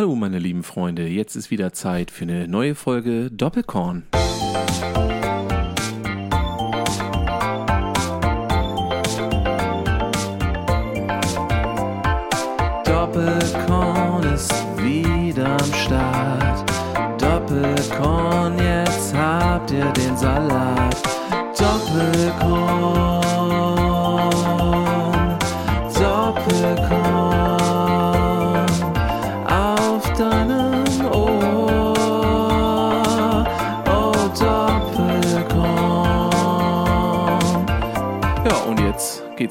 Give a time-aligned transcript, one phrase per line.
[0.00, 4.04] Hallo meine lieben Freunde, jetzt ist wieder Zeit für eine neue Folge Doppelkorn.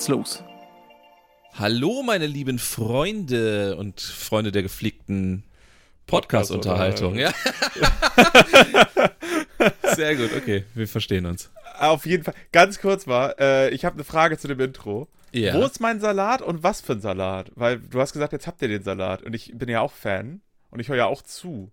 [0.10, 0.44] Los.
[1.54, 5.44] Hallo, meine lieben Freunde und Freunde der gepflegten
[6.08, 7.16] Podcast-Unterhaltung.
[7.16, 7.32] Ja.
[9.96, 11.52] Sehr gut, okay, wir verstehen uns.
[11.78, 12.34] Auf jeden Fall.
[12.52, 15.08] Ganz kurz mal, äh, ich habe eine Frage zu dem Intro.
[15.32, 15.54] Ja.
[15.54, 17.52] Wo ist mein Salat und was für ein Salat?
[17.54, 19.22] Weil du hast gesagt, jetzt habt ihr den Salat.
[19.22, 20.42] Und ich bin ja auch Fan.
[20.72, 21.72] Und ich höre ja auch zu.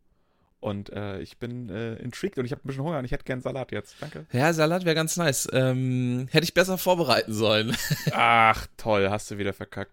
[0.61, 3.25] Und äh, ich bin äh, intrigued und ich habe ein bisschen Hunger und ich hätte
[3.25, 3.97] gern Salat jetzt.
[4.01, 4.27] Danke.
[4.33, 5.47] Ja, Salat wäre ganz nice.
[5.53, 7.77] Ähm, hätte ich besser vorbereiten sollen.
[8.13, 9.93] Ach, toll, hast du wieder verkackt.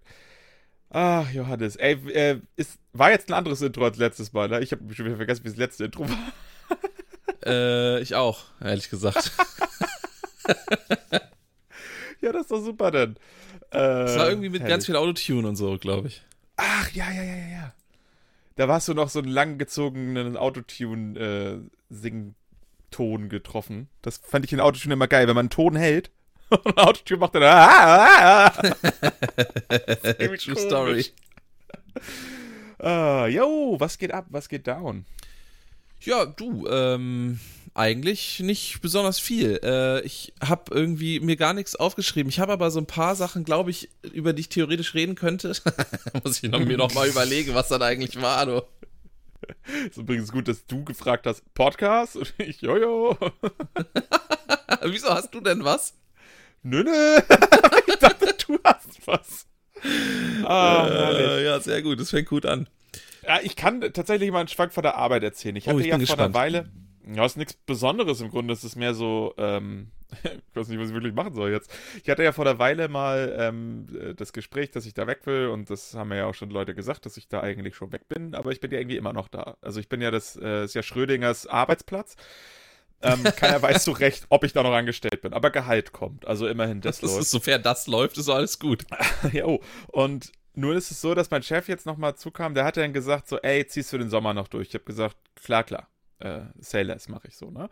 [0.90, 1.76] Ach, Johannes.
[1.76, 4.62] Ey, äh, ist, war jetzt ein anderes Intro als letztes Mal, ne?
[4.62, 6.32] Ich habe schon wieder vergessen, wie das letzte Intro war.
[7.46, 9.32] äh, ich auch, ehrlich gesagt.
[12.22, 13.18] Ja, das ist doch super denn.
[13.72, 14.74] Äh, Es war irgendwie mit herrlich.
[14.74, 16.22] ganz viel Autotune und so, glaube ich.
[16.56, 17.74] Ach, ja, ja, ja, ja, ja.
[18.56, 23.90] Da warst du noch so einen langgezogenen Autotune-Sington getroffen.
[24.02, 26.12] Das fand ich in Autotune immer geil, wenn man einen Ton hält
[26.50, 27.44] und Autotune macht dann.
[27.44, 28.62] Ah, ah, ah.
[30.14, 30.58] True komisch.
[30.58, 31.06] Story.
[32.80, 35.06] Ah, yo, was geht ab, was geht down?
[36.02, 37.40] Ja, du, ähm,
[37.76, 39.60] eigentlich nicht besonders viel.
[39.64, 42.30] Äh, ich habe irgendwie mir gar nichts aufgeschrieben.
[42.30, 45.54] Ich habe aber so ein paar Sachen, glaube ich, über die ich theoretisch reden könnte.
[46.24, 48.62] Muss ich noch, mir noch mal überlegen, was dann eigentlich war, du.
[49.90, 52.16] Ist übrigens gut, dass du gefragt hast, Podcast?
[52.16, 53.18] Und ich, jojo.
[54.84, 55.96] Wieso hast du denn was?
[56.62, 57.18] Nö, nö.
[57.88, 59.46] ich dachte, du hast was.
[60.46, 60.88] Ah.
[61.12, 62.00] Äh, ja, sehr gut.
[62.00, 62.70] Das fängt gut an.
[63.28, 65.56] Ja, ich kann tatsächlich mal einen Schwank von der Arbeit erzählen.
[65.56, 66.22] Ich Oh, hatte ich ja vor gespannt.
[66.22, 66.70] einer Weile.
[67.06, 68.54] Ja, ist nichts Besonderes im Grunde.
[68.54, 69.92] Es ist mehr so, ähm,
[70.24, 71.72] ich weiß nicht, was ich wirklich machen soll jetzt.
[72.02, 75.26] Ich hatte ja vor der Weile mal ähm, äh, das Gespräch, dass ich da weg
[75.26, 77.92] will und das haben mir ja auch schon Leute gesagt, dass ich da eigentlich schon
[77.92, 79.58] weg bin, aber ich bin ja irgendwie immer noch da.
[79.62, 82.16] Also ich bin ja das, äh, ist ja Schrödingers Arbeitsplatz.
[83.02, 86.26] Ähm, keiner weiß so recht, ob ich da noch angestellt bin, aber Gehalt kommt.
[86.26, 87.22] Also immerhin das, Das läuft.
[87.24, 88.86] ist, sofern das läuft, ist alles gut.
[89.34, 89.62] Ja, oh.
[89.88, 93.28] Und nur ist es so, dass mein Chef jetzt nochmal zukam, der hat dann gesagt
[93.28, 94.70] so, ey, ziehst du den Sommer noch durch?
[94.70, 95.90] Ich habe gesagt, klar, klar.
[96.20, 97.70] Äh, say less mache ich so, ne?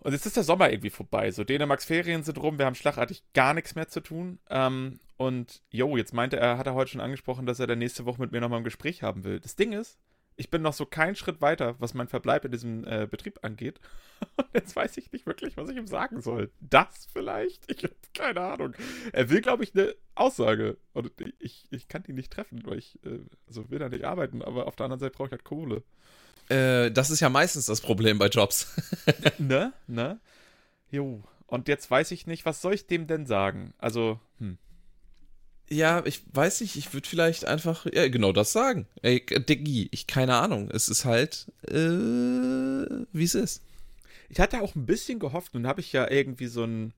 [0.00, 1.30] Und jetzt ist der Sommer irgendwie vorbei.
[1.30, 4.38] So, Dänemarks Ferien sind rum, wir haben schlagartig gar nichts mehr zu tun.
[4.50, 8.04] Ähm, und jo, jetzt meinte er, hat er heute schon angesprochen, dass er dann nächste
[8.04, 9.40] Woche mit mir nochmal ein Gespräch haben will.
[9.40, 9.98] Das Ding ist,
[10.36, 13.80] ich bin noch so keinen Schritt weiter, was mein Verbleib in diesem äh, Betrieb angeht.
[14.36, 16.50] Und jetzt weiß ich nicht wirklich, was ich ihm sagen soll.
[16.60, 17.70] Das vielleicht?
[17.70, 18.74] Ich habe keine Ahnung.
[19.12, 20.76] Er will, glaube ich, eine Aussage.
[20.92, 24.42] Und ich, ich kann die nicht treffen, weil ich äh, also will da nicht arbeiten.
[24.42, 25.82] Aber auf der anderen Seite brauche ich halt Kohle.
[26.48, 28.68] Äh, das ist ja meistens das Problem bei Jobs.
[29.38, 29.72] ne?
[29.86, 30.20] Ne?
[30.90, 31.22] Jo.
[31.46, 33.74] Und jetzt weiß ich nicht, was soll ich dem denn sagen?
[33.78, 34.58] Also, hm.
[35.70, 38.86] Ja, ich weiß nicht, ich würde vielleicht einfach, ja, genau das sagen.
[39.00, 40.70] Ey, Diggi, ich, keine Ahnung.
[40.70, 43.62] Es ist halt, äh, wie es ist.
[44.28, 46.92] Ich hatte auch ein bisschen gehofft, nun habe ich ja irgendwie so ein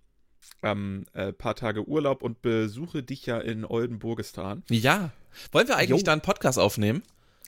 [0.63, 4.65] ähm, äh, paar Tage Urlaub und besuche dich ja in Oldenburgistan.
[4.69, 5.11] Ja.
[5.53, 6.05] Wollen wir eigentlich Jo.
[6.05, 7.03] da einen Podcast aufnehmen?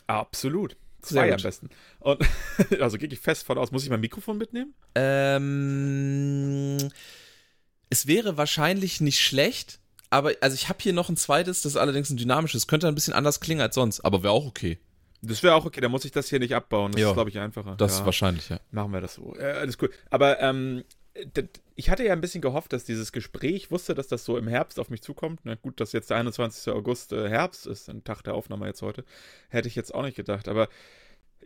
[0.07, 0.77] Absolut.
[1.03, 1.71] Zwei am besten.
[2.01, 2.21] Und
[2.81, 4.75] also gehe ich fest von aus, muss ich mein Mikrofon mitnehmen?
[4.95, 6.89] Ähm,
[7.91, 11.77] es wäre wahrscheinlich nicht schlecht, aber also ich habe hier noch ein zweites, das ist
[11.79, 12.67] allerdings ein dynamisches.
[12.67, 14.79] Könnte ein bisschen anders klingen als sonst, aber wäre auch okay.
[15.21, 16.93] Das wäre auch okay, dann muss ich das hier nicht abbauen.
[16.93, 17.09] Das Ja.
[17.09, 17.75] ist, glaube ich, einfacher.
[17.77, 17.99] Das Ja.
[18.01, 18.61] ist wahrscheinlich, ja.
[18.71, 19.35] Machen wir das so.
[19.37, 19.91] Äh, alles cool.
[20.11, 20.85] Aber ähm,
[21.75, 24.79] ich hatte ja ein bisschen gehofft, dass dieses Gespräch, wusste, dass das so im Herbst
[24.81, 25.41] auf mich zukommt.
[25.45, 26.73] Na gut, dass jetzt der 21.
[26.73, 29.05] August äh, Herbst ist, ein Tag der Aufnahme jetzt heute,
[29.49, 30.49] hätte ich jetzt auch nicht gedacht.
[30.49, 30.69] Aber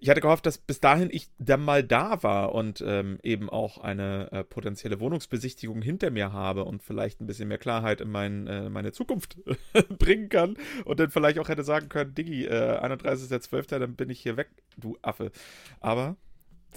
[0.02, 3.78] ich hatte gehofft, dass bis dahin ich dann mal da war und ähm, eben auch
[3.78, 8.48] eine äh, potenzielle Wohnungsbesichtigung hinter mir habe und vielleicht ein bisschen mehr Klarheit in mein,
[8.48, 9.36] äh, meine Zukunft
[9.98, 14.20] bringen kann und dann vielleicht auch hätte sagen können, Diggi, äh, 31.12., dann bin ich
[14.20, 15.30] hier weg, du Affe.
[15.78, 16.16] Aber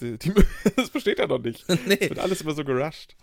[0.00, 0.32] die, die,
[0.76, 1.64] das besteht ja noch nicht.
[1.86, 1.98] nee.
[2.00, 3.16] Es wird alles immer so gerusht.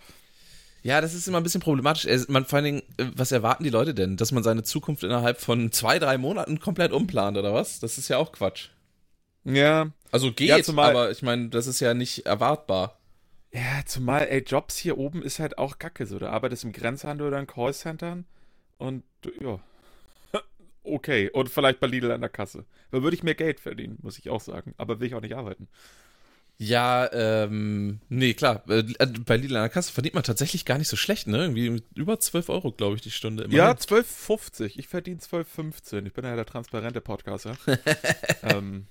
[0.81, 2.05] Ja, das ist immer ein bisschen problematisch.
[2.27, 4.17] Man, vor allen Dingen, äh, was erwarten die Leute denn?
[4.17, 7.79] Dass man seine Zukunft innerhalb von zwei, drei Monaten komplett umplant, oder was?
[7.79, 8.69] Das ist ja auch Quatsch.
[9.45, 9.91] Ja.
[10.11, 12.99] Also geht, Ja, zumal- aber ich meine, das ist ja nicht erwartbar.
[13.53, 16.17] Ja, zumal, ey, Jobs hier oben ist halt auch kacke so.
[16.19, 18.25] Du arbeitest im Grenzhandel oder in Callcentern
[18.77, 19.03] und
[19.39, 19.59] ja.
[20.83, 21.29] okay.
[21.29, 22.65] Und vielleicht bei Lidl an der Kasse.
[22.91, 24.73] Da würde ich mehr Geld verdienen, muss ich auch sagen.
[24.77, 25.67] Aber will ich auch nicht arbeiten.
[26.63, 28.63] Ja, ähm, nee, klar.
[28.69, 28.83] Äh,
[29.25, 31.39] bei Lidl an der Kasse verdient man tatsächlich gar nicht so schlecht, ne?
[31.39, 33.44] Irgendwie über 12 Euro, glaube ich, die Stunde.
[33.44, 33.57] Immerhin.
[33.57, 34.74] Ja, 12,50.
[34.75, 36.06] Ich verdiene 12,15.
[36.06, 37.57] Ich bin ja der transparente Podcaster.
[38.44, 38.88] ähm,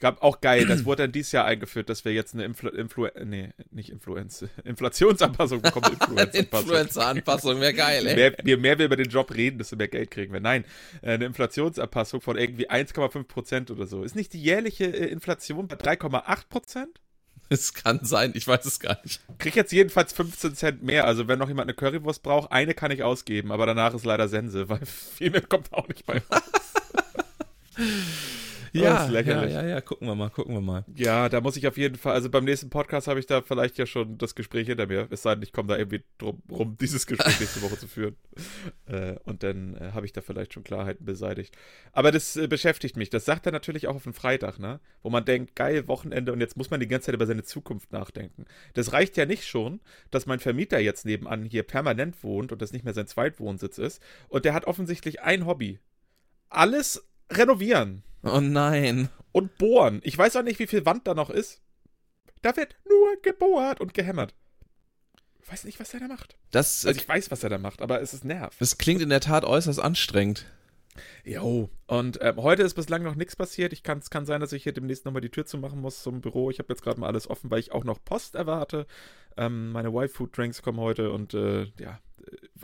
[0.00, 3.08] gab auch geil, das wurde dann dieses Jahr eingeführt, dass wir jetzt eine Influ, Influ
[3.24, 5.96] nee, nicht Influenz, Inflationsanpassung bekommen.
[6.32, 8.16] Influencer-Anpassung wäre geil, ey.
[8.16, 10.40] Mehr, je mehr wir über den Job reden, desto mehr Geld kriegen wir.
[10.40, 10.64] Nein,
[11.02, 14.02] äh, eine Inflationsanpassung von irgendwie 1,5 Prozent oder so.
[14.02, 17.01] Ist nicht die jährliche äh, Inflation bei 3,8 Prozent?
[17.52, 19.20] Es kann sein, ich weiß es gar nicht.
[19.36, 21.06] Krieg jetzt jedenfalls 15 Cent mehr.
[21.06, 24.26] Also wenn noch jemand eine Currywurst braucht, eine kann ich ausgeben, aber danach ist leider
[24.26, 26.40] Sense, weil viel mehr kommt auch nicht bei raus.
[28.72, 30.84] Ja, ja, ja, ja, gucken wir mal, gucken wir mal.
[30.94, 33.76] Ja, da muss ich auf jeden Fall, also beim nächsten Podcast habe ich da vielleicht
[33.76, 35.08] ja schon das Gespräch hinter mir.
[35.10, 38.16] Es sei denn, ich komme da irgendwie drum rum, dieses Gespräch nächste Woche zu führen.
[38.86, 41.54] Äh, und dann äh, habe ich da vielleicht schon Klarheiten beseitigt.
[41.92, 43.10] Aber das äh, beschäftigt mich.
[43.10, 44.80] Das sagt er natürlich auch auf den Freitag, ne?
[45.02, 47.92] Wo man denkt, geil, Wochenende und jetzt muss man die ganze Zeit über seine Zukunft
[47.92, 48.46] nachdenken.
[48.72, 49.80] Das reicht ja nicht schon,
[50.10, 54.02] dass mein Vermieter jetzt nebenan hier permanent wohnt und das nicht mehr sein Zweitwohnsitz ist.
[54.28, 55.78] Und der hat offensichtlich ein Hobby.
[56.48, 58.02] Alles renovieren.
[58.22, 59.08] Oh nein.
[59.32, 60.00] Und bohren.
[60.04, 61.62] Ich weiß auch nicht, wie viel Wand da noch ist.
[62.42, 64.34] Da wird nur gebohrt und gehämmert.
[65.42, 66.36] Ich weiß nicht, was er da macht.
[66.50, 68.60] Das, also ich weiß, was er da macht, aber es ist nervt.
[68.60, 70.46] Das klingt in der Tat äußerst anstrengend.
[71.24, 73.72] Jo, und ähm, heute ist bislang noch nichts passiert.
[73.72, 76.20] Ich kann, es kann sein, dass ich hier demnächst nochmal die Tür zumachen muss zum
[76.20, 76.50] Büro.
[76.50, 78.86] Ich habe jetzt gerade mal alles offen, weil ich auch noch Post erwarte.
[79.36, 81.98] Ähm, meine Y-Food-Drinks kommen heute und äh, ja,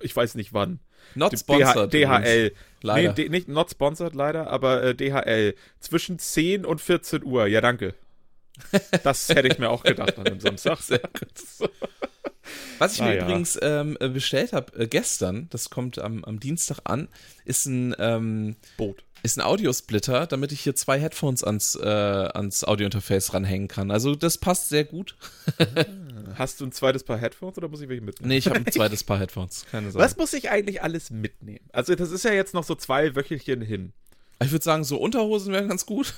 [0.00, 0.80] ich weiß nicht wann.
[1.14, 1.92] Not sponsored.
[1.92, 2.52] DHL.
[2.82, 3.14] Leider.
[3.16, 5.54] Nee, nicht not sponsored leider, aber äh, DHL.
[5.80, 7.46] Zwischen 10 und 14 Uhr.
[7.46, 7.94] Ja, danke.
[9.04, 10.78] Das hätte ich mir auch gedacht an einem Samstag.
[10.80, 11.70] Sehr gut.
[12.78, 13.22] Was ich ah, mir ja.
[13.22, 17.08] übrigens ähm, äh, bestellt habe äh, gestern, das kommt am, am Dienstag an,
[17.44, 19.04] ist ein ähm, Boot.
[19.22, 23.90] Ist ein Audiosplitter, damit ich hier zwei Headphones ans, äh, ans Audiointerface ranhängen kann.
[23.90, 25.16] Also das passt sehr gut.
[26.34, 28.28] Hast du ein zweites Paar Headphones oder muss ich welche mitnehmen?
[28.28, 29.66] Nee, ich habe ein zweites Paar Headphones.
[29.70, 30.04] Keine Sorge.
[30.04, 31.64] Was muss ich eigentlich alles mitnehmen?
[31.72, 33.92] Also, das ist ja jetzt noch so zwei Wöchelchen hin.
[34.40, 36.14] Ich würde sagen, so Unterhosen wären ganz gut.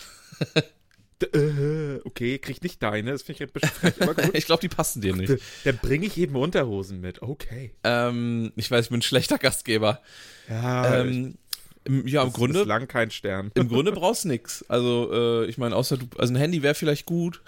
[1.23, 4.35] Äh, okay, krieg nicht deine, das finde ich ein bisschen frech, aber gut.
[4.35, 5.35] ich glaube, die passen dir nicht.
[5.64, 7.73] Dann bringe ich eben Unterhosen mit, okay.
[7.85, 10.00] Ähm, ich weiß, ich bin ein schlechter Gastgeber.
[10.49, 11.37] Ja, ähm,
[11.85, 12.65] im, ja, im Grunde.
[12.65, 13.50] lang kein Stern.
[13.55, 14.65] Im Grunde brauchst du nichts.
[14.69, 16.06] Also, äh, ich meine, außer du.
[16.19, 17.43] Also, ein Handy wäre vielleicht gut.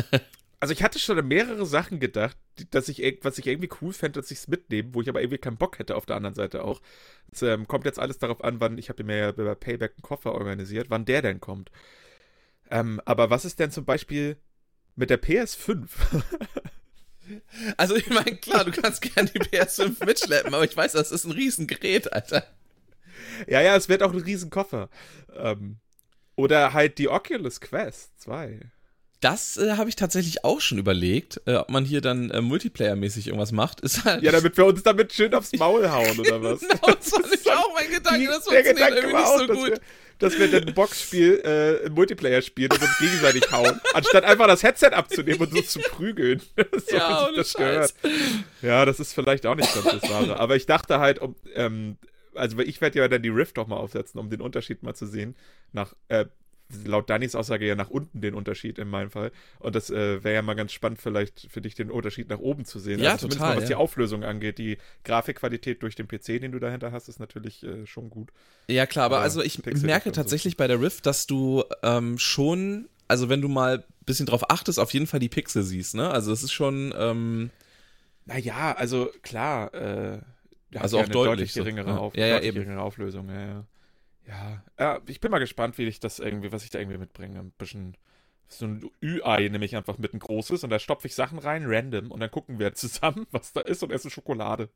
[0.60, 2.36] also ich hatte schon an mehrere Sachen gedacht,
[2.70, 5.38] dass ich, was ich irgendwie cool fände, dass ich es mitnehme, wo ich aber irgendwie
[5.38, 6.80] keinen Bock hätte auf der anderen Seite auch.
[7.30, 10.02] Es ähm, kommt jetzt alles darauf an, wann, ich habe mir ja bei Payback einen
[10.02, 11.70] Koffer organisiert, wann der denn kommt.
[12.70, 14.38] Ähm, aber was ist denn zum Beispiel
[14.94, 15.88] mit der PS5?
[17.76, 21.26] also ich meine, klar, du kannst gerne die PS5 mitschleppen, aber ich weiß, das ist
[21.26, 22.46] ein Riesengerät, Alter.
[23.46, 24.88] Ja, ja, es wird auch ein Riesenkoffer.
[25.36, 25.78] Ähm,
[26.36, 28.60] oder halt die Oculus Quest 2.
[29.20, 33.28] Das äh, habe ich tatsächlich auch schon überlegt, äh, ob man hier dann äh, Multiplayer-mäßig
[33.28, 33.80] irgendwas macht.
[33.80, 36.60] Ist halt ja, damit wir uns damit schön aufs Maul hauen, oder was?
[36.68, 39.48] genau, das war nicht auch mein Gedanke, das funktioniert Gedanke irgendwie nicht so gut.
[39.48, 39.80] Dass wir,
[40.18, 44.48] dass wir dann ein Boxspiel, äh, ein Multiplayer spielen und uns gegenseitig hauen, anstatt einfach
[44.48, 46.42] das Headset abzunehmen und so zu prügeln.
[46.86, 47.94] so ja, das gehört.
[48.60, 50.38] Ja, das ist vielleicht auch nicht ganz das Wahre.
[50.38, 51.96] Aber ich dachte halt, um, ähm,
[52.36, 55.06] also ich werde ja dann die Rift doch mal aufsetzen, um den Unterschied mal zu
[55.06, 55.36] sehen.
[55.72, 56.26] Nach, äh,
[56.84, 59.30] laut Dannys Aussage ja nach unten den Unterschied in meinem Fall.
[59.58, 62.64] Und das äh, wäre ja mal ganz spannend, vielleicht für dich den Unterschied nach oben
[62.64, 63.00] zu sehen.
[63.00, 63.50] Ja, also total.
[63.50, 63.68] Mal, was ja.
[63.68, 64.58] die Auflösung angeht.
[64.58, 68.30] Die Grafikqualität durch den PC, den du dahinter hast, ist natürlich äh, schon gut.
[68.68, 70.58] Ja, klar, aber, aber also ich merke tatsächlich so.
[70.58, 74.78] bei der Rift, dass du ähm, schon, also wenn du mal ein bisschen drauf achtest,
[74.78, 76.10] auf jeden Fall die Pixel siehst, ne?
[76.10, 76.92] Also das ist schon.
[76.96, 77.50] Ähm,
[78.24, 80.18] naja, also klar, äh,
[80.74, 82.00] also auch deutlich, deutlich geringere, so.
[82.00, 83.66] Auf, ja, ja, geringere Auflösung, ja, ja.
[84.26, 87.38] Ja, ja, ich bin mal gespannt, wie ich das irgendwie, was ich da irgendwie mitbringe.
[87.38, 87.96] Ein bisschen
[88.48, 91.64] so ein Ü-Ei nehme ich einfach mit ein großes und da stopfe ich Sachen rein,
[91.66, 94.68] random, und dann gucken wir zusammen, was da ist und essen Schokolade.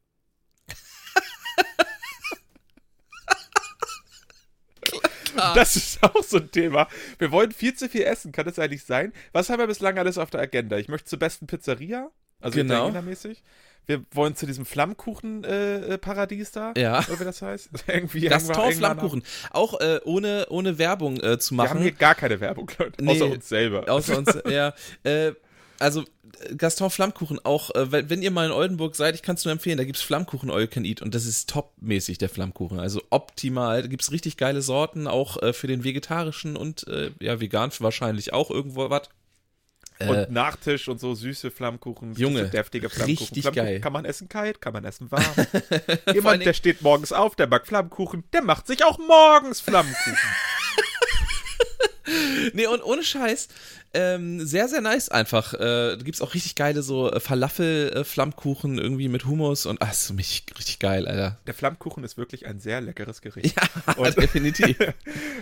[5.54, 6.88] das ist auch so ein Thema.
[7.18, 9.12] Wir wollen viel zu viel essen, kann das eigentlich sein?
[9.32, 10.76] Was haben wir bislang alles auf der Agenda?
[10.76, 12.74] Ich möchte zur besten Pizzeria, also genau.
[12.74, 13.42] italienermäßig
[13.90, 16.72] wir wollen zu diesem Flammkuchen-Paradies äh, da.
[16.76, 17.00] Ja.
[17.00, 17.70] Oder wie das heißt.
[17.88, 19.22] irgendwie Gaston Flammkuchen.
[19.50, 21.66] Auch äh, ohne, ohne Werbung äh, zu machen.
[21.66, 23.02] Wir haben hier gar keine Werbung, Leute.
[23.04, 23.90] Nee, außer uns selber.
[23.90, 24.72] Außer uns, ja.
[25.02, 25.32] Äh,
[25.80, 26.04] also
[26.56, 29.78] Gaston Flammkuchen, auch äh, wenn ihr mal in Oldenburg seid, ich kann es nur empfehlen,
[29.78, 32.78] da gibt es Flammkuchen All Can Eat und das ist topmäßig, der Flammkuchen.
[32.78, 33.82] Also optimal.
[33.82, 37.72] Da gibt es richtig geile Sorten, auch äh, für den vegetarischen und äh, ja, vegan
[37.80, 39.08] wahrscheinlich auch irgendwo was.
[40.00, 42.14] Äh, und Nachtisch und so süße Flammkuchen.
[42.14, 43.18] Junge, deftige Flammkuchen.
[43.18, 43.80] richtig Flammkuchen geil.
[43.80, 45.22] Kann man essen kalt, kann man essen warm.
[46.12, 50.16] Jemand, der steht morgens auf, der backt Flammkuchen, der macht sich auch morgens Flammkuchen.
[52.54, 53.46] Nee, und ohne Scheiß,
[53.92, 55.54] ähm, sehr, sehr nice einfach.
[55.54, 60.12] Äh, da gibt's auch richtig geile so äh, Falafel-Flammkuchen irgendwie mit Hummus und ach, ist
[60.12, 61.38] mich richtig geil, Alter.
[61.46, 63.56] der Flammkuchen ist wirklich ein sehr leckeres Gericht.
[63.56, 64.76] Ja, Und- definitiv.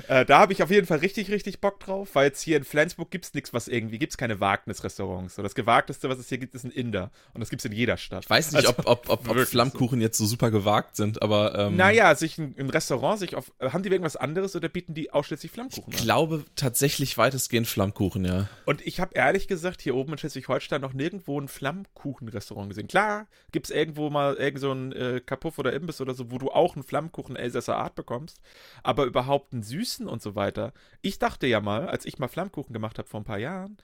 [0.06, 2.64] Äh, da habe ich auf jeden Fall richtig, richtig Bock drauf, weil jetzt hier in
[2.64, 5.34] Flensburg gibt es nichts, was irgendwie, gibt es keine Wagnisrestaurants.
[5.34, 7.10] So, das Gewagteste, was es hier gibt, ist ein Inder.
[7.34, 8.24] Und das gibt es in jeder Stadt.
[8.24, 11.58] Ich weiß nicht, Also, ob, ob, ob, ob Flammkuchen jetzt so super gewagt sind, aber
[11.58, 14.94] ähm, Naja, sich ein, ein Restaurant, sich auf, äh, haben die irgendwas anderes oder bieten
[14.94, 16.04] die ausschließlich Flammkuchen ich an?
[16.04, 18.37] glaube tatsächlich weitestgehend Flammkuchen, ja.
[18.64, 22.88] Und ich habe ehrlich gesagt hier oben in Schleswig-Holstein noch nirgendwo ein Flammkuchenrestaurant gesehen.
[22.88, 26.38] Klar, gibt es irgendwo mal irgend so ein äh, Kapuff oder Imbiss oder so, wo
[26.38, 28.40] du auch einen Flammkuchen Elsässer Art bekommst,
[28.82, 30.72] aber überhaupt einen süßen und so weiter.
[31.02, 33.78] Ich dachte ja mal, als ich mal Flammkuchen gemacht habe vor ein paar Jahren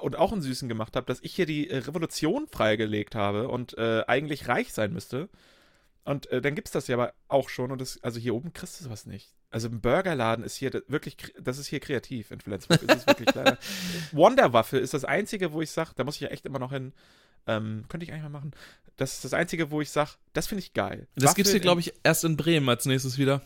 [0.00, 3.76] und auch einen süßen gemacht habe, dass ich hier die äh, Revolution freigelegt habe und
[3.78, 5.28] äh, eigentlich reich sein müsste.
[6.04, 8.80] Und äh, dann gibt's das ja aber auch schon und das, also hier oben kriegst
[8.80, 9.34] du sowas nicht.
[9.50, 12.82] Also ein Burgerladen ist hier wirklich, das ist hier kreativ in Flensburg.
[12.82, 13.58] ist es wirklich leider.
[14.12, 16.92] Wonderwaffe ist das einzige, wo ich sage, da muss ich ja echt immer noch hin.
[17.46, 18.52] Ähm, könnte ich eigentlich mal machen.
[18.96, 21.08] Das ist das einzige, wo ich sage, das finde ich geil.
[21.16, 23.42] Das gibt's hier, glaube ich, erst in Bremen als nächstes wieder.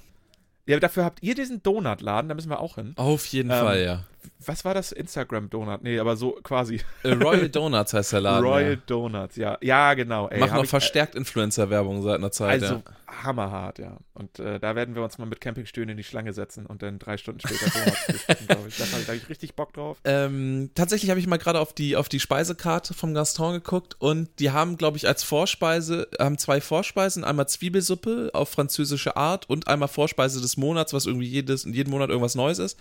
[0.67, 2.93] Ja, dafür habt ihr diesen Donutladen, da müssen wir auch hin.
[2.97, 4.05] Auf jeden Ähm, Fall, ja.
[4.47, 4.91] Was war das?
[4.93, 5.83] Instagram-Donut?
[5.83, 6.81] Nee, aber so quasi.
[7.03, 8.45] Äh, Royal Donuts heißt der Laden.
[8.47, 8.79] Royal ja.
[8.87, 9.59] Donuts, ja.
[9.61, 10.29] Ja, genau.
[10.29, 13.23] Ey, Machen auch ich, verstärkt Influencer-Werbung seit einer Zeit, Also ja.
[13.25, 13.99] hammerhart, ja.
[14.15, 16.99] Und äh, da werden wir uns mal mit Campingstühlen in die Schlange setzen und dann
[16.99, 18.77] drei Stunden später Donuts frühstücken, glaube ich.
[18.79, 19.99] Da habe hab ich richtig Bock drauf.
[20.05, 24.29] Ähm, tatsächlich habe ich mal gerade auf die, auf die Speisekarte vom Gaston geguckt und
[24.39, 29.69] die haben, glaube ich, als Vorspeise, haben zwei Vorspeisen, einmal Zwiebelsuppe auf französische Art und
[29.69, 32.79] einmal Vorspeise des Monats, was irgendwie jedes, jeden Monat irgendwas Neues ist.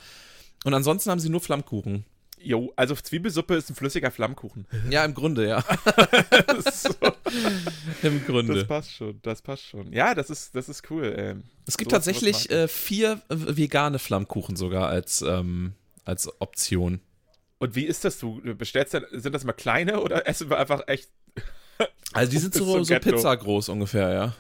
[0.64, 2.06] Und ansonsten haben sie nur Flammkuchen.
[2.40, 4.68] Jo, also Zwiebelsuppe ist ein flüssiger Flammkuchen.
[4.90, 5.62] Ja, im Grunde, ja.
[6.72, 6.90] so,
[8.02, 8.66] Im das Grunde.
[8.66, 9.94] passt schon, das passt schon.
[9.94, 11.14] Ja, das ist, das ist cool.
[11.18, 15.72] Ähm, Es gibt tatsächlich äh, vier vegane Flammkuchen sogar als, ähm,
[16.04, 17.00] als Option.
[17.60, 18.20] Und wie ist das?
[18.20, 21.10] Du bestellst dann, sind das immer kleine oder essen wir einfach echt?
[22.12, 23.00] Also die sind so, so so.
[23.00, 24.36] Pizza groß ungefähr, ja.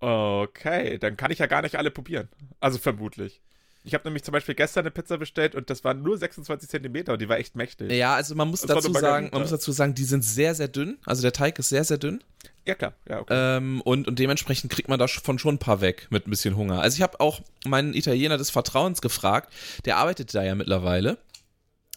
[0.00, 2.28] Okay, dann kann ich ja gar nicht alle probieren.
[2.60, 3.40] Also vermutlich.
[3.86, 7.12] Ich habe nämlich zum Beispiel gestern eine Pizza bestellt und das waren nur 26 Zentimeter
[7.12, 7.92] und die war echt mächtig.
[7.92, 10.66] Ja, also man muss Das dazu sagen, man muss dazu sagen, die sind sehr, sehr
[10.66, 10.98] dünn.
[11.06, 12.22] Also der Teig ist sehr, sehr dünn.
[12.66, 12.94] Ja, klar.
[13.08, 13.32] Ja, okay.
[13.58, 16.80] Ähm, und, und dementsprechend kriegt man davon schon ein paar weg mit ein bisschen Hunger.
[16.80, 19.52] Also ich habe auch meinen Italiener des Vertrauens gefragt.
[19.84, 21.16] Der arbeitet da ja mittlerweile.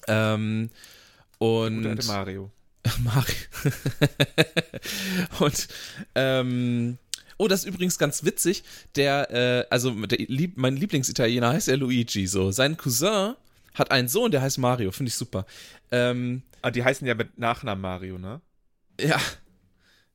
[0.08, 0.70] Ähm,
[1.40, 2.52] und Mario.
[3.00, 3.34] Mari.
[5.40, 5.68] und
[6.16, 6.98] ähm,
[7.40, 8.64] oh, das ist übrigens ganz witzig.
[8.96, 12.28] Der, äh, also der, lieb, mein Lieblingsitaliener heißt ja Luigi.
[12.28, 13.34] So, sein Cousin
[13.74, 14.92] hat einen Sohn, der heißt Mario.
[14.92, 15.46] Finde ich super.
[15.92, 18.42] Ähm, Ah, die heißen ja mit Nachnamen Mario, ne?
[19.00, 19.18] ja,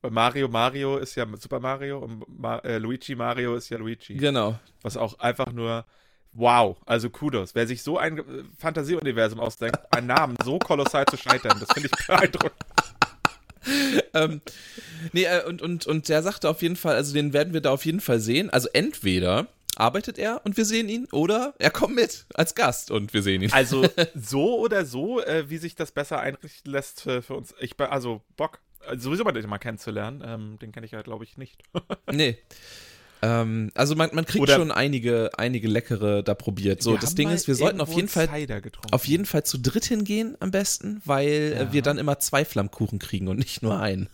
[0.03, 4.15] Weil Mario Mario ist ja Super Mario und Ma äh, Luigi Mario ist ja Luigi.
[4.15, 4.59] genau.
[4.83, 5.87] Was auch einfach nur
[6.33, 7.55] wow, also Kudos.
[7.55, 8.21] Wer sich so ein
[8.59, 12.61] Fantasieuniversum ausdenkt, einen Namen so kolossal zu scheitern, das finde ich beeindruckend.
[14.15, 14.41] ähm,
[15.13, 17.71] nee, äh, und, und, und der sagte auf jeden Fall, also den werden wir da
[17.71, 18.51] auf jeden Fall sehen.
[18.51, 23.13] Also entweder arbeitet er und wir sehen ihn, oder er kommt mit als Gast und
[23.13, 23.53] wir sehen ihn.
[23.53, 27.55] Also so oder so, äh, wie sich das besser einrichten lässt für, für uns.
[27.59, 28.61] Ich bin also Bock.
[28.87, 30.23] äh, Sowieso mal den mal kennenzulernen.
[30.25, 31.63] Ähm, den kenne ich ja, glaube ich, nicht.
[32.13, 32.39] Nee.
[33.23, 36.83] Ähm, also man, man kriegt Oder- schon einige, einige leckere da probiert.
[36.83, 38.29] So, das Ding ist, wir sollten auf jeden Fall
[38.91, 41.61] auf jeden Fall zu dritt hingehen am besten, weil Ja.
[41.63, 44.09] äh, wir dann immer zwei Flammkuchen kriegen und nicht nur einen.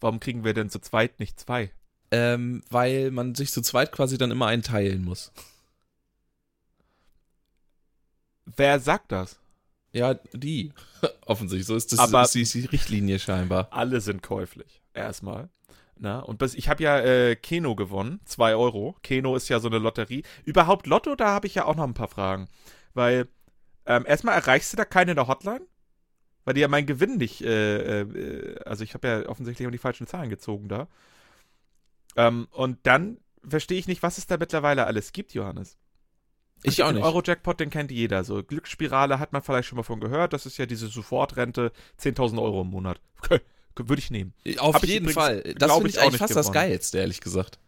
[0.00, 1.70] Warum kriegen wir denn zu zweit nicht zwei?
[2.10, 5.32] Ähm, weil man sich zu zweit quasi dann immer einen teilen muss.
[8.56, 9.38] Wer sagt das?
[9.92, 10.72] Ja, die.
[11.26, 11.66] Offensichtlich.
[11.66, 13.68] So ist das Aber- ist die Richtlinie scheinbar.
[13.70, 14.82] Alle sind käuflich.
[14.92, 15.48] Erstmal.
[15.96, 18.96] Na, und bis, ich habe ja äh, Keno gewonnen, 2 Euro.
[19.02, 20.24] Keno ist ja so eine Lotterie.
[20.44, 22.48] Überhaupt Lotto, da habe ich ja auch noch ein paar Fragen.
[22.94, 23.28] Weil,
[23.86, 25.66] ähm, erstmal erreichst du da keine in der Hotline?
[26.44, 29.78] Weil die ja meinen Gewinn nicht, äh, äh, also ich habe ja offensichtlich immer die
[29.78, 30.88] falschen Zahlen gezogen da.
[32.16, 35.78] Ähm, und dann verstehe ich nicht, was es da mittlerweile alles gibt, Johannes.
[36.62, 37.04] Ich auch Den nicht.
[37.04, 38.24] Euro-Jackpot, den kennt jeder.
[38.24, 40.32] So, Glücksspirale hat man vielleicht schon mal von gehört.
[40.32, 43.00] Das ist ja diese Sofortrente, 10.000 Euro im Monat.
[43.76, 44.32] Würde ich nehmen.
[44.58, 45.42] Auf Hab jeden übrigens, Fall.
[45.58, 46.68] Das finde ich, eigentlich nicht fast das gewonnen.
[46.68, 47.58] Geilste, ehrlich gesagt.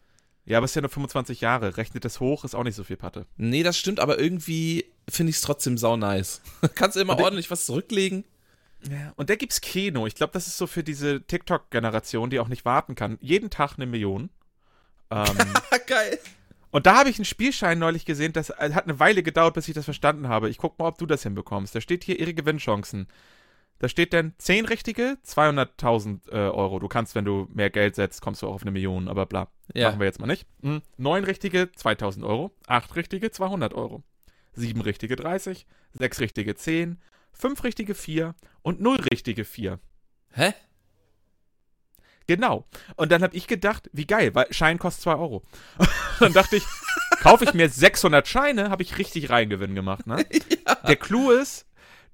[0.44, 1.76] Ja, aber es ist ja nur 25 Jahre.
[1.76, 3.26] Rechnet das hoch, ist auch nicht so viel Patte.
[3.36, 6.40] Nee, das stimmt, aber irgendwie finde ich es trotzdem sau nice.
[6.76, 8.24] Kannst du immer Und der- ordentlich was zurücklegen?
[8.88, 9.12] Ja.
[9.16, 10.06] Und da gibt's Keno.
[10.06, 13.18] Ich glaube, das ist so für diese TikTok-Generation, die auch nicht warten kann.
[13.20, 14.30] Jeden Tag eine Million.
[15.10, 15.26] Ähm,
[15.88, 16.18] Geil.
[16.70, 19.66] Und da habe ich einen Spielschein neulich gesehen, das äh, hat eine Weile gedauert, bis
[19.66, 20.50] ich das verstanden habe.
[20.50, 21.74] Ich guck mal, ob du das hinbekommst.
[21.74, 23.08] Da steht hier ihre Gewinnchancen.
[23.78, 26.78] Da steht dann 10 richtige, 200.000 äh, Euro.
[26.78, 29.48] Du kannst, wenn du mehr Geld setzt, kommst du auch auf eine Million, aber bla.
[29.74, 29.88] Ja.
[29.88, 30.46] Machen wir jetzt mal nicht.
[30.62, 30.82] Hm.
[30.96, 32.52] 9 richtige, 2000 Euro.
[32.66, 34.02] 8 richtige, 200 Euro.
[34.54, 35.66] 7 richtige, 30.
[35.92, 36.98] 6 richtige, 10.
[37.32, 38.34] 5 richtige, 4.
[38.62, 39.78] Und 0 richtige, 4.
[40.32, 40.54] Hä?
[42.26, 42.66] Genau.
[42.96, 45.42] Und dann habe ich gedacht, wie geil, weil Schein kostet 2 Euro.
[46.20, 46.64] dann dachte ich,
[47.20, 50.06] kaufe ich mir 600 Scheine, habe ich richtig Reingewinn gemacht.
[50.06, 50.24] Ne?
[50.88, 51.65] Der Clou ist,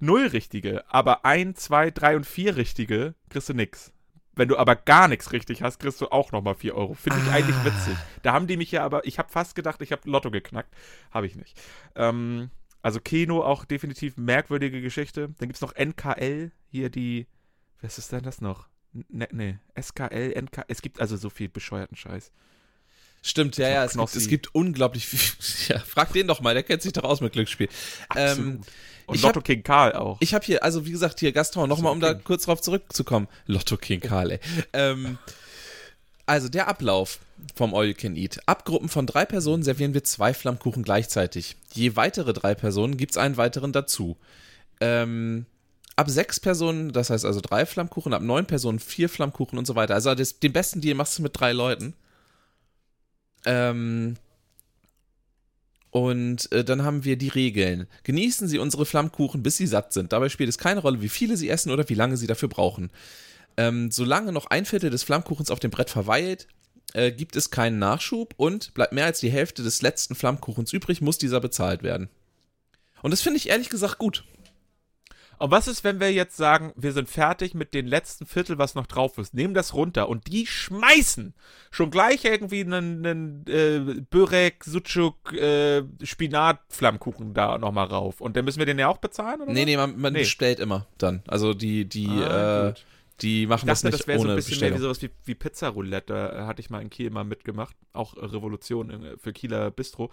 [0.03, 3.91] null richtige, aber ein, zwei, drei und vier richtige kriegst du nix.
[4.35, 6.95] Wenn du aber gar nichts richtig hast, kriegst du auch nochmal 4 Euro.
[6.95, 7.33] Finde ich Ah.
[7.35, 7.95] eigentlich witzig.
[8.23, 10.73] Da haben die mich ja aber, ich habe fast gedacht, ich habe Lotto geknackt.
[11.11, 11.55] Habe ich nicht.
[11.95, 12.49] Ähm,
[12.81, 15.29] also Keno auch definitiv merkwürdige Geschichte.
[15.37, 17.27] Dann gibt es noch NKL, hier die,
[17.81, 18.69] was ist denn das noch?
[18.91, 22.31] Ne, nee, SKL, NK, es gibt also so viel bescheuerten Scheiß.
[23.25, 25.19] Stimmt, ja, ja, es gibt, es gibt unglaublich viel.
[25.69, 27.69] Ja, frag den doch mal, der kennt sich doch aus mit Glücksspiel.
[28.17, 28.59] Ähm,
[29.05, 30.17] Und ich Lotto hab- King Karl auch.
[30.19, 32.21] ich habe hier, also wie gesagt, hier Gaston, nochmal, um da okay.
[32.23, 33.29] kurz drauf zurückzukommen.
[33.47, 34.39] Lotto King Karl, ey.
[34.73, 35.17] Ähm,
[36.25, 37.19] also der Ablauf
[37.55, 38.39] vom All You Can Eat.
[38.45, 41.55] Ab Gruppen von drei Personen servieren wir zwei Flammkuchen gleichzeitig.
[41.73, 44.17] Je weitere drei Personen gibt's einen weiteren dazu.
[44.81, 45.45] Ähm,
[45.95, 49.75] ab sechs Personen, das heißt also drei Flammkuchen, ab neun Personen vier Flammkuchen und so
[49.75, 49.93] weiter.
[49.93, 51.93] Also das, den besten Deal machst du mit drei Leuten.
[53.45, 54.15] Ähm,
[55.91, 57.87] und äh, dann haben wir die Regeln.
[58.03, 60.11] Genießen Sie unsere Flammkuchen, bis sie satt sind.
[60.11, 62.89] Dabei spielt es keine Rolle, wie viele Sie essen oder wie lange Sie dafür brauchen.
[63.57, 66.47] Ähm, solange noch ein Viertel des Flammkuchens auf dem Brett verweilt,
[66.93, 71.01] äh, gibt es keinen Nachschub und bleibt mehr als die Hälfte des letzten Flammkuchens übrig,
[71.01, 72.09] muss dieser bezahlt werden.
[73.03, 74.23] Und das finde ich ehrlich gesagt gut.
[75.43, 78.75] Und was ist, wenn wir jetzt sagen, wir sind fertig mit den letzten Viertel, was
[78.75, 81.33] noch drauf ist, nehmen das runter und die schmeißen
[81.69, 88.21] schon gleich irgendwie einen, einen äh, Börek, Sucuk, äh, Spinat-Flammkuchen da nochmal rauf.
[88.21, 89.51] Und dann müssen wir den ja auch bezahlen, oder?
[89.51, 89.65] Nee, was?
[89.65, 90.19] nee, man, man Nee.
[90.19, 91.23] bestellt immer dann.
[91.27, 92.73] Also die, die, Ah, äh,
[93.19, 94.71] die machen dachte, das nicht das wäre so ein bisschen Bestellung.
[94.75, 96.13] mehr wie sowas wie, wie Pizza-Roulette.
[96.13, 97.75] Da hatte ich mal in Kiel mal mitgemacht.
[97.91, 100.09] Auch äh, Revolution äh, für Kieler Bistro.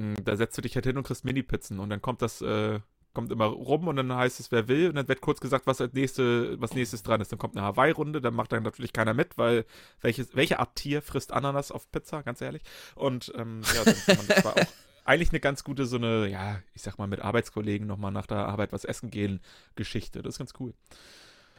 [0.00, 1.78] Mm, Da setzt du dich halt hin und kriegst Mini-Pizzen.
[1.80, 2.80] Und dann kommt das, äh,
[3.14, 4.88] kommt immer rum und dann heißt es, wer will.
[4.88, 7.32] Und dann wird kurz gesagt, was als nächste, was nächstes dran ist.
[7.32, 9.64] Dann kommt eine Hawaii-Runde, dann macht dann natürlich keiner mit, weil
[10.00, 12.62] welches, welche Art Tier frisst Ananas auf Pizza, ganz ehrlich.
[12.94, 14.66] Und ähm, ja, das war auch
[15.04, 18.48] eigentlich eine ganz gute, so eine, ja, ich sag mal, mit Arbeitskollegen nochmal nach der
[18.48, 19.40] Arbeit was essen gehen
[19.76, 20.20] Geschichte.
[20.20, 20.74] Das ist ganz cool.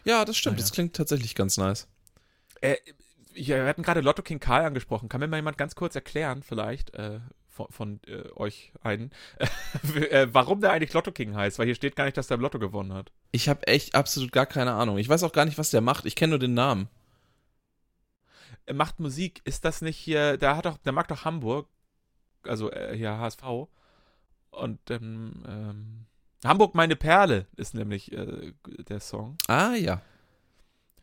[0.04, 0.56] Ja, das stimmt.
[0.56, 0.64] Ah, ja.
[0.64, 1.88] Das klingt tatsächlich ganz nice.
[2.62, 2.76] Äh,
[3.34, 5.10] ja, wir hatten gerade Lotto King Karl angesprochen.
[5.10, 7.20] Kann mir mal jemand ganz kurz erklären, vielleicht, äh,
[7.56, 9.12] von, von äh, euch einen,
[9.96, 11.58] äh, warum der eigentlich Lotto King heißt?
[11.58, 13.12] Weil hier steht gar nicht, dass der im Lotto gewonnen hat.
[13.32, 14.98] Ich habe echt absolut gar keine Ahnung.
[14.98, 16.06] Ich weiß auch gar nicht, was der macht.
[16.06, 16.90] Ich kenne nur den Namen.
[18.66, 19.42] Er macht Musik.
[19.46, 21.70] Ist das nicht hier, der hat doch, der mag doch Hamburg.
[22.44, 23.44] Also äh, hier HSV.
[24.52, 26.06] Und ähm, ähm,
[26.44, 28.54] Hamburg meine Perle ist nämlich äh,
[28.90, 29.38] der Song.
[29.48, 30.02] Ah, ja.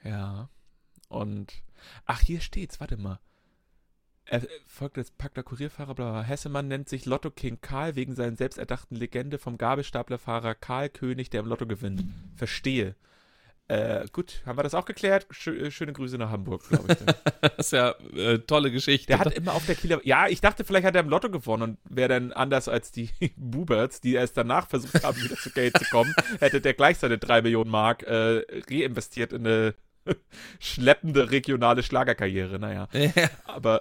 [0.04, 0.50] Ja.
[1.08, 1.52] Und.
[2.04, 3.18] Ach, hier steht's, warte mal.
[4.24, 6.22] Er folgt als Packler Kurierfahrer, bla, bla.
[6.22, 11.40] Hessemann nennt sich Lotto King Karl wegen seiner selbsterdachten Legende vom Gabelstaplerfahrer Karl König, der
[11.40, 12.04] im Lotto gewinnt.
[12.37, 12.94] Verstehe.
[13.68, 15.26] Äh, gut, haben wir das auch geklärt?
[15.30, 16.98] Schö äh, schöne Grüße nach Hamburg, glaube ich.
[17.40, 19.06] Das ist ja äh, tolle Geschichte.
[19.08, 20.00] Der hat immer auf der Kieler.
[20.04, 23.11] Ja, ich dachte, vielleicht hat er im Lotto gewonnen und wäre dann anders als die
[23.37, 27.18] Buberts, die erst danach versucht haben, wieder zu Geld zu kommen, hätte der gleich seine
[27.18, 29.74] 3 Millionen Mark äh, reinvestiert in eine
[30.58, 32.58] schleppende regionale Schlagerkarriere.
[32.58, 32.88] Naja.
[32.92, 33.30] ja.
[33.44, 33.80] Aber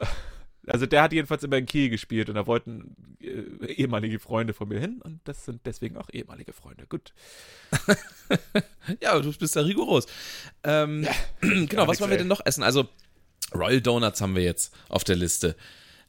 [0.68, 4.68] also der hat jedenfalls immer in Kiel gespielt und da wollten äh, ehemalige Freunde von
[4.68, 6.86] mir hin und das sind deswegen auch ehemalige Freunde.
[6.88, 7.14] Gut.
[9.02, 10.06] ja, du bist ja rigoros.
[10.64, 11.08] Ähm,
[11.42, 12.64] genau, was wollen wir denn noch essen?
[12.64, 12.88] Also,
[13.54, 15.56] Royal Donuts haben wir jetzt auf der Liste.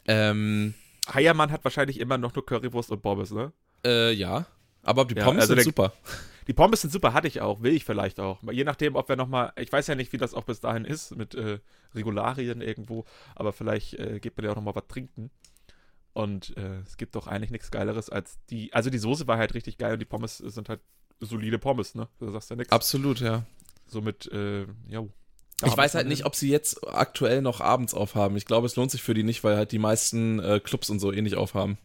[0.07, 0.75] Ähm,
[1.13, 3.53] Heiermann hat wahrscheinlich immer noch nur Currywurst und Pommes, ne?
[3.85, 4.47] äh, ja.
[4.83, 5.93] Aber die Ja, Pommes also sind der- super.
[6.47, 8.43] Die Pommes sind super, hatte ich auch, will ich vielleicht auch.
[8.51, 11.17] Je nachdem, ob wir nochmal, ich weiß ja nicht, wie das auch bis dahin ist
[11.17, 11.59] mit äh,
[11.95, 15.31] Regularien irgendwo, aber vielleicht äh, gibt man ja auch nochmal was trinken.
[16.15, 19.55] Und äh, es gibt doch eigentlich nichts Geileres als die, also die Soße war halt
[19.55, 20.81] richtig geil und die Pommes sind halt
[21.21, 22.09] solide Pommes, ne?
[22.21, 22.73] Da sagst du ja nichts.
[22.73, 23.45] Absolut, ja.
[23.87, 25.05] Somit, äh, ja.
[25.65, 28.37] Ich weiß halt nicht, ob sie jetzt aktuell noch abends aufhaben.
[28.37, 30.99] Ich glaube, es lohnt sich für die nicht, weil halt die meisten äh, Clubs und
[30.99, 31.79] so eh nicht aufhaben.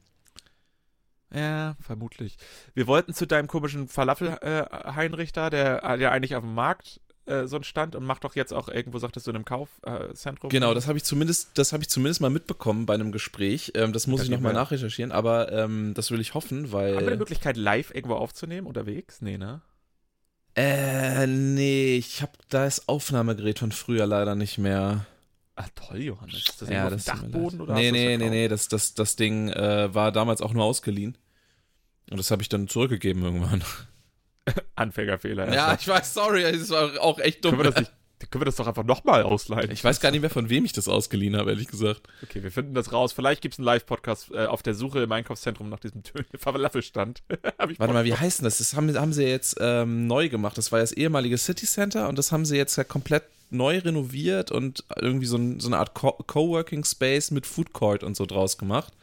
[1.33, 2.37] Ja, vermutlich.
[2.73, 7.57] Wir wollten zu deinem komischen Falafel-Heinrich da, der ja eigentlich auf dem Markt äh, so
[7.57, 10.49] einen Stand und macht doch jetzt auch irgendwo, sagtest du, in einem Kaufzentrum.
[10.49, 13.73] Genau, das habe ich zumindest, das habe ich zumindest mal mitbekommen bei einem Gespräch.
[13.75, 16.99] Ähm, das muss Ja, ich nochmal nachrecherchieren, aber ähm, das will ich hoffen, Haben wir
[17.01, 17.17] die weil.
[17.17, 19.21] Möglichkeit, live irgendwo aufzunehmen, unterwegs?
[19.21, 19.59] Nee, ne?
[20.55, 25.05] Äh, nee, ich habe das Aufnahmegerät von früher leider nicht mehr.
[25.57, 26.35] Ah, toll, Johannes.
[26.35, 29.93] Ist das ja, das Dachboden oder Nee, nee, nee, nee, das, das, das Ding äh,
[29.93, 31.17] war damals auch nur ausgeliehen.
[32.11, 33.63] Und das habe ich dann zurückgegeben irgendwann.
[34.75, 35.51] Anfängerfehler.
[35.51, 37.57] Ja, ich weiß, sorry, das war auch echt dumm.
[37.57, 39.69] Können wir das nicht, können wir das doch einfach nochmal ausleihen?
[39.71, 42.01] Ich weiß gar nicht mehr, von wem ich das ausgeliehen habe, ehrlich gesagt.
[42.23, 43.13] Okay, wir finden das raus.
[43.13, 46.01] Vielleicht gibt es einen Live-Podcast äh, auf der Suche im Einkaufszentrum nach diesem
[46.37, 47.21] Falafelstand.
[47.57, 48.57] Warte mal, wie heißt denn das?
[48.57, 50.57] Das haben, haben sie jetzt ähm, neu gemacht.
[50.57, 54.51] Das war das ehemalige City Center und das haben sie jetzt ja komplett neu renoviert
[54.51, 58.25] und irgendwie so, ein, so eine Art Co Coworking Space mit Food Court und so
[58.25, 58.93] draus gemacht.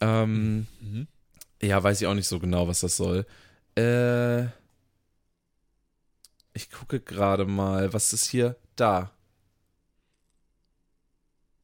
[0.00, 1.06] Ähm, Mhm.
[1.62, 3.26] ja, weiß ich auch nicht so genau, was das soll.
[3.74, 4.46] Äh,
[6.58, 9.12] ich gucke gerade mal, was ist hier da?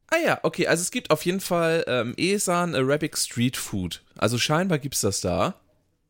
[0.07, 4.05] Ah ja, okay, also es gibt auf jeden Fall ähm, Esan Arabic Street Food.
[4.17, 5.61] Also scheinbar gibt's das da.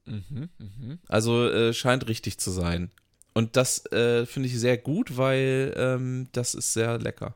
[0.04, 0.98] Mhm, mhm.
[1.08, 2.90] Also äh, scheint richtig zu sein.
[3.32, 7.34] Und das äh, finde ich sehr gut, weil ähm, das ist sehr lecker.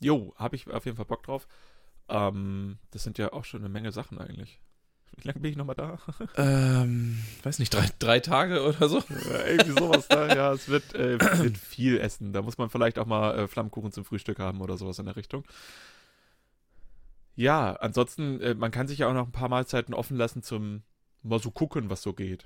[0.00, 1.46] Jo, habe ich auf jeden Fall Bock drauf.
[2.08, 4.60] Ähm, das sind ja auch schon eine Menge Sachen eigentlich.
[5.16, 5.98] Wie lange bin ich nochmal da?
[6.36, 8.98] Ähm, weiß nicht, drei, drei Tage oder so?
[8.98, 10.34] Ja, Irgendwie sowas da.
[10.34, 12.32] Ja, es wird, äh, wird viel essen.
[12.32, 15.16] Da muss man vielleicht auch mal äh, Flammkuchen zum Frühstück haben oder sowas in der
[15.16, 15.44] Richtung.
[17.36, 20.82] Ja, ansonsten, äh, man kann sich ja auch noch ein paar Mahlzeiten offen lassen zum
[21.22, 22.44] mal so gucken, was so geht.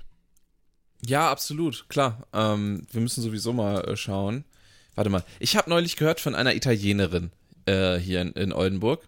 [1.05, 2.27] Ja, absolut, klar.
[2.33, 4.45] Ähm, wir müssen sowieso mal äh, schauen.
[4.95, 7.31] Warte mal, ich habe neulich gehört von einer Italienerin
[7.65, 9.07] äh, hier in, in Oldenburg,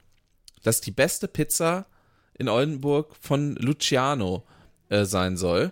[0.63, 1.85] dass die beste Pizza
[2.37, 4.43] in Oldenburg von Luciano
[4.89, 5.71] äh, sein soll.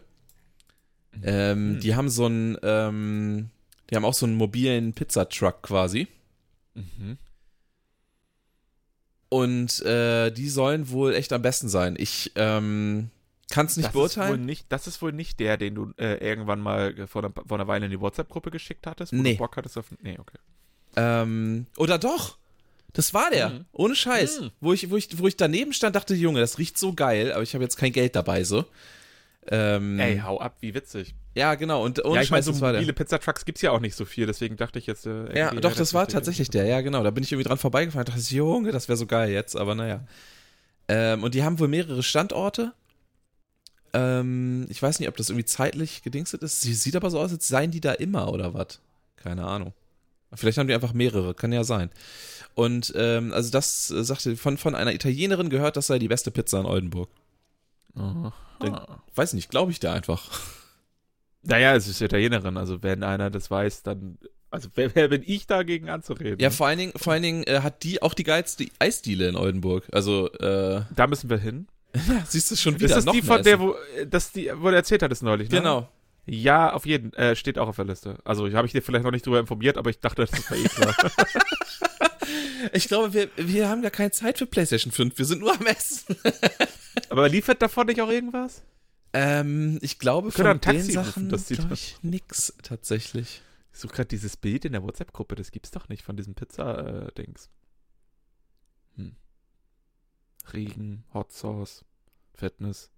[1.24, 1.80] Ähm, Mhm.
[1.80, 3.50] Die haben so einen, ähm,
[3.90, 6.08] die haben auch so einen mobilen Pizzatruck quasi.
[6.76, 7.18] Mhm.
[9.30, 11.96] Und äh, die sollen wohl echt am besten sein.
[12.00, 13.10] Ich ähm,
[13.52, 14.46] kann es nicht das Ist beurteilen.
[14.46, 17.68] nicht, das ist wohl nicht der, den du äh, irgendwann mal vor einer, vor einer
[17.68, 19.34] Weile in die WhatsApp-Gruppe geschickt hattest, wo Nee.
[19.34, 19.86] du Bock hattest auf.
[20.02, 20.38] Nee, okay.
[20.96, 22.38] Ähm, oder doch?
[22.94, 23.50] Das war der.
[23.50, 23.66] Mhm.
[23.72, 24.42] Ohne Scheiß.
[24.42, 24.52] Mhm.
[24.62, 27.44] Wo, ich, wo, ich, wo ich daneben stand, dachte, Junge, das riecht so geil, aber
[27.44, 28.66] ich habe jetzt kein Geld dabei so.
[29.52, 31.16] Ähm, Ey, hau ab, wie witzig.
[31.34, 31.84] ja, genau.
[31.84, 34.06] Und ohne ja, ich meine, Scheiß, so mobile Pizzatrucks gibt es ja auch nicht so
[34.06, 35.06] viel, deswegen dachte ich jetzt.
[35.08, 36.66] Äh, Ja, doch, das war tatsächlich der.
[36.66, 37.04] Ja, genau.
[37.04, 38.06] Da bin ich irgendwie dran vorbeigefahren.
[38.06, 40.02] dachte ich, Junge, das wäre so geil jetzt, aber naja.
[40.88, 42.74] Ähm, und die haben wohl mehrere Standorte.
[43.94, 46.62] Ähm, ich weiß nicht, ob das irgendwie zeitlich gedingstet ist.
[46.62, 48.80] Sie sieht aber so aus, als seien die da immer oder was.
[49.16, 49.74] Keine Ahnung.
[50.34, 51.90] Vielleicht haben die einfach mehrere, kann ja sein.
[52.56, 56.32] Und ähm, also das äh, sagte von, von einer Italienerin gehört, das sei die beste
[56.32, 57.10] Pizza in Oldenburg.
[57.96, 58.34] Aha.
[59.16, 60.30] Weiß nicht, glaube ich dir einfach.
[61.44, 64.18] Naja, es ist Italienerin, also wenn einer das weiß, dann.
[64.52, 66.40] Also wer, wer bin ich dagegen anzureden?
[66.40, 69.36] Ja, vor allen Dingen, vor allen Dingen äh, hat die auch die geilste Eisdiele in
[69.36, 69.88] Oldenburg.
[69.92, 71.68] Also, äh, da müssen wir hin.
[72.28, 72.86] siehst du schon wieder.
[72.88, 73.76] ist das noch die von der, wo
[74.08, 75.60] das die, wo du erzählt hattest neulich, ne?
[75.60, 75.88] Genau.
[76.30, 77.14] Ja, auf jeden.
[77.14, 78.20] Äh, steht auch auf der Liste.
[78.24, 80.64] Also habe ich dir vielleicht noch nicht drüber informiert, aber ich dachte, das ist eh
[80.64, 80.96] klar.
[82.74, 85.18] Ich glaube, wir, wir haben gar keine Zeit für PlayStation 5.
[85.18, 86.16] Wir sind nur am Essen.
[87.10, 88.62] aber liefert davon nicht auch irgendwas?
[89.14, 93.42] Ähm, ich glaube, von Taxi den rufen, Sachen das sieht- glaube ich nix tatsächlich.
[93.74, 97.50] Ich suche gerade dieses Bild in der WhatsApp-Gruppe, das gibt's doch nicht von diesem Pizza-Dings.
[98.98, 99.16] Hm.
[100.54, 101.86] Regen, Hot Sauce,
[102.36, 102.92] Fitness.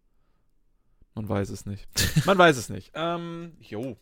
[1.13, 1.87] Man weiß es nicht.
[2.25, 2.91] Man weiß es nicht.
[2.93, 3.97] Ähm, jo.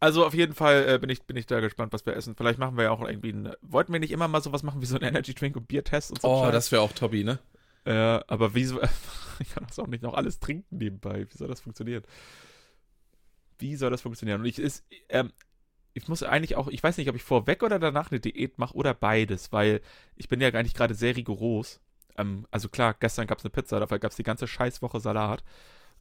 [0.00, 2.36] Also auf jeden Fall äh, bin, ich, bin ich da gespannt, was wir essen.
[2.36, 4.86] Vielleicht machen wir ja auch irgendwie ein, Wollten wir nicht immer mal sowas machen wie
[4.86, 6.28] so ein Energy Drink und Biertest und so?
[6.28, 6.52] Oh, Scheiß?
[6.52, 7.38] das wäre auch Tobi, ne?
[7.84, 8.80] Ja, aber wieso.
[9.40, 11.26] ich kann das auch nicht noch alles trinken nebenbei.
[11.28, 12.04] Wie soll das funktionieren?
[13.58, 14.40] Wie soll das funktionieren?
[14.40, 15.32] Und ich ist, ähm,
[15.94, 18.74] ich muss eigentlich auch, ich weiß nicht, ob ich vorweg oder danach eine Diät mache
[18.74, 19.80] oder beides, weil
[20.14, 21.80] ich bin ja eigentlich gerade sehr rigoros.
[22.18, 25.42] Ähm, also klar, gestern gab es eine Pizza, dafür gab es die ganze Scheißwoche Salat.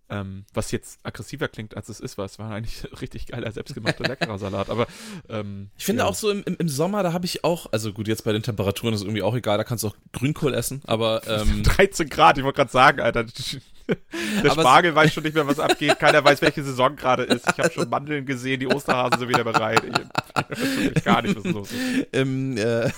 [0.10, 4.04] Ähm, was jetzt aggressiver klingt, als es ist, weil es war eigentlich richtig geiler, selbstgemachter,
[4.08, 4.70] leckerer Salat.
[4.70, 4.88] Aber
[5.28, 6.08] ähm, Ich finde ja.
[6.08, 8.94] auch so im, im, Sommer, da habe ich auch, also gut, jetzt bei den Temperaturen
[8.94, 12.46] ist irgendwie auch egal, da kannst du auch Grünkohl essen, aber ähm, 13 Grad, ich
[12.46, 13.26] wollte gerade sagen, Alter.
[14.44, 15.98] Der Aber Spargel weiß schon nicht mehr, was abgeht.
[16.00, 17.48] Keiner weiß, welche Saison gerade ist.
[17.50, 19.82] Ich habe schon Mandeln gesehen, die Osterhasen sind wieder bereit.
[19.84, 22.08] Ich, ich weiß gar nicht, was los ist.
[22.12, 22.92] im, äh,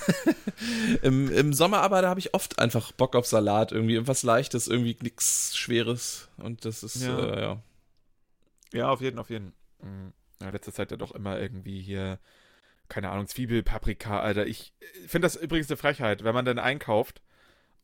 [1.02, 4.66] im, im Sommer aber, da habe ich oft einfach Bock auf Salat, irgendwie irgendwas Leichtes,
[4.66, 7.18] irgendwie nichts Schweres und das ist, Ja.
[7.18, 7.62] Äh, ja.
[8.72, 9.52] Ja, auf jeden, auf jeden.
[9.82, 10.12] Mhm.
[10.40, 12.18] Ja, letzter Zeit ja doch immer irgendwie hier,
[12.88, 14.46] keine Ahnung, Zwiebel, Paprika, Alter.
[14.46, 14.72] Ich
[15.06, 17.20] finde das übrigens eine Frechheit, wenn man dann einkauft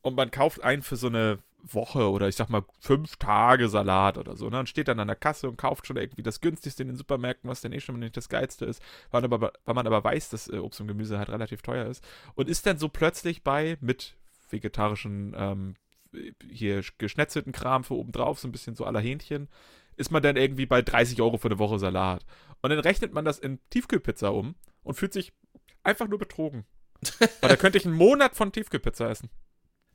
[0.01, 4.17] und man kauft einen für so eine Woche oder ich sag mal fünf Tage Salat
[4.17, 4.59] oder so, ne?
[4.59, 7.49] Und steht dann an der Kasse und kauft schon irgendwie das günstigste in den Supermärkten,
[7.49, 10.29] was dann eh schon nicht das geilste ist, weil man aber, weil man aber weiß,
[10.29, 12.03] dass äh, Obst und Gemüse halt relativ teuer ist.
[12.35, 14.15] Und ist dann so plötzlich bei mit
[14.49, 15.75] vegetarischen, ähm,
[16.49, 19.49] hier geschnetzelten Kram für obendrauf, so ein bisschen so aller Hähnchen,
[19.97, 22.25] ist man dann irgendwie bei 30 Euro für eine Woche Salat.
[22.61, 25.33] Und dann rechnet man das in Tiefkühlpizza um und fühlt sich
[25.83, 26.65] einfach nur betrogen.
[27.41, 29.29] Weil da könnte ich einen Monat von Tiefkühlpizza essen.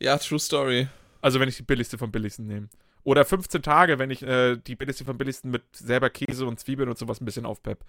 [0.00, 0.88] Ja, True Story.
[1.22, 2.68] Also wenn ich die billigste vom billigsten nehme.
[3.04, 6.88] Oder 15 Tage, wenn ich äh, die billigste vom billigsten mit selber Käse und Zwiebeln
[6.88, 7.84] und sowas ein bisschen aufpepp.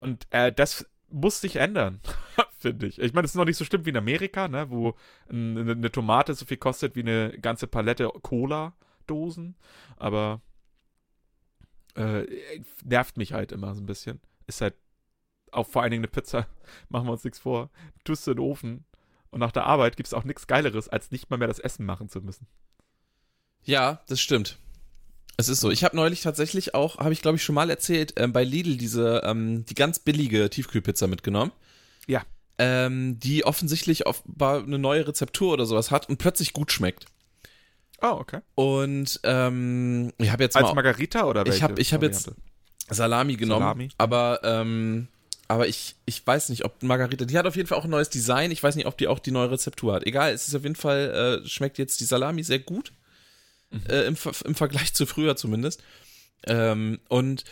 [0.00, 2.00] Und äh, das muss sich ändern,
[2.58, 2.98] finde ich.
[2.98, 4.94] Ich meine, es ist noch nicht so schlimm wie in Amerika, ne, wo
[5.28, 9.54] eine, eine Tomate so viel kostet wie eine ganze Palette Cola-Dosen.
[9.96, 10.40] Aber
[11.94, 12.26] äh,
[12.82, 14.20] nervt mich halt immer so ein bisschen.
[14.46, 14.74] Ist halt
[15.52, 16.46] auch vor allen Dingen eine Pizza,
[16.88, 17.70] machen wir uns nichts vor.
[18.04, 18.84] Tust du in den Ofen
[19.30, 21.86] und nach der Arbeit gibt es auch nichts Geileres, als nicht mal mehr das Essen
[21.86, 22.46] machen zu müssen.
[23.64, 24.58] Ja, das stimmt.
[25.36, 25.70] Es ist so.
[25.70, 28.76] Ich habe neulich tatsächlich auch, habe ich glaube ich schon mal erzählt, ähm, bei Lidl
[28.76, 31.52] diese, ähm, die ganz billige Tiefkühlpizza mitgenommen.
[32.06, 32.22] Ja.
[32.58, 37.06] Ähm, die offensichtlich offenbar eine neue Rezeptur oder sowas hat und plötzlich gut schmeckt.
[38.00, 38.40] Oh, okay.
[38.54, 42.30] Und ähm, ich habe jetzt Als mal, Margarita oder welche ich habe ich hab jetzt?
[42.88, 43.88] Salami genommen, Salami?
[43.98, 45.08] aber ähm,
[45.48, 48.10] aber ich, ich weiß nicht, ob Margarita, die hat auf jeden Fall auch ein neues
[48.10, 48.50] Design.
[48.50, 50.06] Ich weiß nicht, ob die auch die neue Rezeptur hat.
[50.06, 52.92] Egal, es ist auf jeden Fall, äh, schmeckt jetzt die Salami sehr gut.
[53.88, 55.82] Äh, im, Im Vergleich zu früher zumindest.
[56.46, 57.44] Ähm, und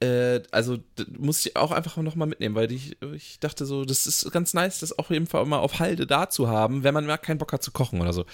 [0.00, 0.78] äh, also
[1.18, 4.54] muss ich auch einfach noch mal mitnehmen, weil ich, ich dachte so, das ist ganz
[4.54, 7.38] nice, das auch jeden Fall immer auf Halde da zu haben, wenn man mal keinen
[7.38, 8.26] Bock hat zu kochen oder so.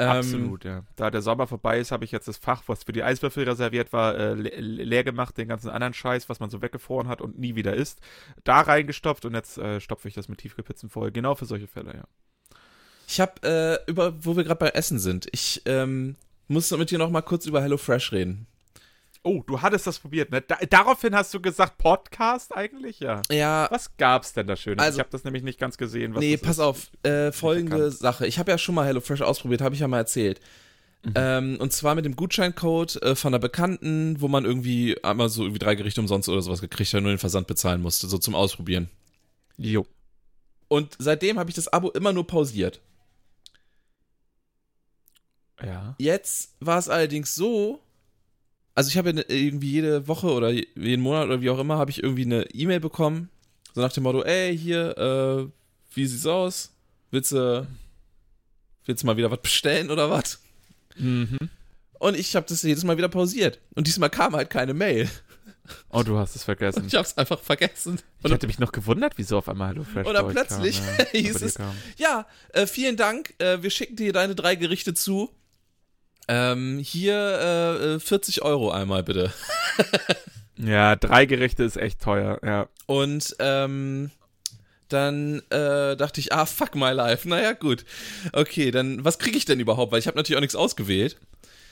[0.00, 0.82] Ähm, Absolut, ja.
[0.96, 3.92] Da der Sommer vorbei ist, habe ich jetzt das Fach, was für die Eiswürfel reserviert
[3.92, 4.48] war, äh, le
[4.84, 8.00] leer gemacht, den ganzen anderen Scheiß, was man so weggefroren hat und nie wieder isst,
[8.42, 11.12] da reingestopft und jetzt äh, stopfe ich das mit Tiefkühlpizzen voll.
[11.12, 12.04] Genau für solche Fälle, ja.
[13.06, 13.42] Ich habe,
[13.86, 16.16] äh, über, wo wir gerade bei Essen sind, ich ähm,
[16.48, 18.46] muss mit dir noch mal kurz über HelloFresh reden.
[19.22, 20.40] Oh, du hattest das probiert, ne?
[20.40, 23.00] Da, daraufhin hast du gesagt, Podcast eigentlich?
[23.00, 23.20] Ja.
[23.30, 24.82] Ja, Was gab's denn da Schönes?
[24.82, 26.14] Also- ich habe das nämlich nicht ganz gesehen.
[26.14, 26.60] Was nee, pass ist.
[26.60, 27.98] auf, äh, folgende bekannt.
[27.98, 28.26] Sache.
[28.26, 30.40] Ich habe ja schon mal HelloFresh ausprobiert, habe ich ja mal erzählt.
[31.02, 31.12] Mhm.
[31.14, 35.42] Ähm, und zwar mit dem Gutscheincode äh, von einer Bekannten, wo man irgendwie einmal so
[35.42, 38.34] irgendwie drei Gerichte umsonst oder sowas gekriegt hat, nur den Versand bezahlen musste, so zum
[38.34, 38.88] Ausprobieren.
[39.58, 39.86] Jo.
[40.68, 42.80] Und seitdem habe ich das Abo immer nur pausiert.
[45.62, 45.94] Ja.
[45.98, 47.80] Jetzt war es allerdings so,
[48.80, 51.58] also ich habe ja ne- irgendwie jede Woche oder je- jeden Monat oder wie auch
[51.58, 53.28] immer, habe ich irgendwie eine E-Mail bekommen,
[53.74, 55.46] so nach dem Motto, ey, hier, äh,
[55.94, 56.70] wie sieht's aus?
[57.10, 57.66] Willst du,
[58.86, 60.40] willst du mal wieder was bestellen oder was?
[60.96, 61.36] Mhm.
[61.98, 63.60] Und ich habe das jedes Mal wieder pausiert.
[63.74, 65.10] Und diesmal kam halt keine Mail.
[65.90, 66.84] Oh, du hast es vergessen.
[66.86, 68.00] Ich habe es einfach vergessen.
[68.18, 71.42] Ich Und hatte mich noch gewundert, wieso auf einmal HelloFresh Oder plötzlich kam, ja, hieß
[71.42, 71.74] es- kam.
[71.98, 73.34] ja, äh, vielen Dank.
[73.38, 75.30] Äh, wir schicken dir deine drei Gerichte zu.
[76.28, 79.32] Ähm, hier äh, äh, 40 Euro einmal bitte.
[80.62, 82.68] Ja, drei Gerichte ist echt teuer, ja.
[82.86, 84.10] Und ähm,
[84.88, 87.28] dann äh, dachte ich, ah, fuck my life.
[87.28, 87.84] Naja, gut.
[88.32, 89.92] Okay, dann was kriege ich denn überhaupt?
[89.92, 91.16] Weil ich habe natürlich auch nichts ausgewählt.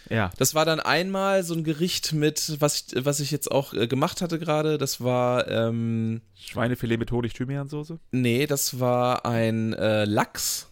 [0.08, 0.30] Ja.
[0.38, 3.86] Das war dann einmal so ein Gericht mit, was ich, was ich jetzt auch äh,
[3.86, 4.78] gemacht hatte gerade.
[4.78, 7.98] Das war, ähm, Schweinefilet mit Honig-Thymian-Soße.
[8.12, 10.67] nee, das war ein äh, Lachs.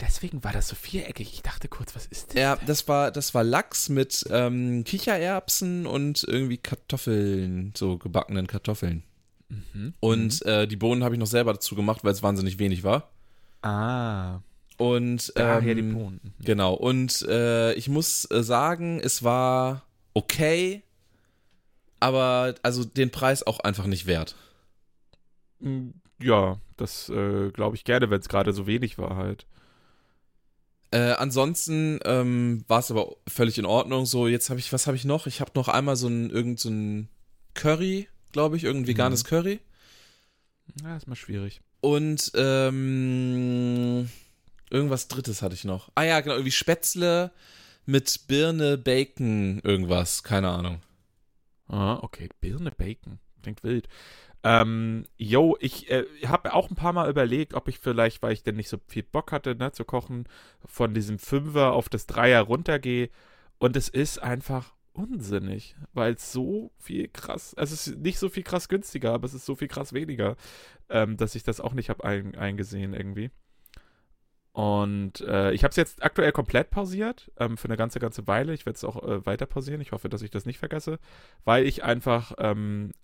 [0.00, 1.32] Deswegen war das so viereckig.
[1.34, 2.34] Ich dachte kurz, was ist das?
[2.34, 9.04] Ja, das war, das war Lachs mit ähm, Kichererbsen und irgendwie Kartoffeln, so gebackenen Kartoffeln.
[9.48, 9.94] Mhm.
[10.00, 13.10] Und äh, die Bohnen habe ich noch selber dazu gemacht, weil es wahnsinnig wenig war.
[13.62, 14.40] Ah,
[14.78, 16.20] Und daher ähm, die Bohnen.
[16.22, 16.44] Mhm.
[16.44, 20.82] Genau, und äh, ich muss äh, sagen, es war okay,
[22.00, 24.34] aber also den Preis auch einfach nicht wert.
[25.60, 29.46] Mm, Ja, das äh, glaube ich gerne, wenn es gerade so wenig war halt.
[30.94, 34.06] Äh, ansonsten ähm, war es aber völlig in Ordnung.
[34.06, 35.26] So, jetzt habe ich, was habe ich noch?
[35.26, 37.08] Ich habe noch einmal so ein, irgend so ein
[37.54, 39.58] Curry, glaube ich, irgendein veganes Curry.
[40.84, 41.62] Ja, ist mal schwierig.
[41.80, 44.08] Und ähm,
[44.70, 45.90] irgendwas Drittes hatte ich noch.
[45.96, 47.32] Ah ja, genau, irgendwie Spätzle
[47.86, 50.80] mit Birne, Bacon, irgendwas, keine Ahnung.
[51.66, 52.28] Ah, okay.
[52.40, 53.18] Birne Bacon.
[53.42, 53.88] Klingt wild.
[54.44, 58.42] Ähm, yo, ich äh, habe auch ein paar Mal überlegt, ob ich vielleicht, weil ich
[58.42, 60.28] denn nicht so viel Bock hatte, ne, zu kochen,
[60.66, 63.08] von diesem Fünfer auf das Dreier runtergehe.
[63.58, 68.42] Und es ist einfach unsinnig, weil es so viel krass, es ist nicht so viel
[68.42, 70.36] krass günstiger, aber es ist so viel krass weniger,
[70.90, 73.30] ähm, dass ich das auch nicht habe ein, eingesehen irgendwie.
[74.52, 78.54] Und äh, ich habe es jetzt aktuell komplett pausiert, ähm, für eine ganze, ganze Weile.
[78.54, 79.80] Ich werde es auch äh, weiter pausieren.
[79.80, 81.00] Ich hoffe, dass ich das nicht vergesse,
[81.44, 83.03] weil ich einfach ähm, äh,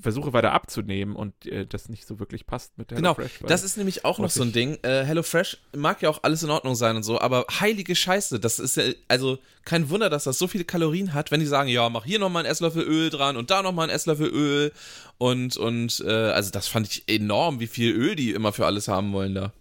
[0.00, 3.64] versuche weiter abzunehmen und äh, das nicht so wirklich passt mit der Genau, weil- Das
[3.64, 4.78] ist nämlich auch noch so ein Ding.
[4.82, 8.60] Äh, HelloFresh mag ja auch alles in Ordnung sein und so, aber heilige Scheiße, das
[8.60, 11.88] ist ja, also kein Wunder, dass das so viele Kalorien hat, wenn die sagen, ja,
[11.88, 14.72] mach hier nochmal einen Esslöffel Öl dran und da nochmal einen Esslöffel Öl
[15.18, 18.86] und, und, äh, also das fand ich enorm, wie viel Öl die immer für alles
[18.86, 19.52] haben wollen da.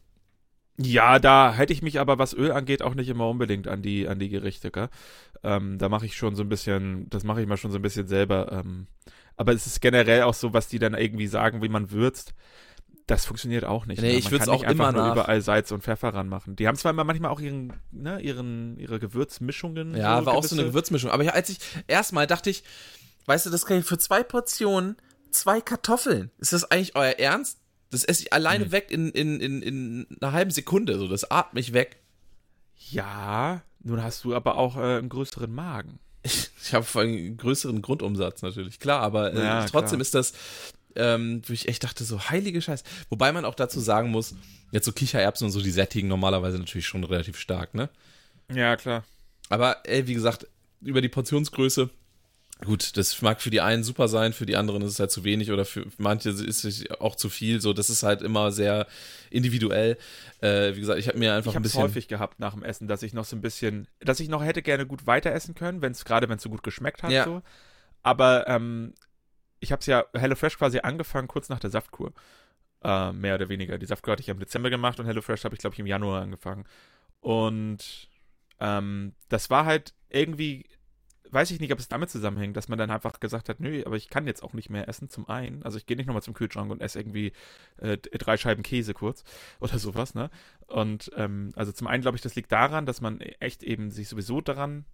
[0.79, 4.07] Ja, da hätte ich mich aber, was Öl angeht, auch nicht immer unbedingt an die,
[4.07, 4.89] an die Gerichte, gell?
[5.43, 7.81] Ähm, da mache ich schon so ein bisschen, das mache ich mal schon so ein
[7.81, 8.51] bisschen selber.
[8.51, 8.85] Ähm,
[9.35, 12.33] aber es ist generell auch so, was die dann irgendwie sagen, wie man würzt.
[13.07, 14.01] Das funktioniert auch nicht.
[14.01, 14.17] Nee, ne?
[14.17, 15.13] ich würze kann auch nicht einfach immer nur nach.
[15.13, 16.55] überall Salz und Pfeffer ranmachen.
[16.57, 19.95] Die haben zwar immer manchmal auch ihren, ne, ihren, ihre Gewürzmischungen.
[19.95, 20.71] Ja, war auch so eine gewisse.
[20.71, 21.09] Gewürzmischung.
[21.11, 22.63] Aber ich- als ich erstmal dachte ich,
[23.25, 24.97] weißt du, das kann ich für zwei Portionen,
[25.31, 26.31] zwei Kartoffeln.
[26.37, 27.59] Ist das eigentlich euer Ernst?
[27.89, 28.71] Das esse ich alleine Hm.
[28.71, 30.97] weg in, in, in, in einer halben Sekunde.
[30.99, 31.97] So, das atme ich weg.
[32.89, 35.99] Ja, nun hast du aber auch äh, einen größeren Magen.
[36.61, 40.01] Ich, habe einen größeren Grundumsatz natürlich, klar, aber äh, Ja, trotzdem klar.
[40.01, 40.33] ist das,
[40.97, 42.83] ähm, wo ich echt dachte, so heilige Scheiße.
[43.09, 44.35] Wobei man auch dazu sagen muss,
[44.71, 47.89] jetzt so Kichererbsen und so, die sättigen normalerweise natürlich schon relativ stark, ne?
[48.53, 49.05] Ja, klar.
[49.47, 50.45] Aber ey, wie gesagt,
[50.81, 51.89] über die Portionsgröße,
[52.65, 55.23] gut, das mag für die einen super sein, für die anderen ist es halt zu
[55.23, 57.61] wenig oder für manche ist es auch zu viel.
[57.61, 58.87] So, das ist halt immer sehr
[59.29, 59.97] individuell.
[60.41, 61.83] Äh, wie gesagt, ich habe mir einfach Ich ein habe es bisschen.
[61.83, 64.61] häufig gehabt nach dem Essen, dass ich noch so ein bisschen, dass ich noch hätte
[64.61, 67.23] gerne gut weiter essen können, wenn es gerade wenn es so gut geschmeckt hat Ja.
[67.25, 67.41] so.
[68.03, 68.93] Aber ähm,
[69.59, 72.13] ich habe es ja HelloFresh quasi angefangen kurz nach der Saftkur,
[72.83, 73.77] äh, mehr oder weniger.
[73.77, 75.87] Die Saftkur hatte ich ja im Dezember gemacht und HelloFresh habe ich glaube ich im
[75.87, 76.65] Januar angefangen.
[77.19, 78.07] Und
[78.59, 80.65] ähm, das war halt irgendwie,
[81.31, 83.95] weiß ich nicht, ob es damit zusammenhängt, dass man dann einfach gesagt hat, nö, aber
[83.95, 85.09] ich kann jetzt auch nicht mehr essen.
[85.09, 87.31] Zum einen, also ich gehe nicht nochmal zum Kühlschrank und esse irgendwie
[87.77, 89.23] äh, drei Scheiben Käse kurz
[89.59, 90.29] oder sowas, ne?
[90.67, 94.09] Und ähm, also zum einen glaube ich, das liegt daran, dass man echt eben sich
[94.09, 94.85] sowieso daran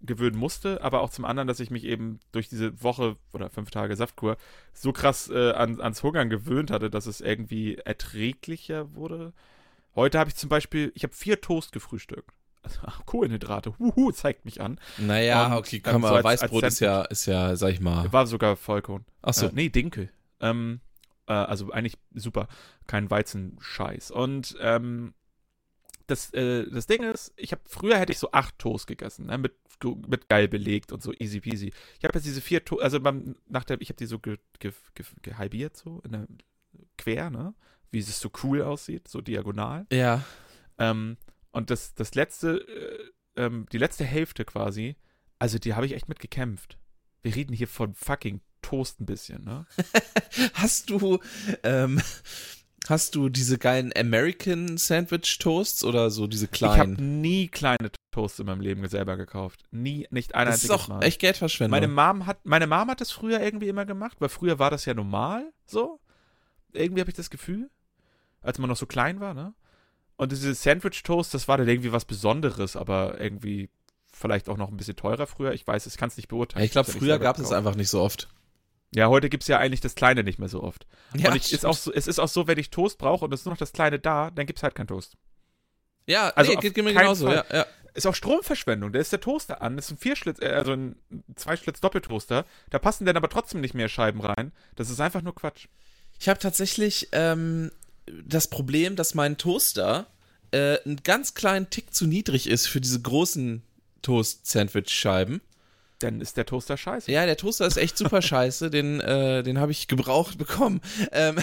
[0.00, 3.70] gewöhnen musste, aber auch zum anderen, dass ich mich eben durch diese Woche oder fünf
[3.70, 4.36] Tage Saftkur
[4.72, 9.32] so krass äh, an, ans Hungern gewöhnt hatte, dass es irgendwie erträglicher wurde.
[9.94, 12.30] Heute habe ich zum Beispiel, ich habe vier Toast gefrühstückt.
[12.62, 14.78] Also, Kohlenhydrate, huhu, zeigt mich an.
[14.98, 17.70] Naja, Und, okay, ähm, kann man, so als- Weißbrot als ist ja, ist ja, sag
[17.72, 18.12] ich mal.
[18.12, 19.04] War sogar Vollkorn.
[19.22, 19.46] Ach so.
[19.46, 20.10] Äh, nee, Dinkel.
[20.40, 20.80] Ähm,
[21.26, 22.46] äh, also eigentlich super.
[22.86, 24.10] Kein Weizenscheiß.
[24.12, 25.14] Und ähm,
[26.06, 29.38] das, äh, das Ding ist, ich habe früher hätte ich so acht Toast gegessen, ne,
[29.38, 29.54] mit,
[30.06, 31.72] mit geil belegt und so easy peasy.
[31.98, 34.38] Ich habe jetzt diese vier Toast, also beim, nach der, ich habe die so ge,
[34.60, 36.26] ge, ge, gehalbiert, so in der,
[36.96, 37.54] quer, ne?
[37.90, 39.86] Wie es so cool aussieht, so diagonal.
[39.92, 40.22] Ja.
[40.78, 41.16] Ähm,
[41.52, 42.58] und das, das letzte,
[43.36, 44.96] äh, ähm, die letzte Hälfte quasi,
[45.38, 46.78] also die habe ich echt mit gekämpft.
[47.22, 49.66] Wir reden hier von fucking Toast ein bisschen, ne?
[50.54, 51.18] Hast du,
[51.62, 52.00] ähm,
[52.88, 57.20] hast du diese geilen American Sandwich Toasts oder so diese Ich habe kleinen?
[57.20, 59.62] nie kleine Toast in meinem Leben selber gekauft.
[59.70, 61.02] Nie, nicht ein Das ist auch Mal.
[61.02, 61.70] echt Geldverschwendung.
[61.70, 64.84] Meine Mom hat, meine Mom hat das früher irgendwie immer gemacht, weil früher war das
[64.84, 66.00] ja normal, so.
[66.72, 67.70] Irgendwie habe ich das Gefühl,
[68.40, 69.54] als man noch so klein war, ne?
[70.22, 73.70] Und diese Sandwich Toast, das war dann irgendwie was Besonderes, aber irgendwie
[74.12, 75.52] vielleicht auch noch ein bisschen teurer früher.
[75.52, 76.60] Ich weiß, ich kann es nicht beurteilen.
[76.60, 77.58] Ja, ich glaube, früher gab es gekauft.
[77.58, 78.28] einfach nicht so oft.
[78.94, 80.86] Ja, heute gibt es ja eigentlich das Kleine nicht mehr so oft.
[81.16, 83.34] Ja, und ich, ist auch so, es ist auch so, wenn ich Toast brauche und
[83.34, 85.16] es ist nur noch das Kleine da, dann gibt es halt kein Toast.
[86.06, 87.28] ja also nee, geht, geht mir keinen genauso.
[87.28, 87.66] Ja, ja.
[87.94, 88.92] Ist auch Stromverschwendung.
[88.92, 89.74] Da ist der Toaster an.
[89.74, 90.94] Das ist ein Vierschlitz, äh, also ein
[91.34, 92.46] Zweischlitz-Doppeltoaster.
[92.70, 94.52] Da passen dann aber trotzdem nicht mehr Scheiben rein.
[94.76, 95.66] Das ist einfach nur Quatsch.
[96.20, 97.72] Ich habe tatsächlich ähm,
[98.06, 100.06] das Problem, dass mein Toaster
[100.52, 103.62] äh, einen ganz kleinen Tick zu niedrig ist für diese großen
[104.02, 105.40] Toast-Sandwich-Scheiben.
[105.98, 107.10] Dann ist der Toaster scheiße.
[107.10, 108.70] Ja, der Toaster ist echt super scheiße.
[108.70, 110.80] Den, äh, den habe ich gebraucht bekommen.
[111.12, 111.36] Ähm,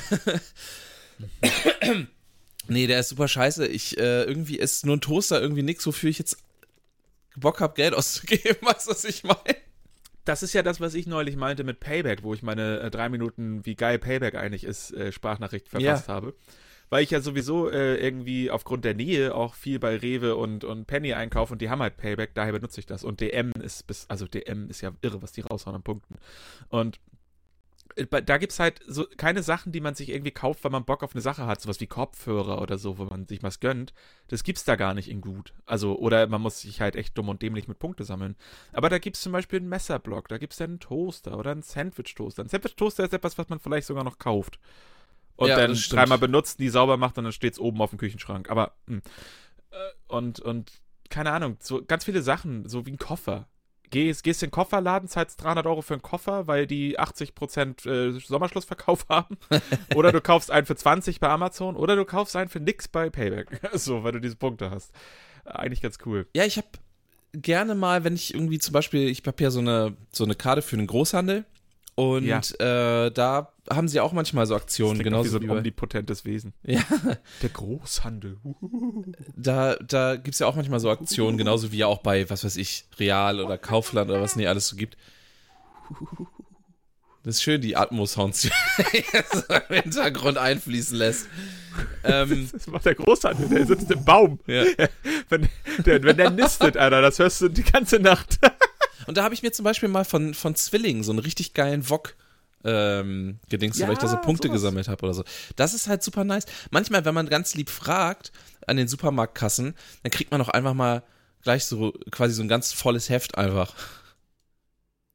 [2.67, 3.65] nee, der ist super scheiße.
[3.67, 6.37] Ich, äh, irgendwie ist nur ein Toaster irgendwie nix, wofür ich jetzt
[7.37, 8.57] Bock habe, Geld auszugeben.
[8.61, 9.55] Weißt du, was ich meine?
[10.25, 13.09] Das ist ja das, was ich neulich meinte mit Payback, wo ich meine äh, drei
[13.09, 16.35] Minuten, wie geil Payback eigentlich ist, äh, Sprachnachricht verfasst habe.
[16.89, 20.87] Weil ich ja sowieso äh, irgendwie aufgrund der Nähe auch viel bei Rewe und, und
[20.87, 23.03] Penny einkaufe und die haben halt Payback, daher benutze ich das.
[23.03, 26.15] Und DM ist bis, also DM ist ja irre, was die raushauen an Punkten.
[26.69, 26.99] Und
[27.95, 30.85] äh, da gibt es halt so keine Sachen, die man sich irgendwie kauft, weil man
[30.85, 33.93] Bock auf eine Sache hat, sowas wie Kopfhörer oder so, wo man sich was gönnt.
[34.27, 35.53] Das gibt's da gar nicht in gut.
[35.65, 38.35] Also, oder man muss sich halt echt dumm und dämlich mit Punkte sammeln.
[38.73, 42.43] Aber da gibt's zum Beispiel einen Messerblock, da gibt's dann einen Toaster oder einen Sandwich-Toaster.
[42.43, 44.59] Ein Sandwich-Toaster ist etwas, was man vielleicht sogar noch kauft.
[45.39, 48.49] Und Ja, dann dreimal benutzt, die sauber macht und dann steht's oben auf dem Küchenschrank.
[48.49, 48.99] Aber, mh.
[49.71, 49.75] Äh,
[50.07, 50.69] und, und,
[51.09, 53.47] keine Ahnung, so ganz viele Sachen, so wie ein Koffer.
[53.89, 58.19] Gehst, gehst in den Kofferladen, zahlst 300 Euro für einen Koffer, weil die 80% äh,
[58.19, 59.37] Sommerschlussverkauf haben.
[59.95, 63.09] oder du kaufst einen für 20 bei Amazon oder du kaufst einen für nix bei
[63.09, 63.61] Payback.
[63.73, 64.91] so, weil du diese Punkte hast.
[65.45, 66.27] Eigentlich ganz cool.
[66.35, 66.67] Ja, ich habe
[67.31, 70.61] gerne mal, wenn ich irgendwie zum Beispiel, ich habe ja so eine, so eine Karte
[70.61, 71.45] für einen Großhandel
[71.99, 72.39] und Ja.
[72.59, 75.57] äh, da haben sie auch manchmal so Aktionen, noch wie genauso so ein wie bei,
[75.57, 76.53] omnipotentes Wesen.
[76.63, 76.81] Ja.
[77.41, 78.37] Der Großhandel.
[79.35, 82.43] da, da gibt es ja auch manchmal so Aktionen, genauso wie ja auch bei, was
[82.43, 84.97] weiß ich, Real oder Kaufland oder was nicht alles so gibt.
[87.23, 88.41] Das ist schön, die Atmos-Sounds,
[88.93, 89.03] die
[89.69, 91.27] im Hintergrund einfließen lässt.
[92.03, 94.39] Ähm, Das macht der Großvater, der sitzt im Baum.
[94.47, 94.63] ja.
[95.27, 95.47] Wenn
[95.85, 98.39] der, wenn der nistet, Alter, das hörst du die ganze Nacht.
[99.09, 101.89] Und da habe ich mir zum Beispiel mal von, von Zwilling so einen richtig geilen
[101.89, 102.15] Wok
[102.63, 104.61] ähm, gedingst, weil ich da so Ja, Punkte sowas.
[104.61, 105.23] gesammelt habe oder so.
[105.55, 106.45] Das ist halt super nice.
[106.69, 108.31] Manchmal, wenn man ganz lieb fragt
[108.67, 111.01] an den Supermarktkassen, dann kriegt man auch einfach mal
[111.41, 113.73] gleich so quasi so ein ganz volles Heft einfach.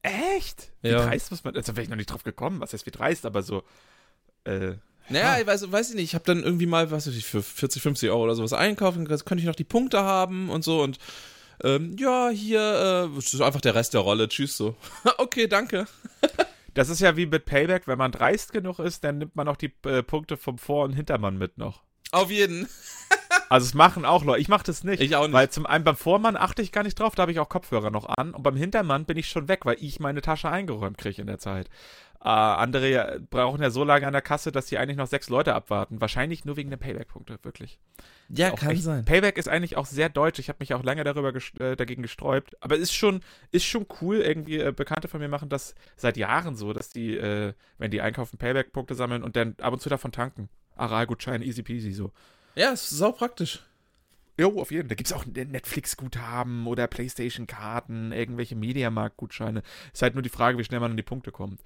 [0.01, 0.71] Echt?
[0.81, 1.05] Wie Ja.
[1.05, 3.43] dreist muss man, also wäre ich noch nicht drauf gekommen, was heißt wie dreist, aber
[3.43, 3.63] so,
[4.43, 4.73] äh,
[5.07, 7.41] Naja, ich weiß, weiß ich nicht, ich habe dann irgendwie mal, was weiß ich, für
[7.41, 10.99] 40, 50 Euro oder sowas einkaufen, könnte ich noch die Punkte haben und so und
[11.63, 14.75] ähm, ja, hier, äh, ist einfach der Rest der Rolle, tschüss so.
[15.17, 15.85] okay, danke.
[16.73, 19.57] das ist ja wie mit Payback, wenn man dreist genug ist, dann nimmt man auch
[19.57, 21.81] die äh, Punkte vom Vor- und Hintermann mit noch.
[22.11, 22.67] Auf jeden.
[23.47, 25.01] Also es machen auch Leute, ich mache das nicht.
[25.01, 25.33] Ich auch nicht.
[25.33, 27.91] Weil zum einen beim Vormann achte ich gar nicht drauf, da habe ich auch Kopfhörer
[27.91, 28.33] noch an.
[28.33, 31.37] Und beim Hintermann bin ich schon weg, weil ich meine Tasche eingeräumt kriege in der
[31.37, 31.69] Zeit.
[32.25, 35.29] Äh, andere ja- brauchen ja so lange an der Kasse, dass die eigentlich noch sechs
[35.29, 36.01] Leute abwarten.
[36.01, 37.77] Wahrscheinlich nur wegen der Payback-Punkte, wirklich.
[38.29, 39.05] Ja, Auch kann echt- sein.
[39.05, 40.39] Payback ist eigentlich auch sehr deutsch.
[40.39, 42.57] Ich habe mich auch lange darüber ges- äh, dagegen gesträubt.
[42.61, 43.21] Aber ist schon,
[43.51, 44.17] ist schon cool.
[44.21, 48.01] Irgendwie äh, Bekannte von mir machen das seit Jahren so, dass die, äh, wenn die
[48.01, 50.49] einkaufen, Payback-Punkte sammeln und dann ab und zu davon tanken.
[50.75, 52.11] Aral-Gutschein, easy peasy so.
[52.55, 53.63] Ja, ist sau praktisch.
[54.39, 54.89] Jo, auf jeden Fall.
[54.89, 59.61] Da gibt es auch Netflix-Guthaben oder Playstation-Karten, irgendwelche Mediamarkt-Gutscheine.
[59.93, 61.61] Ist halt nur die Frage, wie schnell man an die Punkte kommt.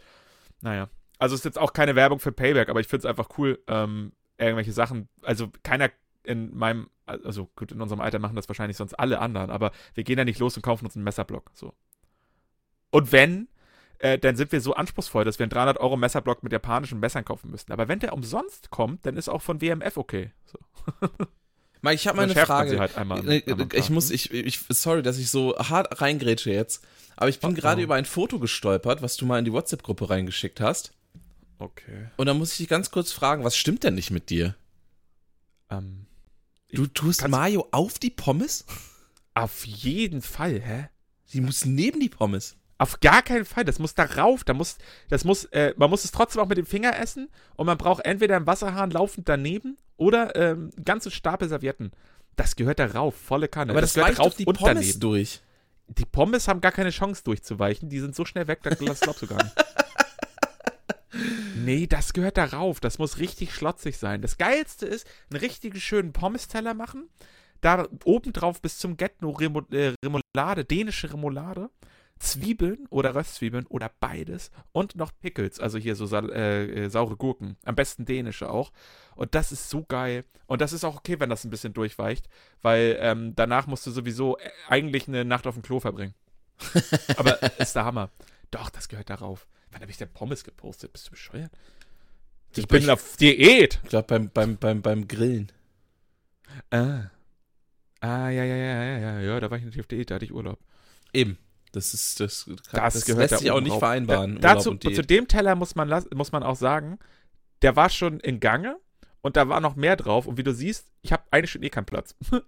[0.62, 0.89] Naja.
[1.18, 4.14] Also ist jetzt auch keine Werbung für Payback, aber ich finde es einfach cool, ähm,
[4.38, 5.10] irgendwelche Sachen.
[5.22, 5.89] Also keiner
[6.24, 10.03] in meinem, also gut, in unserem Alter machen das wahrscheinlich sonst alle anderen, aber wir
[10.03, 11.51] gehen da nicht los und kaufen uns einen Messerblock.
[11.53, 11.74] So.
[12.91, 13.47] Und wenn,
[13.99, 17.26] äh, dann sind wir so anspruchsvoll, dass wir einen 300 Euro Messerblock mit japanischen Messern
[17.26, 17.72] kaufen müssten.
[17.74, 20.32] Aber wenn der umsonst kommt, dann ist auch von WMF okay.
[20.45, 20.60] So.
[21.82, 22.69] Mike, ich habe mal Dann eine schärft man Frage.
[22.71, 24.15] sie halt einmal am- am ich muss, ne?
[24.15, 26.84] ich, ich, sorry, dass ich so hart reingrätsche jetzt,
[27.15, 27.84] aber ich bin Oh, gerade oh.
[27.86, 30.91] über ein Foto gestolpert, was du mal in die WhatsApp-Gruppe reingeschickt hast.
[31.57, 32.07] Okay.
[32.17, 34.55] Und da muss ich dich ganz kurz fragen, was stimmt denn nicht mit dir?
[35.69, 36.05] Ähm,
[36.71, 38.65] Du tust Mayo auf die Pommes?
[39.34, 40.89] auf jeden Fall, hä?
[41.34, 42.55] Die muss neben die Pommes.
[42.80, 43.65] Auf gar keinen Fall.
[43.65, 44.43] Das muss da rauf.
[44.43, 44.77] Da muss,
[45.09, 48.05] das muss, äh, man muss es trotzdem auch mit dem Finger essen und man braucht
[48.05, 51.91] entweder einen Wasserhahn laufend daneben oder ähm, einen ganzen Stapel Servietten.
[52.38, 53.71] Das gehört da rauf, volle Kanne.
[53.73, 55.41] Aber das, gehört weicht doch die und Pommes durch.
[55.89, 57.89] Die Pommes haben gar keine Chance durchzuweichen.
[57.89, 59.55] Die sind so schnell weg, das glaubst du gar nicht.
[61.55, 62.80] Nee, das gehört da rauf.
[62.80, 64.21] Das muss richtig schlotzig sein.
[64.21, 67.09] Das Geilste ist, einen richtigen schönen Pommes-Teller machen.
[67.61, 71.69] Da obendrauf bis zum Get äh, Remoulade, dänische Remoulade.
[72.20, 77.15] Zwiebeln oder Röstzwiebeln oder beides und noch Pickles, also hier so sal- äh, äh, saure
[77.15, 78.72] Gurken, am besten dänische auch.
[79.15, 80.26] Und das ist so geil.
[80.45, 82.28] Und das ist auch okay, wenn das ein bisschen durchweicht,
[82.61, 86.13] weil ähm, danach musst du sowieso äh, eigentlich eine Nacht auf dem Klo verbringen.
[87.17, 88.09] Aber ist der Hammer.
[88.51, 89.47] Doch, das gehört darauf.
[89.72, 90.91] Wann habe ich denn Pommes gepostet?
[90.91, 91.51] Bist du bescheuert?
[92.55, 93.80] Ich bin auf Diät.
[93.84, 95.51] Ich glaube, beim, beim, beim, beim Grillen.
[96.72, 97.03] Ah.
[98.01, 100.26] Ah, ja, ja, ja, ja, ja, ja, da war ich natürlich auf Diät, da hatte
[100.26, 100.59] ich Urlaub.
[101.13, 101.38] Eben.
[101.72, 104.39] Das ist, das, kann, Das, das gehört lässt sich auch nicht vereinbaren.
[104.39, 106.97] Da, dazu, zu dem Teller muss man, muss man auch sagen,
[107.61, 108.78] der war schon in Gange
[109.22, 110.26] und da war noch mehr drauf.
[110.26, 112.15] Und wie du siehst, ich habe eigentlich schon eh keinen Platz.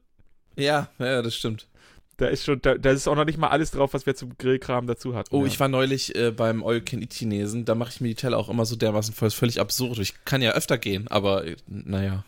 [0.58, 1.70] Ja, ja, das stimmt.
[2.18, 4.38] Da ist schon, da, da ist auch noch nicht mal alles drauf, was wir zum
[4.38, 5.34] Grillkram dazu hatten.
[5.34, 5.48] Oh, ja.
[5.48, 8.38] ich war neulich äh, beim All Can Eat Chinesen, da mache ich mir die Teller
[8.38, 9.98] auch immer so dermaßen voll, ist völlig absurd.
[10.00, 12.26] Ich kann ja öfter gehen, aber äh, naja.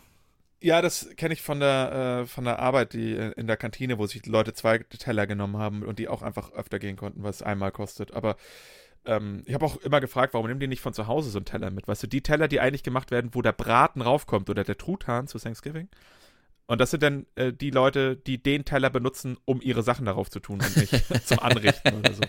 [0.64, 3.98] Ja, das kenne ich von der, äh, von der Arbeit, die äh, in der Kantine,
[3.98, 7.22] wo sich die Leute zwei Teller genommen haben und die auch einfach öfter gehen konnten,
[7.22, 8.14] was einmal kostet.
[8.14, 8.36] Aber
[9.04, 11.44] ähm, ich habe auch immer gefragt, warum nehmen die nicht von zu Hause so einen
[11.44, 11.86] Teller mit?
[11.86, 15.26] Weißt du, die Teller, die eigentlich gemacht werden, wo der Braten raufkommt oder der Truthahn
[15.26, 15.90] zu Thanksgiving.
[16.66, 20.30] Und das sind dann äh, die Leute, die den Teller benutzen, um ihre Sachen darauf
[20.30, 22.22] zu tun und nicht zum Anrichten oder so.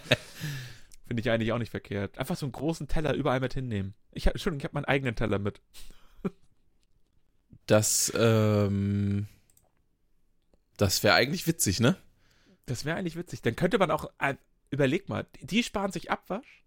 [1.08, 2.18] Finde ich eigentlich auch nicht verkehrt.
[2.18, 3.94] Einfach so einen großen Teller überall mit hinnehmen.
[4.12, 5.62] Ich schon, ich habe meinen eigenen Teller mit.
[7.68, 9.28] Das, ähm,
[10.78, 11.96] das wäre eigentlich witzig, ne?
[12.66, 13.42] Das wäre eigentlich witzig.
[13.42, 14.36] Dann könnte man auch, äh,
[14.70, 16.64] überleg mal, die- sparen sich Abwasch.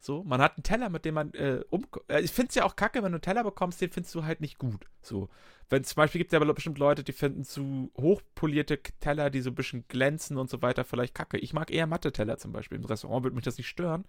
[0.00, 1.86] So, man hat einen Teller, mit dem man äh, um.
[2.08, 4.24] Äh, ich finde es ja auch kacke, wenn du einen Teller bekommst, den findest du
[4.24, 4.86] halt nicht gut.
[5.00, 5.28] So.
[5.70, 9.40] Wenn zum Beispiel gibt es ja aber bestimmt Leute, die finden zu hochpolierte Teller, die
[9.40, 11.38] so ein bisschen glänzen und so weiter, vielleicht kacke.
[11.38, 12.78] Ich mag eher matte Teller zum Beispiel.
[12.78, 14.04] Im Restaurant würde mich das nicht stören.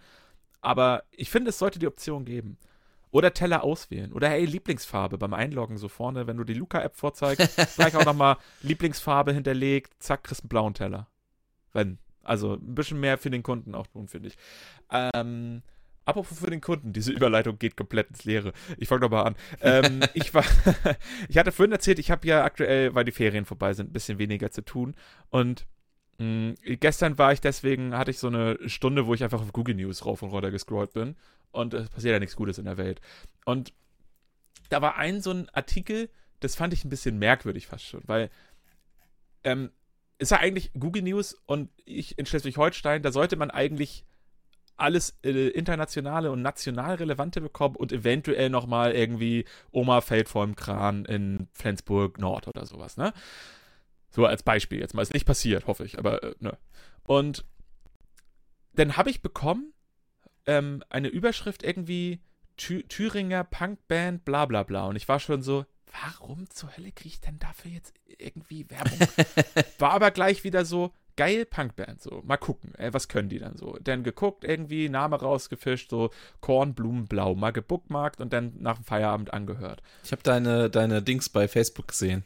[0.61, 2.57] Aber ich finde, es sollte die Option geben.
[3.13, 4.11] Oder Teller auswählen.
[4.11, 8.37] Oder hey, Lieblingsfarbe beim Einloggen so vorne, wenn du die Luca-App vorzeigst, gleich auch nochmal
[8.63, 11.07] Lieblingsfarbe hinterlegt, zack, kriegst einen blauen Teller.
[11.73, 11.99] Wenn.
[12.23, 14.35] Also ein bisschen mehr für den Kunden auch tun, finde ich.
[14.89, 15.61] Ähm,
[16.05, 18.51] apropos für den Kunden, diese Überleitung geht komplett ins Leere.
[18.77, 19.35] Ich fange nochmal an.
[19.61, 20.45] Ähm, ich war,
[21.29, 24.17] ich hatte vorhin erzählt, ich habe ja aktuell, weil die Ferien vorbei sind, ein bisschen
[24.17, 24.95] weniger zu tun.
[25.29, 25.67] Und
[26.19, 29.75] Mh, gestern war ich deswegen, hatte ich so eine Stunde, wo ich einfach auf Google
[29.75, 31.15] News rauf und runter gescrollt bin.
[31.53, 32.99] Und es passiert ja nichts Gutes in der Welt.
[33.45, 33.73] Und
[34.69, 38.29] da war ein so ein Artikel, das fand ich ein bisschen merkwürdig fast schon, weil
[39.43, 39.71] ähm,
[40.17, 44.05] ist ja eigentlich Google News und ich in Schleswig-Holstein, da sollte man eigentlich
[44.75, 50.55] alles äh, internationale und national relevante bekommen und eventuell nochmal irgendwie Oma fällt vor dem
[50.55, 53.13] Kran in Flensburg Nord oder sowas, ne?
[54.09, 55.01] So als Beispiel jetzt mal.
[55.01, 56.57] Ist nicht passiert, hoffe ich, aber äh, ne.
[57.03, 57.45] Und
[58.73, 59.73] dann habe ich bekommen
[60.45, 62.21] ähm, eine Überschrift irgendwie
[62.57, 65.65] Thü Thüringer Punkband bla bla bla und ich war schon so,
[66.01, 68.99] warum zur Hölle kriege ich denn dafür jetzt irgendwie Werbung?
[69.79, 73.57] War aber gleich wieder so, geil Punkband, so, mal gucken, ey, was können die dann
[73.57, 73.77] so?
[73.81, 76.09] Dann geguckt, irgendwie, Name rausgefischt, so
[76.41, 79.81] Kornblumenblau, mal gebookmarkt und dann nach dem Feierabend angehört.
[80.03, 82.23] Ich habe deine, deine Dings bei Facebook gesehen.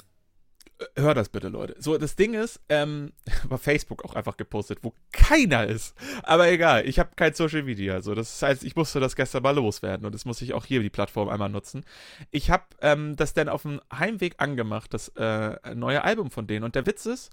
[0.96, 1.76] Hör das bitte, Leute.
[1.80, 3.12] So, das Ding ist, ähm,
[3.50, 5.96] bei Facebook auch einfach gepostet, wo keiner ist.
[6.24, 8.02] Aber egal, ich habe kein Social Media.
[8.02, 10.82] So, das heißt, ich musste das gestern mal loswerden und das muss ich auch hier
[10.82, 11.84] die Plattform einmal nutzen.
[12.30, 16.64] Ich habe ähm, das dann auf dem Heimweg angemacht, das äh, neue Album von denen.
[16.64, 17.32] Und der Witz ist,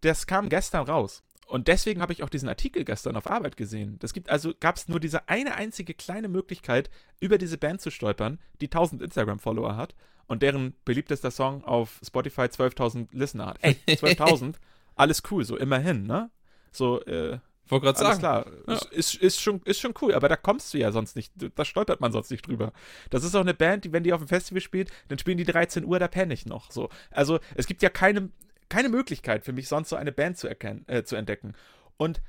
[0.00, 1.22] das kam gestern raus.
[1.46, 3.98] Und deswegen habe ich auch diesen Artikel gestern auf Arbeit gesehen.
[4.00, 6.90] Das gibt also, gab es nur diese eine einzige kleine Möglichkeit,
[7.20, 9.94] über diese Band zu stolpern, die 1000 Instagram-Follower hat
[10.26, 13.58] und deren beliebtester Song auf Spotify 12.000 Listener hat.
[13.62, 14.56] Ey, 12.000,
[14.96, 16.30] alles cool, so immerhin, ne?
[16.72, 17.38] So, äh,
[17.68, 18.20] Wollte gerade alles sagen.
[18.20, 18.46] klar.
[18.68, 18.74] Ja.
[18.74, 21.64] Ist, ist, ist, schon, ist schon cool, aber da kommst du ja sonst nicht, da
[21.64, 22.72] stolpert man sonst nicht drüber.
[23.10, 25.44] Das ist auch eine Band, die, wenn die auf dem Festival spielt, dann spielen die
[25.44, 26.70] 13 Uhr, da penne ich noch.
[26.70, 26.88] So.
[27.10, 28.30] Also es gibt ja keine,
[28.68, 31.54] keine Möglichkeit für mich, sonst so eine Band zu, erkennen, äh, zu entdecken.
[31.96, 32.20] Und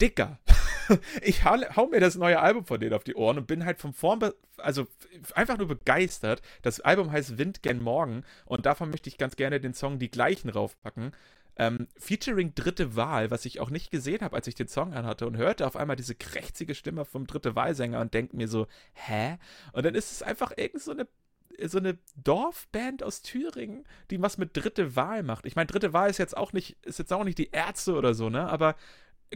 [0.00, 0.38] Dicker,
[1.22, 3.92] ich hau, mir das neue Album von denen auf die Ohren und bin halt vom
[3.92, 4.20] Form,
[4.56, 4.86] also
[5.34, 6.42] einfach nur begeistert.
[6.62, 10.10] Das Album heißt Wind gen Morgen und davon möchte ich ganz gerne den Song Die
[10.10, 11.12] Gleichen raufpacken.
[11.56, 15.26] Ähm, featuring Dritte Wahl, was ich auch nicht gesehen habe, als ich den Song anhatte
[15.26, 19.36] und hörte auf einmal diese krächzige Stimme vom Dritte Wahlsänger und denke mir so, hä?
[19.72, 21.06] Und dann ist es einfach irgend so eine
[21.64, 25.46] so eine Dorfband aus Thüringen, die was mit Dritte Wahl macht.
[25.46, 28.14] Ich meine, Dritte Wahl ist jetzt auch nicht, ist jetzt auch nicht die Ärzte oder
[28.14, 28.48] so, ne?
[28.48, 28.76] Aber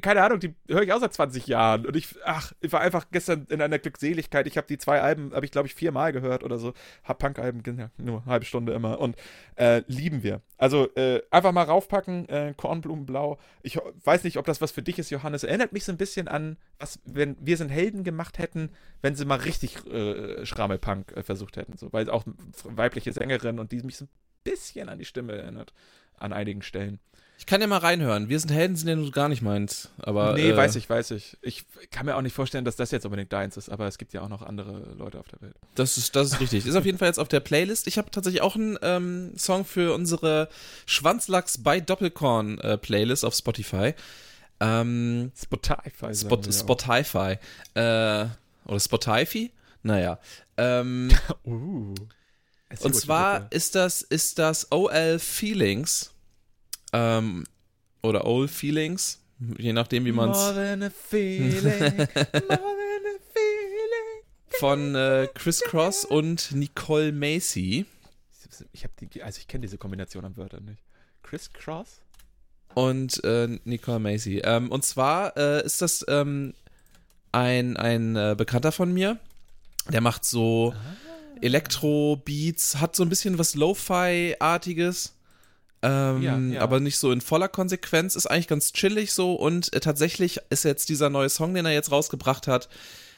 [0.03, 1.87] keine Ahnung, die höre ich auch seit 20 Jahren.
[1.87, 4.47] Und ich, ach, ich war einfach gestern in einer Glückseligkeit.
[4.49, 6.75] Ich habe die zwei Alben, habe ich glaube ich viermal gehört oder so.
[7.05, 8.99] Hab Punk-Alben, ja, nur eine halbe Stunde immer.
[8.99, 9.17] Und
[9.55, 10.43] äh, lieben wir.
[10.59, 13.39] Also äh, einfach mal raufpacken, äh, Kornblumenblau.
[13.63, 15.45] Ich weiß nicht, ob das was für dich ist, Johannes.
[15.45, 18.71] Erinnert mich so ein bisschen an, was, wenn wir sind Helden gemacht hätten,
[19.01, 21.77] wenn sie mal richtig äh, Schrammelpunk äh, versucht hätten.
[21.77, 22.25] So, weil auch
[22.65, 24.11] weibliche Sängerin und die mich so ein
[24.43, 25.73] bisschen an die Stimme erinnert.
[26.17, 26.99] An einigen Stellen.
[27.37, 28.29] Ich kann ja mal reinhören.
[28.29, 29.91] Wir sind Helden, sind ja nur gar nicht meins.
[29.99, 31.37] Aber, nee, äh, weiß ich, weiß ich.
[31.43, 34.13] Ich kann mir auch nicht vorstellen, dass das jetzt unbedingt deins ist, aber es gibt
[34.13, 35.55] ja auch noch andere Leute auf der Welt.
[35.75, 36.65] Das ist, das ist richtig.
[36.65, 37.87] Ist auf jeden Fall jetzt auf der Playlist.
[37.87, 40.49] Ich habe tatsächlich auch einen ähm, Song für unsere
[40.87, 43.95] Schwanzlachs bei Doppelkorn äh, Playlist auf Spotify.
[44.61, 46.15] Ähm, Spotify.
[46.15, 47.39] Spot, Spotify.
[47.75, 48.27] Äh,
[48.67, 49.51] oder Spotify?
[49.83, 50.19] Naja.
[50.57, 51.11] Ähm.
[51.45, 51.95] Uh.
[52.81, 56.14] Und zwar ist das, ist das OL Feelings.
[56.95, 57.45] Ähm,
[58.03, 59.21] oder Old Feelings.
[59.59, 60.39] Je nachdem, wie man es.
[60.39, 64.23] More than a feeling, more than a feeling.
[64.61, 67.87] Von äh, Chris Cross und Nicole Macy.
[68.73, 70.83] Ich habe die, also ich kenne diese Kombination an Wörtern nicht.
[71.23, 72.05] Chris Cross?
[72.75, 74.41] und äh, Nicole Macy.
[74.45, 76.55] Ähm, und zwar äh, ist das ähm,
[77.33, 79.19] ein, ein äh, Bekannter von mir,
[79.91, 80.75] der macht so
[81.41, 85.15] Elektro-Beats, hat so ein bisschen was Lo-Fi-artiges.
[85.85, 86.61] Ähm, Ja, ja.
[86.63, 90.65] Aber nicht so in voller Konsequenz, ist eigentlich ganz chillig so und äh, tatsächlich ist
[90.65, 92.69] jetzt dieser neue Song, den er jetzt rausgebracht hat,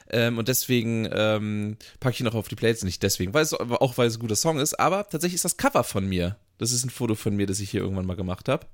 [0.09, 2.83] ähm, und deswegen ähm, packe ich ihn noch auf die Playlist.
[2.83, 5.57] Nicht deswegen, weil es, auch weil es ein guter Song ist, aber tatsächlich ist das
[5.57, 6.37] Cover von mir.
[6.57, 8.65] Das ist ein Foto von mir, das ich hier irgendwann mal gemacht habe.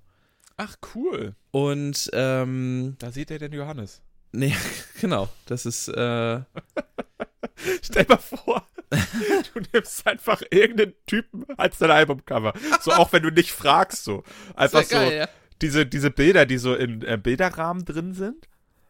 [0.58, 1.36] Ach, cool.
[1.52, 4.02] Und ähm, Da sieht er den Johannes.
[4.32, 4.56] nee,
[5.02, 6.42] genau, das ist äh,
[7.82, 12.54] Stell mal vor, du nimmst einfach irgendeinen Typen als dein Albumcover.
[12.82, 14.24] So auch wenn du nicht fragst, so.
[14.56, 15.28] Einfach so ja.
[15.62, 18.48] diese, diese Bilder, die so in äh, Bilderrahmen drin sind.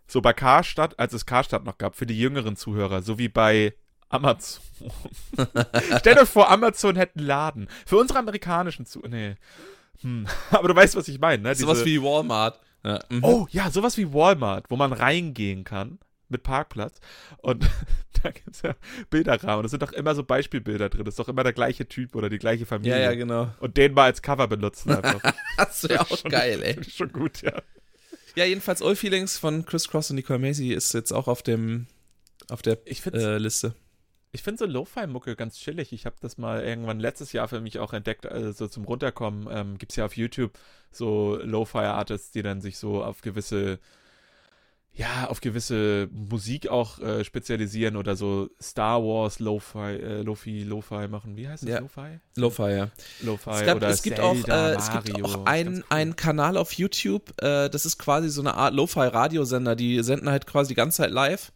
[0.08, 3.74] So bei Karstadt, als es Karstadt noch gab, für die jüngeren Zuhörer, so wie bei
[4.10, 4.64] Amazon.
[6.00, 7.68] Stell dir vor, Amazon hätte einen Laden.
[7.86, 9.10] Für unsere amerikanischen Zuhörer.
[9.10, 9.36] Nee.
[10.02, 10.28] Hm.
[10.52, 11.56] Aber du weißt, was ich meine, ne?
[11.56, 12.60] Sowas wie Walmart.
[12.84, 13.24] Ja, mhm.
[13.24, 17.00] Oh, ja, sowas wie Walmart, wo man reingehen kann mit Parkplatz.
[17.38, 17.68] Und
[18.24, 18.76] da gibt es ja
[19.10, 19.64] Bilderrahmen.
[19.64, 21.06] Das sind doch immer so Beispielbilder drin.
[21.06, 22.98] Das ist doch immer der gleiche Typ oder die gleiche Familie.
[22.98, 23.54] ja, ja, genau.
[23.60, 25.34] Und den mal als Cover benutzen einfach.
[25.58, 26.84] Das wäre auch Schon- geil, ey.
[26.90, 27.54] Schon gut, ja.
[28.36, 31.86] Ja, jedenfalls All Feelings von Chris Cross und Nicole Macy ist jetzt auch auf dem
[32.50, 33.76] auf der äh, Liste.
[34.32, 35.94] Ich finde so Lo-Fi-Mucke ganz chillig.
[35.94, 39.48] Ich habe das mal irgendwann letztes Jahr für mich auch entdeckt, also zum Runterkommen.
[39.52, 40.58] Ähm, Gibt es ja auf YouTube
[40.92, 43.78] so Lo-Fi-Artists, die dann sich so auf gewisse,
[44.96, 51.08] ja, auf gewisse Musik auch äh, spezialisieren oder so Star Wars Lo-Fi, äh, Lo-Fi, Lo-Fi
[51.08, 51.36] machen.
[51.36, 51.70] Wie heißt es?
[51.70, 51.80] Ja.
[51.80, 52.20] Lo-Fi?
[52.36, 52.92] Lo-Fi, ja.
[53.22, 55.84] Lo-Fi Es, gab, oder es, gibt Zelda, auch, äh, es gibt auch einen, cool.
[55.90, 60.46] einen Kanal auf YouTube, äh, das ist quasi so eine Art Lo-Fi-Radiosender, die senden halt
[60.46, 61.52] quasi die ganze Zeit live.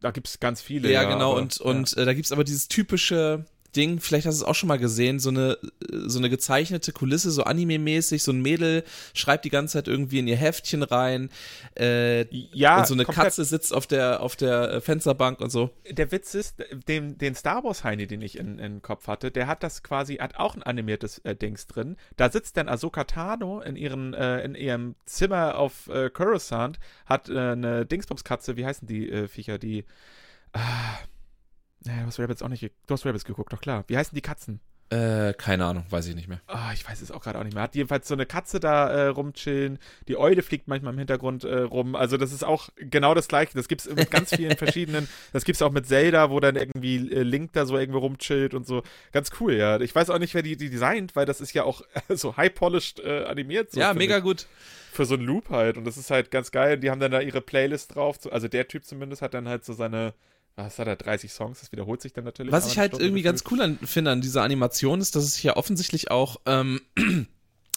[0.00, 0.90] Da gibt es ganz viele.
[0.90, 3.44] Ja, genau, aber- und, und äh, da gibt's aber dieses typische
[3.76, 5.58] Ding, vielleicht hast du es auch schon mal gesehen, so eine,
[5.90, 10.28] so eine gezeichnete Kulisse, so anime-mäßig, so ein Mädel schreibt die ganze Zeit irgendwie in
[10.28, 11.30] ihr Heftchen rein,
[11.78, 13.04] äh, ja, und so eine.
[13.04, 15.70] Katze sitzt auf der, auf der äh, Fensterbank und so.
[15.90, 16.56] der Witz ist,
[16.86, 19.82] den, den Star Wars Heini, den ich in, in den Kopf hatte, der hat das
[19.82, 21.96] quasi, hat auch ein animiertes äh, Dings drin.
[22.16, 27.28] Da sitzt dann Ahsoka Tano in, ihren, äh, in ihrem Zimmer auf äh, Coruscant, hat
[27.28, 29.84] äh, eine Dingsbums-Katze, wie heißen die äh, Viecher, die,
[30.52, 30.98] ah,
[31.88, 33.84] naja, du hast Rabbits auch nicht, du hast Rabbits geguckt, doch klar.
[33.88, 34.60] Wie heißen die Katzen?
[34.90, 36.40] Äh, keine Ahnung, weiß ich nicht mehr.
[36.46, 37.62] Ah, ich weiß es auch gerade auch nicht mehr.
[37.62, 39.78] Hat jedenfalls so eine Katze da äh, rumchillen.
[40.08, 41.94] Die Eule fliegt manchmal im Hintergrund äh, rum.
[41.94, 43.52] Also das ist auch genau das Gleiche.
[43.54, 45.06] Das gibt's mit ganz vielen verschiedenen.
[45.34, 48.66] Das gibt's auch mit Zelda, wo dann irgendwie äh, Link da so irgendwo rumchillt und
[48.66, 48.82] so.
[49.12, 49.78] Ganz cool, ja.
[49.78, 53.00] Ich weiß auch nicht, wer die, die designt, weil das ist ja auch so high-polished
[53.00, 53.72] äh, animiert.
[53.72, 54.22] So, ja, mega ich.
[54.24, 54.46] gut.
[54.92, 55.76] Für so einen Loop halt.
[55.76, 56.78] Und das ist halt ganz geil.
[56.78, 58.16] Die haben dann da ihre Playlist drauf.
[58.18, 60.14] So- Also der Typ zumindest hat dann halt so seine,
[60.64, 61.60] was hat er, 30 Songs.
[61.60, 62.52] Das wiederholt sich dann natürlich.
[62.52, 63.44] Was ich halt Stunde irgendwie gefühlt.
[63.44, 66.80] ganz cool an, finde an dieser Animation ist, dass es sich ja offensichtlich auch ähm,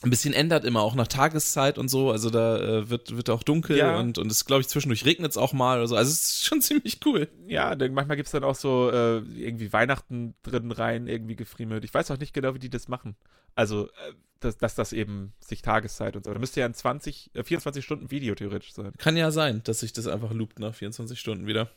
[0.04, 2.12] ein bisschen ändert immer, auch nach Tageszeit und so.
[2.12, 4.00] Also da äh, wird, wird auch dunkel Ja.
[4.00, 5.96] und, und es, glaube ich, zwischendurch regnet es auch mal oder so.
[5.96, 7.28] Also es ist schon ziemlich cool.
[7.48, 11.84] Ja, dann manchmal gibt es dann auch so äh, irgendwie Weihnachten drin rein, irgendwie gefriemelt.
[11.84, 13.16] Ich weiß auch nicht genau, wie die das machen.
[13.54, 16.34] Also, äh, dass, dass das eben sich Tageszeit und so.
[16.34, 18.92] Da müsste ja ein 20, äh, 24 Stunden Video theoretisch sein.
[18.98, 21.70] Kann ja sein, dass sich das einfach loopt nach 24 Stunden wieder.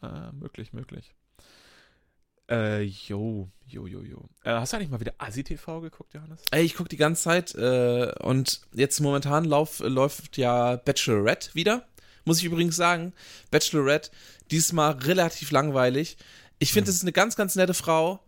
[0.00, 1.14] Ah, möglich, möglich.
[2.48, 4.28] Äh, jo, jo, jo, jo.
[4.44, 6.42] Äh, hast du eigentlich mal wieder Asi-TV geguckt, Johannes?
[6.52, 11.86] Ey, ich gucke die ganze Zeit äh, und jetzt momentan lauf, läuft ja Bachelorette wieder.
[12.24, 13.12] Muss ich übrigens sagen,
[13.50, 14.10] Bachelorette,
[14.50, 16.16] diesmal relativ langweilig.
[16.58, 18.20] Ich finde, das ist eine ganz, ganz nette Frau.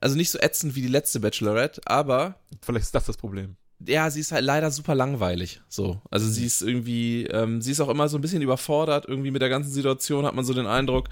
[0.00, 3.56] Also nicht so ätzend wie die letzte Bachelorette, aber Vielleicht ist das das Problem.
[3.86, 5.60] Ja, sie ist halt leider super langweilig.
[5.68, 6.00] So.
[6.10, 9.42] Also sie ist irgendwie, ähm, sie ist auch immer so ein bisschen überfordert, irgendwie mit
[9.42, 11.08] der ganzen Situation, hat man so den Eindruck.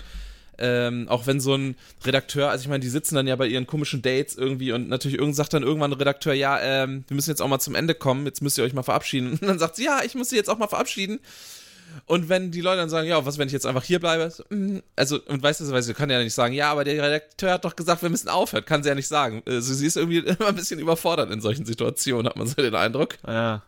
[0.59, 3.67] Ähm, auch wenn so ein Redakteur, also ich meine, die sitzen dann ja bei ihren
[3.67, 7.29] komischen Dates irgendwie und natürlich irgend sagt dann irgendwann ein Redakteur, ja, ähm, wir müssen
[7.29, 9.33] jetzt auch mal zum Ende kommen, jetzt müsst ihr euch mal verabschieden.
[9.41, 11.21] Und dann sagt sie, ja, ich muss sie jetzt auch mal verabschieden.
[12.05, 14.31] Und wenn die Leute dann sagen, ja, was, wenn ich jetzt einfach hier bleibe?
[14.31, 17.53] So, mm, Also, und weißt du, du, kann ja nicht sagen, ja, aber der Redakteur
[17.53, 18.65] hat doch gesagt, wir müssen aufhören.
[18.65, 19.43] Kann sie ja nicht sagen.
[19.47, 22.75] Also, sie ist irgendwie immer ein bisschen überfordert in solchen Situationen, hat man so den
[22.75, 23.17] Eindruck.
[23.27, 23.63] Ja.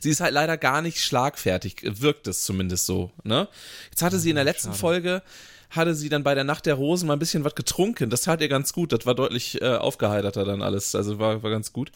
[0.00, 3.48] Sie ist halt leider gar nicht schlagfertig, wirkt es zumindest so, ne?
[3.90, 4.78] Jetzt hatte sie in der letzten schade.
[4.78, 5.22] Folge,
[5.70, 8.10] hatte sie dann bei der Nacht der Rosen mal ein bisschen was getrunken.
[8.10, 8.92] Das tat ihr ganz gut.
[8.92, 10.94] Das war deutlich äh, aufgeheiterter dann alles.
[10.94, 11.92] Also war, war ganz gut.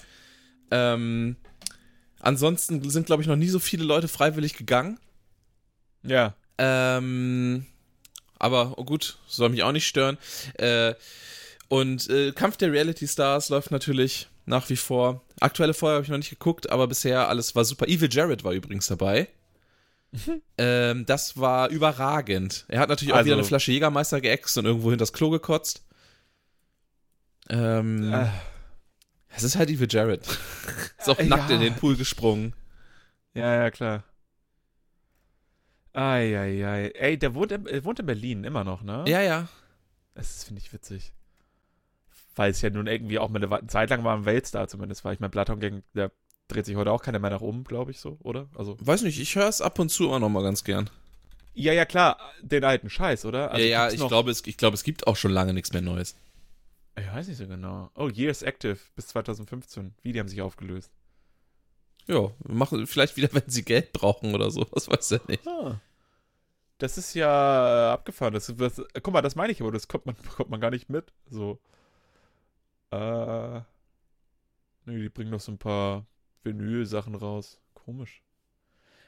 [0.70, 1.36] Ähm,
[2.20, 4.98] ansonsten sind, glaube ich, noch nie so viele Leute freiwillig gegangen.
[6.02, 6.34] Ja.
[6.58, 7.66] Ähm,
[8.38, 10.18] aber oh gut, soll mich auch nicht stören.
[10.54, 10.94] Äh,
[11.68, 15.22] und äh, Kampf der Reality Stars läuft natürlich nach wie vor.
[15.40, 17.86] Aktuelle Folge habe ich noch nicht geguckt, aber bisher alles war super.
[17.86, 19.28] Evil Jared war übrigens dabei.
[20.58, 22.64] ähm, das war überragend.
[22.68, 25.30] Er hat natürlich auch Also- wieder eine Flasche Jägermeister geäxt und irgendwo hinter das Klo
[25.30, 25.84] gekotzt.
[27.48, 28.26] Ähm, Äh,
[29.32, 30.26] Es ist halt Evil Jared.
[30.98, 31.56] ist auch Äh, nackt ja.
[31.56, 32.54] in den Pool gesprungen.
[33.34, 34.02] ja, ja, klar.
[35.92, 36.88] Eieiei.
[36.94, 39.04] Ey, der wohnt, in- er wohnt in Berlin immer noch, ne?
[39.08, 39.48] Ja, ja.
[40.14, 41.12] Das finde ich witzig.
[42.36, 45.12] Weil es ja nun irgendwie auch mal eine Zeit lang war ein Weltstar zumindest war.
[45.12, 46.12] Ich meine, Platon Gang, der
[46.48, 48.48] dreht sich heute auch keiner mehr nach oben, glaube ich so, oder?
[48.54, 48.76] Also.
[48.80, 50.90] Weiß nicht, ich höre es ab und zu immer noch mal ganz gern.
[51.54, 53.50] Ja, ja, klar, den alten Scheiß, oder?
[53.50, 55.82] Also ja, ja, ich glaube, es, ich glaube, es gibt auch schon lange nichts mehr
[55.82, 56.16] Neues.
[56.96, 57.90] Ich weiß nicht so genau.
[57.94, 59.94] Oh, Years Active bis 2015.
[60.02, 60.90] Wie, die haben sich aufgelöst.
[62.10, 64.66] Ja, wir machen vielleicht wieder, wenn sie Geld brauchen oder so.
[64.72, 65.46] Was weiß er nicht.
[65.46, 65.80] Ah.
[66.78, 68.34] Das ist ja äh, abgefahren.
[68.34, 70.70] Das, das, äh, guck mal, das meine ich, aber das kommt man, kommt man gar
[70.70, 71.12] nicht mit.
[71.28, 71.58] So.
[72.90, 73.60] Äh.
[74.86, 76.06] Nö, die bringen noch so ein paar
[76.42, 77.60] Vinyl-Sachen raus.
[77.74, 78.22] Komisch.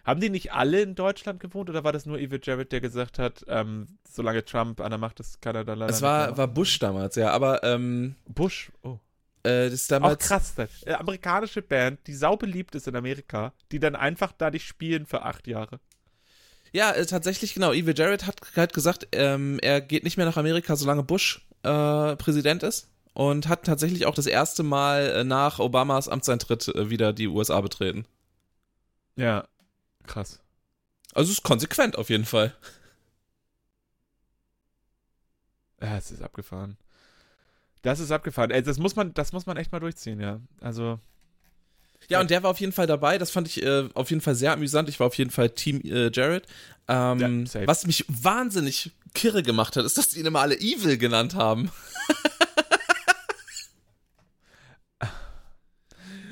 [0.05, 3.19] Haben die nicht alle in Deutschland gewohnt oder war das nur Evil Jared, der gesagt
[3.19, 6.49] hat, ähm, solange Trump an der Macht ist, kann er da leider Es war, war
[6.49, 8.73] Bush damals, ja, aber ähm, Bush.
[8.83, 8.99] Oh.
[9.45, 10.27] Äh, das ist Auch damals.
[10.27, 10.55] krass.
[10.55, 10.71] Das.
[10.85, 15.23] Äh, amerikanische Band, die saubeliebt ist in Amerika, die dann einfach da nicht spielen für
[15.23, 15.81] acht Jahre.
[16.73, 17.73] Ja, äh, tatsächlich, genau.
[17.73, 22.17] Evil Jared hat halt gesagt, ähm, er geht nicht mehr nach Amerika, solange Bush äh,
[22.17, 22.89] Präsident ist.
[23.15, 27.61] Und hat tatsächlich auch das erste Mal äh, nach Obamas Amtseintritt äh, wieder die USA
[27.61, 28.07] betreten.
[29.17, 29.47] Ja.
[30.07, 30.41] Krass.
[31.13, 32.55] Also es ist konsequent auf jeden Fall.
[35.81, 36.79] Ja, es ist abgefahren.
[37.83, 38.51] Das ist abgefahren.
[38.51, 40.41] Ey, das muss man, das muss man echt mal durchziehen, ja.
[40.61, 40.99] Also.
[42.09, 43.19] Ja, und der war auf jeden Fall dabei.
[43.19, 44.89] Das fand ich äh, auf jeden Fall sehr amüsant.
[44.89, 46.47] Ich war auf jeden Fall Team äh, Jared.
[46.89, 50.99] Ähm, Ja, was mich wahnsinnig kirre gemacht hat, ist, dass die ihn immer alle Evil
[50.99, 51.71] genannt haben.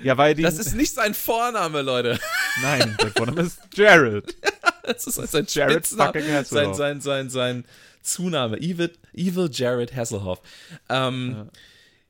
[0.03, 0.43] Ja, weil die.
[0.43, 2.19] Das ist nicht sein Vorname, Leute.
[2.63, 4.35] nein, der Vorname ist Jared.
[4.83, 6.77] Das ist sein Jared Spitzname, fucking sein, Hasselhoff.
[6.77, 7.65] sein, sein, sein
[8.03, 8.59] Zunahme.
[8.59, 10.41] Evil, Evil Jared Hasselhoff.
[10.89, 11.49] Ähm,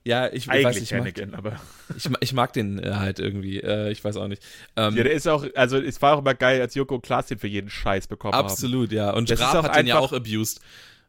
[0.05, 0.28] ja.
[0.28, 1.61] ich, ich weiß nicht, ich mag, Anakin, aber.
[1.97, 3.61] ich, mag- ich mag den äh, halt irgendwie.
[3.61, 4.43] Äh, ich weiß auch nicht.
[4.76, 7.38] Ähm, Ja, der ist auch, also es war auch immer geil, als Joko Klaas den
[7.38, 8.47] für jeden Scheiß bekommen haben.
[8.47, 9.11] absolut, ja.
[9.12, 10.61] Und Raab auch hat den ja einfach- auch abused.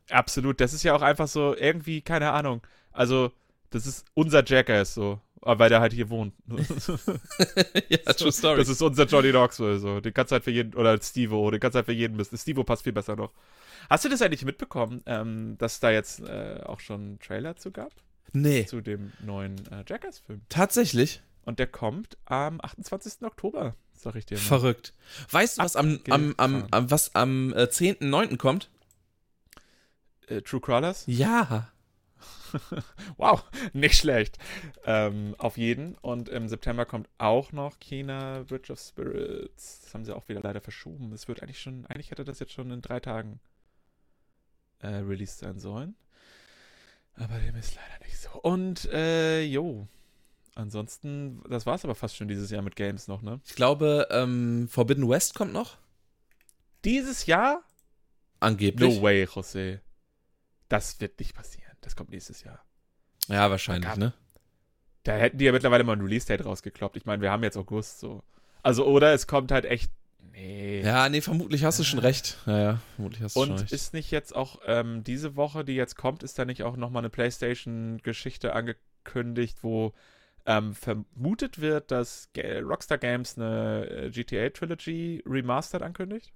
[0.10, 0.60] Absolut.
[0.60, 2.62] Das ist ja auch einfach so, irgendwie, keine Ahnung.
[2.92, 3.32] Also,
[3.70, 5.20] das ist unser Jackass so.
[5.44, 6.34] Aber weil der halt hier wohnt.
[7.90, 8.60] ja, true story.
[8.60, 10.00] Das ist unser Johnny Knoxville so.
[10.00, 12.38] Den kannst du halt für jeden, oder Stevo, den kannst du halt für jeden müssen.
[12.38, 13.32] Stevo passt viel besser noch.
[13.92, 17.72] Hast du das eigentlich mitbekommen, ähm, dass da jetzt äh, auch schon einen Trailer zu
[17.72, 17.92] gab?
[18.32, 20.44] nee, Zu dem neuen äh, Jackass-Film.
[20.48, 21.22] tatsächlich.
[21.44, 23.22] Und der kommt am 28.
[23.24, 24.44] Oktober, sag ich dir mal.
[24.44, 24.94] Verrückt.
[25.32, 28.38] Weißt du, was am, am, am, am, was am äh, 10.9.
[28.38, 28.70] kommt?
[30.28, 31.04] Äh, True Crawlers?
[31.08, 31.68] Ja.
[33.18, 34.38] Wow, nicht schlecht.
[34.86, 35.96] Ähm, auf jeden.
[35.96, 39.82] Und im September kommt auch noch China Bridge of Spirits.
[39.84, 41.14] Das haben sie auch wieder leider verschoben.
[41.14, 43.40] Es wird eigentlich schon, eigentlich hätte das jetzt schon in drei Tagen
[44.82, 45.96] äh, released sein sollen.
[47.16, 48.30] Aber dem ist leider nicht so.
[48.42, 49.88] Und, äh, jo.
[50.56, 53.40] Ansonsten, das war es aber fast schon dieses Jahr mit Games noch, ne?
[53.46, 55.78] Ich glaube, ähm, Forbidden West kommt noch.
[56.84, 57.64] Dieses Jahr?
[58.40, 58.96] Angeblich.
[58.96, 59.80] No way, José.
[60.68, 61.72] Das wird nicht passieren.
[61.82, 62.64] Das kommt nächstes Jahr.
[63.28, 64.14] Ja, wahrscheinlich, Gab- ne?
[65.04, 66.96] Da hätten die ja mittlerweile mal ein Release-Date rausgekloppt.
[66.98, 68.24] Ich meine, wir haben jetzt August so.
[68.62, 69.92] Also, oder es kommt halt echt.
[70.32, 70.82] Nee.
[70.82, 72.38] Ja, nee, vermutlich hast du schon recht.
[72.46, 73.72] Ja, ja, vermutlich hast du schon Und recht.
[73.74, 77.02] ist nicht jetzt auch ähm, diese Woche, die jetzt kommt, ist da nicht auch nochmal
[77.02, 79.94] eine PlayStation-Geschichte angekündigt, wo
[80.46, 86.32] ähm, vermutet wird, dass Rockstar Games eine äh, GTA Trilogy Remastered ankündigt?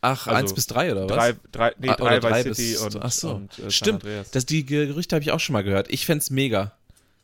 [0.00, 1.16] Ach, also 1 bis 3 oder was?
[1.16, 3.34] Drei, drei, nee, Ah, drei oder bei drei City bis- und, ach so.
[3.34, 4.04] und äh, Stimmt.
[4.32, 5.90] Das, die Gerüchte habe ich auch schon mal gehört.
[5.90, 6.77] Ich fänd's mega.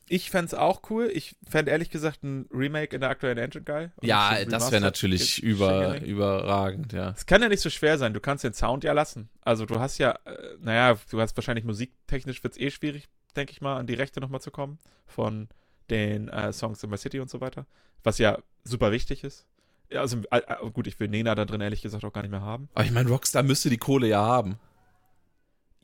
[0.09, 1.11] Ich fände es auch cool.
[1.13, 3.93] Ich fände ehrlich gesagt ein Remake in der aktuellen Engine geil.
[4.03, 7.15] Ja, so das wäre natürlich über, überragend, ja.
[7.17, 8.13] Es kann ja nicht so schwer sein.
[8.13, 9.31] Du kannst den Sound ja lassen.
[9.41, 13.53] Also du hast ja, äh, naja, du hast wahrscheinlich musiktechnisch wird es eh schwierig, denke
[13.53, 15.49] ich mal, an die Rechte nochmal zu kommen von
[15.91, 17.67] den äh, Songs in My City und so weiter.
[18.03, 19.47] Was ja super wichtig ist.
[19.91, 22.31] Ja, also äh, äh, gut, ich will Nena da drin ehrlich gesagt auch gar nicht
[22.31, 22.69] mehr haben.
[22.75, 24.59] Aber ich meine, Rockstar müsste die Kohle ja haben.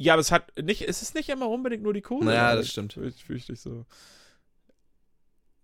[0.00, 2.24] Ja, aber es hat nicht, es ist nicht immer unbedingt nur die Kohle.
[2.24, 2.96] Naja, das stimmt.
[2.96, 3.84] Ich, fürchte ich so.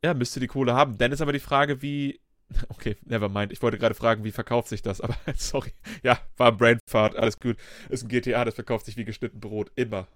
[0.04, 0.98] Ja, müsste die Kohle haben.
[0.98, 2.20] Dann ist aber die Frage, wie.
[2.68, 3.50] Okay, never mind.
[3.50, 5.72] Ich wollte gerade fragen, wie verkauft sich das, aber sorry.
[6.02, 7.56] Ja, war ein Brainfart, alles gut.
[7.88, 9.72] Ist ein GTA, das verkauft sich wie geschnitten Brot.
[9.74, 10.06] Immer.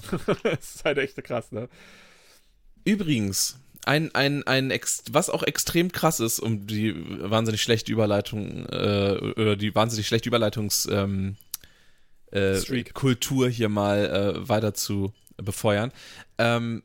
[0.42, 1.68] das ist halt echt krass, ne?
[2.84, 6.96] Übrigens, ein, ein, ein ex was auch extrem krass ist, um die
[7.30, 11.36] wahnsinnig schlechte Überleitung, äh, oder die wahnsinnig schlechte Überleitungs, ähm,
[12.32, 12.84] äh.
[12.84, 14.06] Kultur hier mal
[14.36, 15.92] äh, weiter zu befeuern.
[16.38, 16.82] Ähm,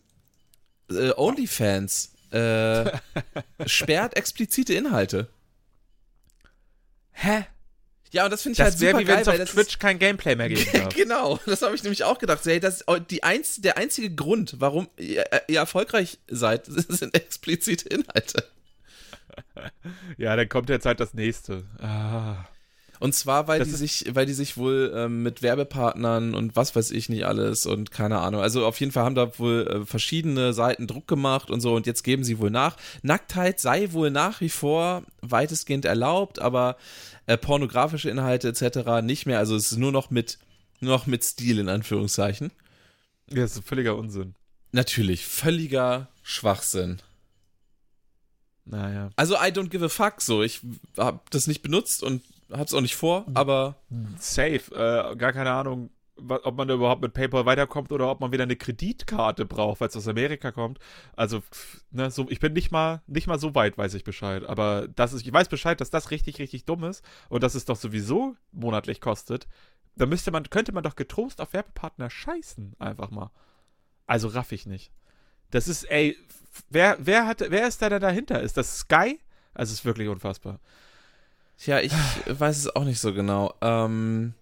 [0.89, 2.86] äh, OnlyFans äh,
[3.66, 5.30] sperrt explizite Inhalte.
[7.12, 7.46] Hä?
[8.12, 9.98] Ja, und das finde ich Das halt wäre super wie wenn es auf Twitch kein
[9.98, 10.96] Gameplay mehr geben darf.
[10.96, 12.46] Genau, das habe ich nämlich auch gedacht.
[12.46, 17.89] Hey, das ist die einz, der einzige Grund, warum ihr, ihr erfolgreich seid, sind explizite
[17.89, 18.48] Inhalte.
[20.18, 21.64] ja, dann kommt jetzt halt das nächste.
[21.80, 22.46] Ah.
[23.04, 26.74] Und zwar, weil Das die sich, weil die sich wohl ähm, mit Werbepartnern und was
[26.74, 28.39] weiß ich nicht alles und keine Ahnung.
[28.39, 31.86] Also auf jeden Fall haben da wohl äh, verschiedene Seiten Druck gemacht und so und
[31.86, 32.78] jetzt geben sie wohl nach.
[33.01, 36.78] Nacktheit sei wohl nach wie vor weitestgehend erlaubt, aber
[37.26, 39.04] äh, pornografische Inhalte etc.
[39.06, 39.39] nicht mehr.
[39.39, 40.39] Also es ist nur noch mit,
[40.80, 42.54] nur noch mit Stil in Anführungszeichen.
[43.30, 44.34] Ja, das ist völliger Unsinn.
[44.72, 47.01] Natürlich, völliger Schwachsinn.
[48.64, 49.10] Naja.
[49.18, 50.41] Also I don't give a fuck so.
[50.41, 50.62] Ich
[50.95, 52.22] habe das nicht benutzt und
[52.54, 53.76] hab's auch nicht vor, aber
[54.20, 54.54] Safe.
[54.74, 58.43] Äh, gar keine Ahnung, ob man da überhaupt mit PayPal weiterkommt oder ob man wieder
[58.43, 60.80] eine Kreditkarte braucht, weil es aus Amerika kommt.
[61.16, 61.41] Also,
[61.91, 64.43] ne, so, ich bin nicht mal, nicht mal so weit, weiß ich Bescheid.
[64.43, 67.66] Aber das ist, ich weiß Bescheid, dass das richtig, richtig dumm ist und dass es
[67.66, 69.47] doch sowieso monatlich kostet.
[69.95, 73.32] Da müsste man, könnte man doch getrost auf Werbepartner scheißen, einfach mal.
[74.06, 74.91] Also raff ich nicht.
[75.49, 76.18] Das ist, ey,
[76.70, 78.41] wer, wer hat, wer ist da da dahinter?
[78.41, 79.20] Ist das Sky?
[79.54, 80.60] Also, es ist wirklich unfassbar.
[81.58, 81.93] Tja, ich
[82.28, 83.54] weiß es auch nicht so genau.
[83.62, 84.34] Ähm,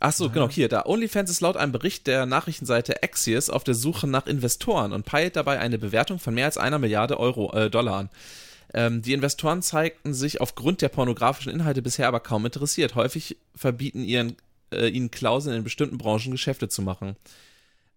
[0.00, 0.86] ach so, genau, hier, da.
[0.86, 5.36] OnlyFans ist laut einem Bericht der Nachrichtenseite Axios auf der Suche nach Investoren und peilt
[5.36, 8.10] dabei eine Bewertung von mehr als einer Milliarde Euro, äh, Dollar an.
[8.74, 12.94] Ähm, die Investoren zeigten sich aufgrund der pornografischen Inhalte bisher aber kaum interessiert.
[12.94, 14.36] Häufig verbieten ihren,
[14.72, 17.16] äh, ihnen Klauseln in bestimmten Branchen Geschäfte zu machen.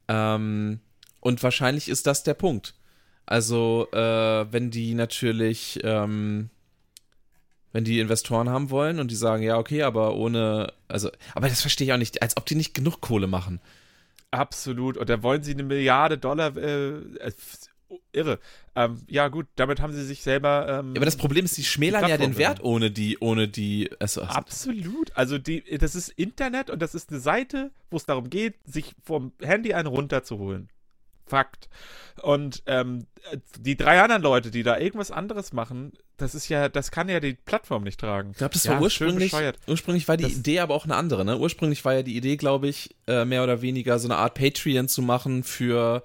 [0.07, 0.79] Ähm,
[1.21, 2.75] und wahrscheinlich ist das der Punkt.
[3.25, 6.49] Also, äh, wenn die natürlich, ähm,
[7.75, 11.59] wenn die Investoren haben wollen und die sagen, ja, okay, aber ohne, also, aber das
[11.59, 13.59] verstehe ich auch nicht, als ob die nicht genug Kohle machen.
[14.31, 14.95] Absolut.
[14.95, 16.55] Und da wollen sie eine Milliarde Dollar.
[16.55, 17.33] Äh, äh,
[18.13, 18.39] irre.
[18.77, 20.67] Ähm, ja, gut, damit haben sie sich selber.
[20.69, 23.91] Ähm, Ja, aber das Problem ist, die schmälern ja den Wert ohne die, ohne die,
[23.99, 25.11] also, also Absolut.
[25.17, 28.95] Also die, das ist Internet und das ist eine Seite, wo es darum geht, sich
[29.03, 30.69] vom Handy einen runterzuholen.
[31.27, 31.69] Fakt.
[32.21, 33.07] Und ähm,
[33.59, 37.19] die drei anderen Leute, die da irgendwas anderes machen, das ist ja, das kann ja
[37.19, 38.31] die Plattform nicht tragen.
[38.31, 39.33] Ich glaube, das Ja, war ursprünglich,
[39.67, 41.37] ursprünglich war die Das- Idee aber auch eine andere, ne?
[41.37, 44.87] Ursprünglich war ja die Idee, glaube ich, äh, mehr oder weniger so eine Art Patreon
[44.87, 46.03] zu machen für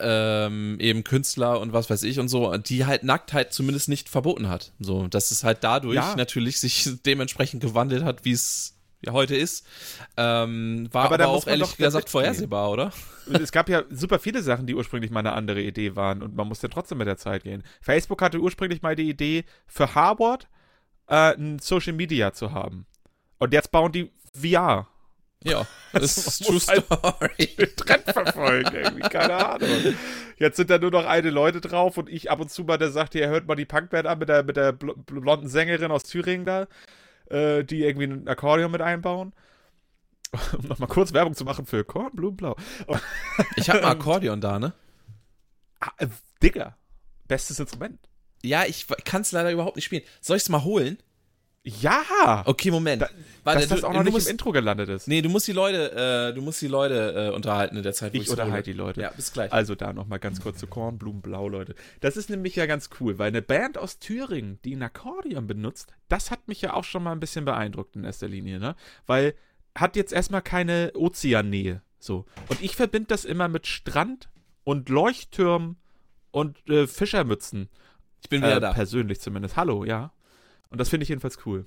[0.00, 4.48] ähm, eben Künstler und was weiß ich und so, die halt Nacktheit zumindest nicht verboten
[4.48, 4.72] hat.
[4.80, 6.16] So, dass es halt dadurch Ja.
[6.16, 8.74] natürlich sich dementsprechend gewandelt hat, wie es
[9.06, 9.66] ja heute ist.
[10.16, 12.92] Ähm, war Aber aber, auch ehrlich doch gesagt vorhersehbar, oder?
[13.32, 16.48] Es gab ja super viele Sachen, die ursprünglich mal eine andere Idee waren und man
[16.48, 17.62] musste trotzdem mit der Zeit gehen.
[17.80, 20.48] Facebook hatte ursprünglich mal die Idee, für Harvard
[21.08, 22.86] äh, ein Social Media zu haben.
[23.38, 24.88] Und jetzt bauen die VR.
[25.42, 27.66] Ja, das man ist True halt- Story.
[27.76, 29.68] Trend verfolgen, irgendwie, keine Ahnung.
[30.38, 32.90] Jetzt sind da nur noch eine Leute drauf und ich ab und zu mal, der
[32.90, 36.04] sagt, ihr hört mal die Punkband an mit der, mit der bl blonden Sängerin aus
[36.04, 36.66] Thüringen da,
[37.30, 39.32] äh, die irgendwie ein Akkordeon mit einbauen.
[40.58, 42.56] Um nochmal kurz Werbung zu machen für Korn, Blumen, Blau.
[43.56, 44.72] Ich habe ein Akkordeon da, ne?
[45.80, 46.08] Ah, äh,
[46.42, 46.76] Digga,
[47.28, 48.00] bestes Instrument.
[48.42, 50.02] Ja, ich kann es leider überhaupt nicht spielen.
[50.20, 50.98] Soll ich es mal holen?
[51.66, 52.42] Ja!
[52.44, 53.00] Okay, Moment.
[53.02, 53.08] Da-
[53.42, 55.08] Warte, dass das du- auch noch nicht musst- im Intro gelandet ist.
[55.08, 55.92] Nee, du musst die Leute,
[56.30, 59.00] äh, du musst die Leute äh, unterhalten in der Zeit, wo Ich unterhalte die Leute.
[59.00, 59.50] Ja, bis gleich.
[59.52, 61.74] Also da nochmal ganz kurz zu Korn, Blumen, Blau, Leute.
[62.00, 65.92] Das ist nämlich ja ganz cool, weil eine Band aus Thüringen, die ein Akkordeon benutzt,
[66.08, 68.76] das hat mich ja auch schon mal ein bisschen beeindruckt in erster Linie, ne?
[69.06, 69.34] Weil
[69.74, 72.24] hat jetzt erstmal keine Ozeannähe, so.
[72.48, 74.28] Und ich verbinde das immer mit Strand
[74.64, 75.76] und Leuchttürmen
[76.30, 77.68] und äh, Fischermützen.
[78.22, 78.72] ich bin wieder Äh, da.
[78.72, 79.56] persönlich zumindest.
[79.56, 80.12] Hallo, ja.
[80.74, 81.66] Und das finde ich jedenfalls cool.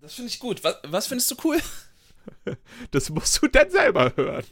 [0.00, 0.64] Das finde ich gut.
[0.64, 1.60] Was, was findest du cool?
[2.90, 4.44] Das musst du dann selber hören.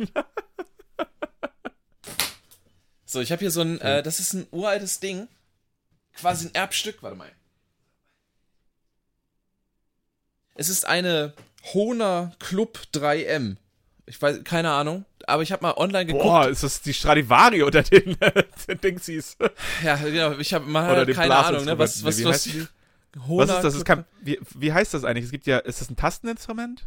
[3.06, 5.26] So, ich habe hier so ein, äh, das ist ein uraltes Ding.
[6.14, 7.30] Quasi ein Erbstück, warte mal.
[10.54, 11.32] Es ist eine
[11.72, 13.56] Hohner Club 3M.
[14.04, 16.24] Ich weiß, keine Ahnung, aber ich habe mal online geguckt.
[16.24, 18.18] Boah, ist das die Stradivari unter den,
[18.68, 19.38] den Dingsies?
[19.82, 22.66] Ja, genau, ich habe mal Oder den keine Ahnung, ne, was, was, was, die?
[23.26, 23.74] Hohner Was ist das?
[23.74, 25.24] Club- kann, wie, wie heißt das eigentlich?
[25.24, 26.86] Es gibt ja, ist das ein Tasteninstrument?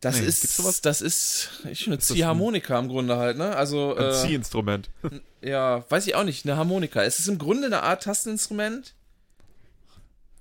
[0.00, 0.80] Das Nee, ist, sowas?
[0.80, 3.54] das ist, ich eine Ist das ein- Ziehharmonika im Grunde halt, ne?
[3.54, 4.88] Also, Ein äh, Ziehinstrument.
[5.42, 7.02] ja, weiß ich auch nicht, eine Harmonika.
[7.02, 8.94] Es ist im Grunde eine Art Tasteninstrument,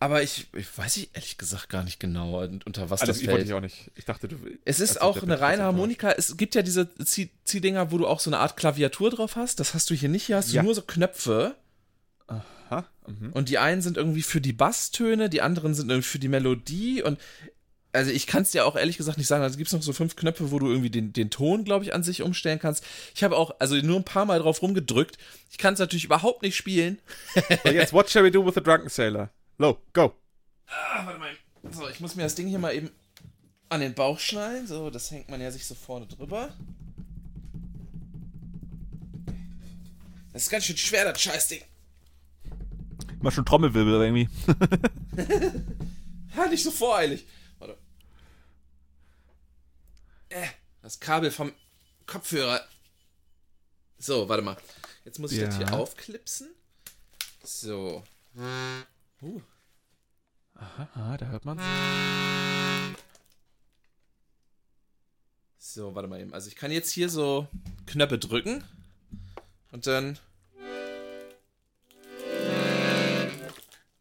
[0.02, 3.28] aber ich, ich weiß ich ehrlich gesagt gar nicht genau, unter was Alles, das ich
[3.28, 3.48] wollte fällt.
[3.50, 3.92] ich auch nicht.
[3.96, 4.38] Ich dachte, du.
[4.64, 6.12] Es ist das auch eine reine Harmonika.
[6.12, 9.60] Es gibt ja diese Zieh Ziehdinger, wo du auch so eine Art Klaviatur drauf hast.
[9.60, 10.26] Das hast du hier nicht.
[10.28, 10.64] Hier hast du Ja.
[10.64, 11.56] nur so Knöpfe.
[12.30, 12.86] Aha.
[13.08, 13.34] Mhm.
[13.34, 17.04] Und die einen sind irgendwie für die Basstöne, die anderen sind irgendwie für die Melodie.
[17.04, 17.20] Und
[17.92, 19.44] also ich kann es dir auch ehrlich gesagt nicht sagen.
[19.44, 21.94] Also gibt es noch so fünf Knöpfe, wo du irgendwie den, den Ton, glaube ich,
[21.94, 22.84] an sich umstellen kannst.
[23.16, 25.18] Ich habe auch, also nur ein paar Mal drauf rumgedrückt.
[25.50, 27.00] Ich kann es natürlich überhaupt nicht spielen.
[27.64, 29.30] Und jetzt, what shall we do with the drunken sailor?
[29.58, 30.14] Low, go.
[30.68, 31.32] Ah, warte mal.
[31.72, 32.92] So, ich muss mir das Ding hier mal eben
[33.70, 34.68] an den Bauch schnallen.
[34.68, 36.50] So, das hängt man ja sich so vorne drüber.
[40.32, 41.62] Das ist ganz schön schwer, das Scheißding.
[43.22, 44.30] Mal schon Trommelwirbel irgendwie.
[46.36, 47.26] Ja, nicht so voreilig.
[47.58, 47.76] Warte.
[50.30, 50.48] Äh,
[50.82, 51.52] das Kabel vom
[52.06, 52.62] Kopfhörer.
[53.98, 54.56] So, warte mal.
[55.04, 55.68] Jetzt muss ich das Ja.
[55.70, 56.50] hier aufklipsen.
[57.44, 58.04] So.
[59.22, 59.42] Uh.
[60.56, 61.62] Ah, da hört man's.
[65.58, 66.34] So, warte mal eben.
[66.34, 67.48] Also ich kann jetzt hier so
[67.86, 68.64] Knöpfe drücken.
[69.72, 70.18] Und dann.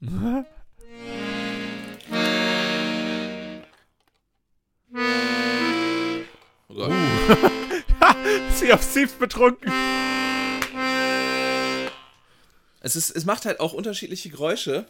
[0.01, 0.45] Oh
[6.69, 6.93] Gott.
[8.55, 9.73] Sie auf Steve betrunken.
[12.81, 14.87] Es, ist, es macht halt auch unterschiedliche Geräusche.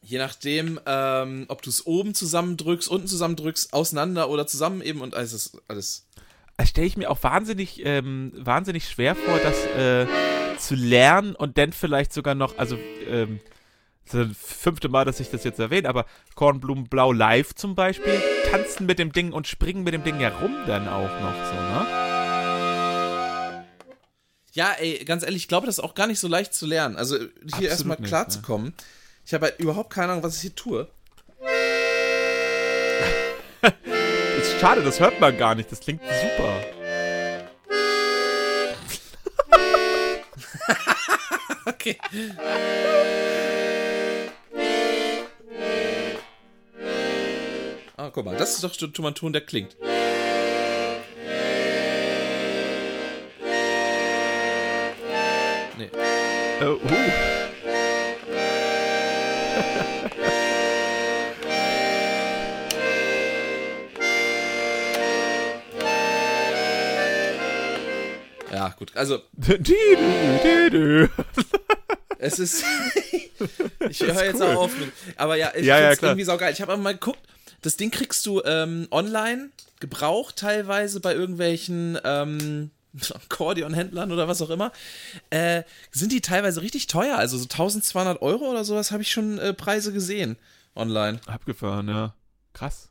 [0.00, 5.14] Je nachdem, ähm, ob du es oben zusammendrückst, unten zusammendrückst, auseinander oder zusammen eben und
[5.14, 6.08] alles ist alles.
[6.56, 10.06] Das stelle ich mir auch wahnsinnig, ähm, wahnsinnig schwer vor, das äh,
[10.58, 12.78] zu lernen und dann vielleicht sogar noch, also,
[13.08, 13.40] ähm,
[14.04, 18.20] das ist das fünfte Mal, dass ich das jetzt erwähne, aber Kornblumenblau live zum Beispiel
[18.50, 22.02] tanzen mit dem Ding und springen mit dem Ding herum dann auch noch so, ne?
[24.54, 26.96] Ja, ey, ganz ehrlich, ich glaube, das ist auch gar nicht so leicht zu lernen.
[26.96, 27.16] Also
[27.56, 28.44] hier erstmal klar nicht, zu ne?
[28.44, 28.64] kommen.
[28.66, 28.72] Ne?
[29.24, 30.88] Ich habe halt überhaupt keine Ahnung, was ich hier tue.
[34.42, 35.72] ist schade, das hört man gar nicht.
[35.72, 36.60] Das klingt super.
[41.66, 41.98] okay.
[47.96, 49.76] Ah, guck mal, das ist doch schon mal ein Ton, der klingt.
[55.76, 55.90] Nee.
[56.62, 56.78] Oh, uh.
[68.52, 68.92] Ja, gut.
[68.94, 69.18] Also,
[72.18, 72.64] es ist.
[73.90, 74.48] ich höre jetzt cool.
[74.48, 74.92] auch auf mit.
[75.16, 76.52] Aber ja, ich Ja, ja, irgendwie saugeil.
[76.52, 77.20] Ich habe aber mal geguckt,
[77.62, 79.50] das Ding kriegst du ähm, online
[79.80, 82.70] gebraucht, teilweise bei irgendwelchen ähm,
[83.14, 84.72] Akkordeonhändlern oder was auch immer.
[85.30, 87.16] Äh, sind die teilweise richtig teuer.
[87.16, 90.36] Also so 1200 Euro oder sowas habe ich schon äh, Preise gesehen
[90.74, 91.20] online.
[91.26, 92.14] Abgefahren, ja.
[92.52, 92.90] Krass.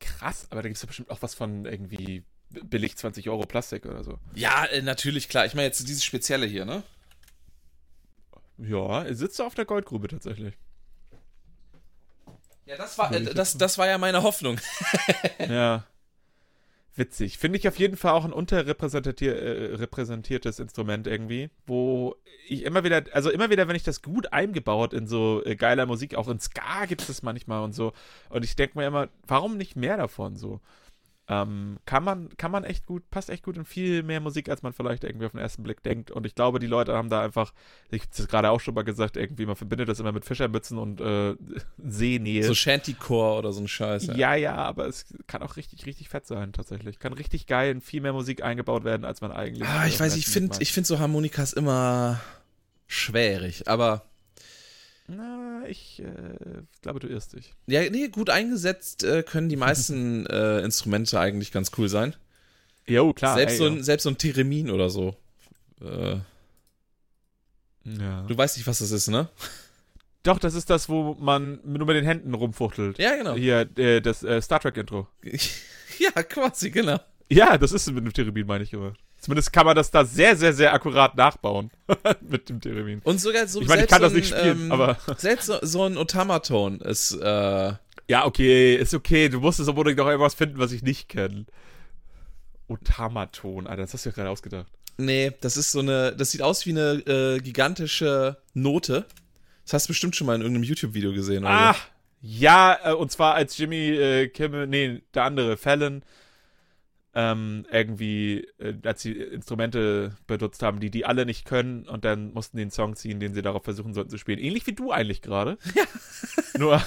[0.00, 4.04] Krass, aber da gibt es bestimmt auch was von irgendwie billig 20 Euro Plastik oder
[4.04, 4.18] so.
[4.34, 5.44] Ja, äh, natürlich, klar.
[5.46, 6.82] Ich meine jetzt dieses Spezielle hier, ne?
[8.58, 10.54] Ja, er sitzt auf der Goldgrube tatsächlich.
[12.68, 14.60] Ja, das war, äh, das, das war ja meine Hoffnung.
[15.48, 15.84] ja.
[16.96, 17.38] Witzig.
[17.38, 22.16] Finde ich auf jeden Fall auch ein unterrepräsentatier äh, Instrument irgendwie, wo
[22.48, 25.86] ich immer wieder, also immer wieder, wenn ich das gut eingebaut in so äh, geiler
[25.86, 27.92] Musik, auch in Ska gibt es das manchmal und so.
[28.28, 30.60] Und ich denke mir immer, warum nicht mehr davon so?
[31.30, 34.62] Ähm, kann man, kann man echt gut, passt echt gut in viel mehr Musik, als
[34.62, 36.10] man vielleicht irgendwie auf den ersten Blick denkt.
[36.10, 37.52] Und ich glaube, die Leute haben da einfach,
[37.90, 40.78] ich habe das gerade auch schon mal gesagt, irgendwie, man verbindet das immer mit Fischermützen
[40.78, 41.36] und äh,
[41.78, 42.44] Seenähe.
[42.44, 44.06] So Shantycore oder so ein Scheiß.
[44.16, 46.98] Ja, ja, aber es kann auch richtig, richtig fett sein, tatsächlich.
[46.98, 49.68] Kann richtig geil in viel mehr Musik eingebaut werden, als man eigentlich.
[49.68, 52.20] Ah, äh, ich weiß, ich finde ich find so Harmonikas immer
[52.86, 54.02] schwierig, aber
[55.08, 57.54] Na, ich äh, glaube, du irrst dich.
[57.66, 62.14] ja, nee, gut eingesetzt äh, können die meisten äh, Instrumente eigentlich ganz cool sein.
[62.86, 63.34] Jo, klar.
[63.36, 65.16] selbst, ey, so ein, selbst so ein Theremin oder so.
[65.80, 66.18] Äh,
[67.84, 68.22] ja.
[68.26, 69.28] du weißt nicht, was das ist, ne?
[70.22, 72.98] Doch, das ist das, wo man nur mit den Händen rumfuchtelt.
[72.98, 73.34] Ja, genau.
[73.34, 75.06] Hier, äh, das äh, Star Trek-Intro.
[75.98, 77.00] ja, quasi, genau.
[77.30, 78.94] Ja, das ist mit dem Theremin, meine ich immer.
[79.28, 81.70] Zumindest kann man das da sehr, sehr, sehr akkurat nachbauen.
[82.22, 83.02] mit dem Theremin.
[83.04, 85.44] Und sogar so Ich meine, ich kann so das nicht ein, spielen, ähm, aber- selbst
[85.44, 87.72] so, so ein Otamaton ist äh,
[88.08, 89.28] Ja, okay, ist okay.
[89.28, 91.44] Du musst es unbedingt noch irgendwas finden, was ich nicht kenne.
[92.68, 94.66] Otamaton, Alter, das hast du ja gerade ausgedacht.
[94.96, 99.04] nee, das ist so eine, das sieht aus wie eine äh, gigantische Note.
[99.64, 101.52] Das hast du bestimmt schon mal in irgendeinem YouTube-Video gesehen, oder?
[101.52, 101.76] Ah,
[102.22, 106.02] ja, äh, und zwar als Jimmy äh, Kimmel, nee, der andere, Fallon,
[107.18, 112.32] ähm, irgendwie, äh, als sie Instrumente benutzt haben, die die alle nicht können und dann
[112.32, 114.38] mussten einen Song ziehen, den sie darauf versuchen sollten zu spielen.
[114.38, 115.58] Ähnlich wie du eigentlich gerade.
[115.74, 115.84] Ja.
[116.58, 116.82] Nur,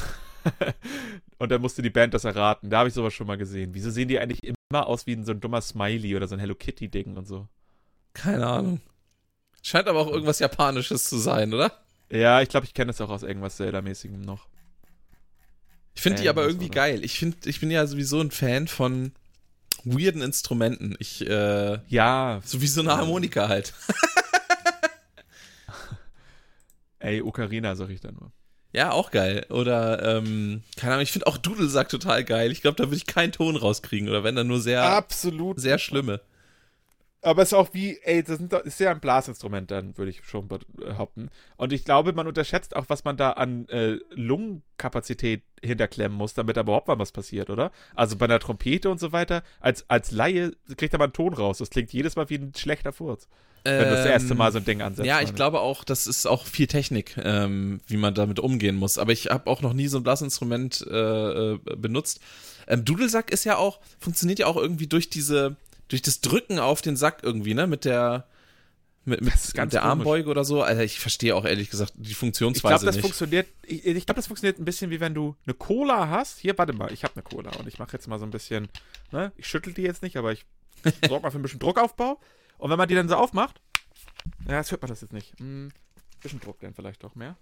[1.38, 2.70] und dann musste die Band das erraten.
[2.70, 3.74] Da habe ich sowas schon mal gesehen.
[3.74, 6.56] Wieso sehen die eigentlich immer aus wie so ein dummer Smiley oder so ein Hello
[6.56, 7.50] Kitty-Ding und so?
[8.14, 8.80] Keine Ahnung.
[9.62, 11.72] Scheint aber auch irgendwas Japanisches zu sein, oder?
[12.10, 14.48] Ja, ich glaube, ich kenne das auch aus irgendwas Zelda-mäßigem noch.
[15.94, 16.88] Ich finde die aber Irgendwas, irgendwie oder?
[16.88, 17.04] geil.
[17.04, 19.12] Ich finde, ich bin ja sowieso ein Fan von
[19.84, 20.96] weirden Instrumenten.
[21.00, 23.74] Ich, äh, Ja, so wie so eine Harmonika halt.
[27.00, 28.32] ey, Ocarina, sag ich da nur.
[28.74, 29.46] Ja, auch geil.
[29.50, 32.52] Oder, ähm, keine Ahnung, ich finde auch Dudelsack total geil.
[32.52, 34.08] Ich glaube, da würde ich keinen Ton rauskriegen.
[34.08, 35.60] Oder wenn dann nur sehr, Absolut.
[35.60, 36.22] sehr schlimme.
[37.24, 40.10] Aber es ist auch wie, ey, das sind doch- ist ja ein Blasinstrument dann, würde
[40.10, 41.30] ich schon behaupten.
[41.56, 46.58] Und ich glaube, man unterschätzt auch, was man da an äh, Lungenkapazität hinterklemmen muss, damit
[46.58, 47.72] da überhaupt mal was passiert, oder?
[47.96, 51.34] Also bei einer Trompete und so weiter, als, als Laie kriegt da mal einen Ton
[51.34, 51.60] raus.
[51.60, 53.28] Das klingt jedes Mal wie ein schlechter Furz,
[53.64, 55.02] wenn du das erste Mal so ein Ding ansetzt.
[55.02, 55.36] Ähm, Ja, ich meine.
[55.36, 58.98] glaube auch, das ist auch viel Technik, ähm, wie man damit umgehen muss.
[58.98, 62.20] Aber ich habe auch noch nie so ein Blasinstrument äh, äh, benutzt.
[62.68, 65.58] Ähm, Dudelsack ist ja auch, funktioniert ja auch irgendwie durch diese,
[65.92, 67.68] durch das Drücken auf den Sack irgendwie, ne?
[67.68, 68.28] Mit der,
[69.06, 69.76] mit, mit der komisch.
[69.78, 70.62] Armbeuge oder so.
[70.64, 73.04] Alter, ich verstehe auch ehrlich gesagt die Ich Funktionsweise glaube, das nicht.
[73.04, 73.48] funktioniert.
[73.64, 76.40] Ich, ich glaube, das funktioniert ein bisschen wie wenn du eine Cola hast.
[76.40, 78.70] Hier, warte mal, ich habe eine Cola und ich mache jetzt mal so ein bisschen.
[79.12, 80.46] Ne, ich schüttel die jetzt nicht, aber ich
[81.08, 82.20] sorge mal für ein bisschen Druckaufbau.
[82.58, 83.60] Und wenn man die dann so aufmacht,
[84.48, 85.38] ja, jetzt hört man das jetzt nicht.
[85.40, 85.72] Hm,
[86.22, 87.36] bisschen Druck dann vielleicht doch mehr.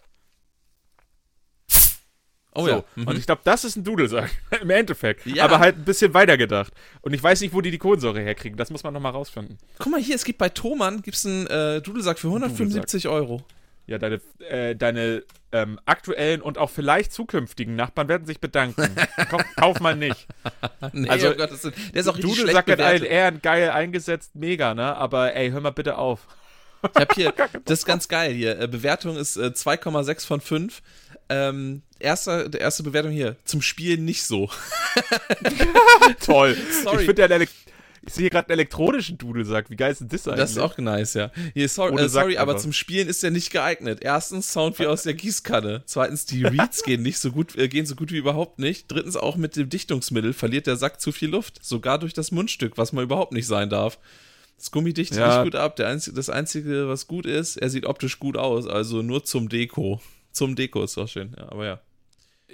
[2.54, 2.70] Oh so.
[2.70, 2.84] ja.
[2.96, 3.08] Mhm.
[3.08, 4.30] Und ich glaube, das ist ein Dudelsack
[4.62, 5.26] im Endeffekt.
[5.26, 5.46] Ja.
[5.46, 6.74] Aber halt ein bisschen weitergedacht.
[7.02, 8.58] Und ich weiß nicht, wo die die Kohlensäure herkriegen.
[8.58, 9.58] Das muss man nochmal rausfinden.
[9.78, 13.44] Guck mal hier, es gibt bei Thomann gibt's einen äh, Dudelsack für 175 Euro.
[13.88, 18.88] Ja, deine, äh, deine ähm, aktuellen und auch vielleicht zukünftigen Nachbarn werden sich bedanken.
[19.30, 20.28] kauf, kauf mal nicht.
[20.94, 23.12] Nee, Also, oh Gott, das ist, der ist auch richtig schlecht Dudelsack hat allen bewertet.
[23.12, 24.96] Ehren geil eingesetzt, mega, ne?
[24.96, 26.28] Aber ey, hör mal bitte auf.
[26.84, 27.34] Ich hab hier,
[27.66, 28.60] das ist ganz geil hier.
[28.60, 30.82] Äh, Bewertung ist äh, 2,6 von 5.
[31.30, 33.38] Ähm, erster, der erste Bewertung hier.
[33.46, 34.50] Zum Spielen nicht so.
[36.26, 36.58] Toll.
[36.84, 37.02] Sorry.
[37.02, 37.48] Ich finde ja.
[38.08, 39.70] Ich sehe hier gerade einen elektronischen Dudelsack.
[39.70, 40.40] Wie geil ist denn das eigentlich?
[40.40, 41.32] Das ist auch nice, ja.
[41.54, 44.00] Hier, sorry, äh, sorry aber zum Spielen ist der nicht geeignet.
[44.02, 45.84] Erstens, Sound wie aus der Gießkanne.
[45.86, 48.90] Zweitens, die Reads gehen nicht so gut, äh, gehen so gut wie überhaupt nicht.
[48.90, 51.64] Drittens, auch mit dem Dichtungsmittel verliert der Sack zu viel Luft.
[51.64, 54.00] Sogar durch das Mundstück, was man überhaupt nicht sein darf.
[54.58, 55.36] Das Gummi dichtet Ja.
[55.36, 55.80] nicht gut ab.
[55.80, 58.66] Einzige, das Einzige, was gut ist, er sieht optisch gut aus.
[58.66, 60.02] Also nur zum Deko.
[60.32, 61.82] Zum Deko ist doch schön, ja, aber ja.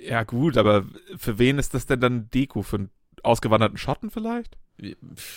[0.02, 0.86] Ja, gut, aber
[1.18, 2.62] für wen ist das denn dann Deko?
[2.62, 2.90] Für einen
[3.24, 4.58] ausgewanderten Schotten vielleicht?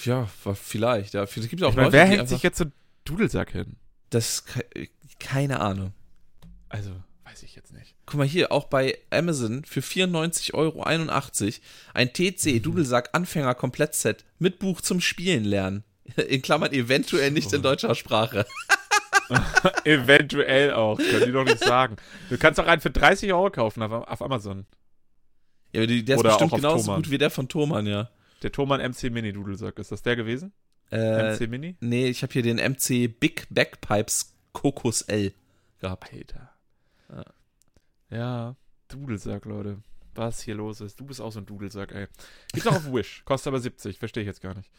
[0.05, 1.15] Ja, vielleicht.
[1.15, 2.73] Ja, vielleicht gibt es auch Ich Leute, wer hängt sich jetzt so einen
[3.05, 3.77] Dudelsack hin?
[4.11, 4.89] Das, ke-
[5.21, 5.93] keine Ahnung.
[6.69, 6.91] Also,
[7.25, 7.95] weiß ich jetzt nicht.
[8.05, 10.83] Guck mal hier, auch bei Amazon für 94,81 Euro
[11.95, 15.85] ein TC Dudelsack Anfänger Komplettset mit Buch zum Spielen lernen.
[16.29, 18.47] In Klammern eventuell nicht in deutscher Sprache.
[19.85, 21.97] Eventuell auch, können die doch nicht sagen.
[22.31, 24.67] Du kannst auch einen für 30 Euro kaufen auf, auf Amazon.
[25.73, 27.03] Ja, aber die- der ist Oder bestimmt auch auf genauso Thomann.
[27.03, 28.11] gut wie der von Thomann, ja.
[28.43, 30.53] Der Thomann MC Mini Dudelsack, ist das der gewesen?
[30.91, 31.77] Äh, MC Mini?
[31.81, 35.33] nee, ich habe hier den MC Big Backpipes Kokos L
[35.81, 36.11] gehabt.
[36.13, 36.51] Alter.
[38.11, 38.57] Ja,
[38.89, 39.79] Dudelsack, Leute.
[40.15, 40.99] Was hier los ist.
[40.99, 42.07] Du bist auch so ein Dudelsack, ey.
[42.53, 43.23] Gibt's auch auf Wish.
[43.25, 43.99] Kostet aber 70.
[43.99, 44.71] Verstehe ich jetzt gar nicht.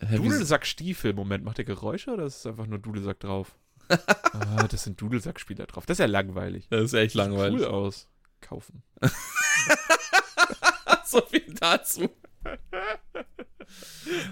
[0.00, 1.12] Dudelsack-Stiefel.
[1.14, 3.54] Moment, macht der Geräusche oder ist es einfach nur Dudelsack drauf?
[4.32, 5.86] Ah, das sind Dudelsack-Spieler drauf.
[5.86, 6.66] Das ist ja langweilig.
[6.70, 7.60] Das ist echt langweilig.
[7.60, 8.08] Cool aus.
[8.40, 8.82] Kaufen.
[11.04, 12.10] so viel dazu.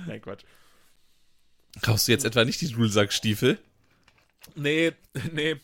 [0.06, 0.44] Nein, Quatsch.
[1.82, 3.58] Kaufst du jetzt etwa nicht die Dudelsackstiefel?
[4.54, 4.92] Nee,
[5.32, 5.56] nee.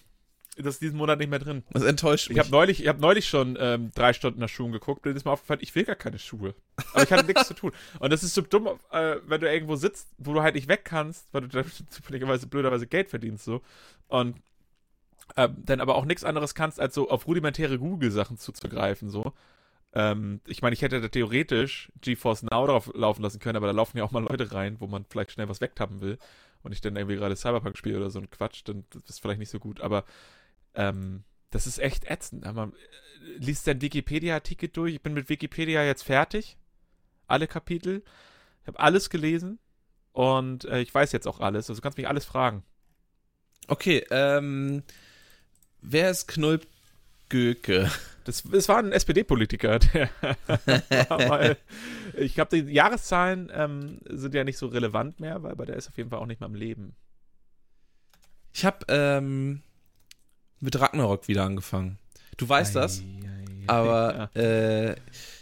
[0.57, 1.65] Das ist diesen Monat nicht mehr drin.
[1.71, 2.37] Das enttäuscht mich.
[2.37, 5.25] Ich habe neulich, ich hab neulich schon ähm, drei Stunden nach Schuhen geguckt und ist
[5.25, 6.55] mir aufgefallen, ich will gar keine Schuhe.
[6.93, 7.73] Aber ich hatte nichts zu tun.
[7.99, 10.85] Und das ist so dumm, äh, wenn du irgendwo sitzt, wo du halt nicht weg
[10.85, 13.61] kannst, weil du da zufälligerweise blöderweise Geld verdienst so.
[14.09, 14.37] Und
[15.37, 19.33] ähm, dann aber auch nichts anderes kannst, als so auf rudimentäre Google-Sachen zuzugreifen, so.
[19.93, 23.73] Ähm, ich meine, ich hätte da theoretisch GeForce Now drauf laufen lassen können, aber da
[23.73, 26.19] laufen ja auch mal Leute rein, wo man vielleicht schnell was wegtappen will
[26.63, 29.39] und ich dann irgendwie gerade Cyberpunk spiele oder so ein Quatsch, dann das ist vielleicht
[29.39, 30.05] nicht so gut, aber
[30.77, 32.45] ähm, das ist echt ätzend.
[32.55, 32.73] Man
[33.39, 34.95] liest den Wikipedia-Artikel durch.
[34.95, 36.57] Ich bin mit Wikipedia jetzt fertig.
[37.27, 38.03] Alle Kapitel.
[38.63, 39.59] Ich habe alles gelesen.
[40.13, 41.69] Und äh, ich weiß jetzt auch alles.
[41.69, 42.63] Also du kannst mich alles fragen.
[43.69, 44.83] Okay, ähm.
[45.83, 46.67] Wer ist Knulp
[47.29, 47.91] Göke?
[48.25, 49.79] Das, das war ein SPD-Politiker,
[52.17, 55.87] ich glaube, die Jahreszahlen ähm, sind ja nicht so relevant mehr, weil aber der ist
[55.87, 56.97] auf jeden Fall auch nicht mehr am Leben.
[58.53, 59.63] Ich habe ähm,
[60.61, 61.99] mit Ragnarok wieder angefangen.
[62.37, 63.03] Du weißt das,
[63.67, 64.41] aber Ja.
[64.41, 64.97] äh,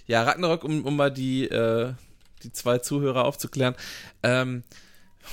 [0.06, 1.92] ja, Ragnarok, um, um mal die, äh,
[2.42, 3.74] die zwei Zuhörer aufzuklären.
[4.22, 4.62] Ähm,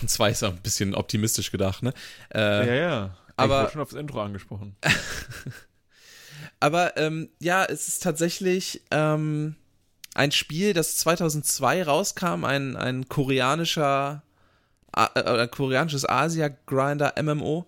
[0.02, 1.94] und zwar ist auch ein bisschen optimistisch gedacht, ne?
[2.34, 3.18] Äh, ja, ja.
[3.36, 4.76] aber- ich wurde schon aufs Intro angesprochen.
[6.60, 9.56] Aber ähm, ja, es ist tatsächlich ähm,
[10.14, 14.22] ein Spiel, das 2002 rauskam, ein, ein koreanischer,
[14.92, 17.66] A- äh, ein koreanisches Asia-Grinder MMO.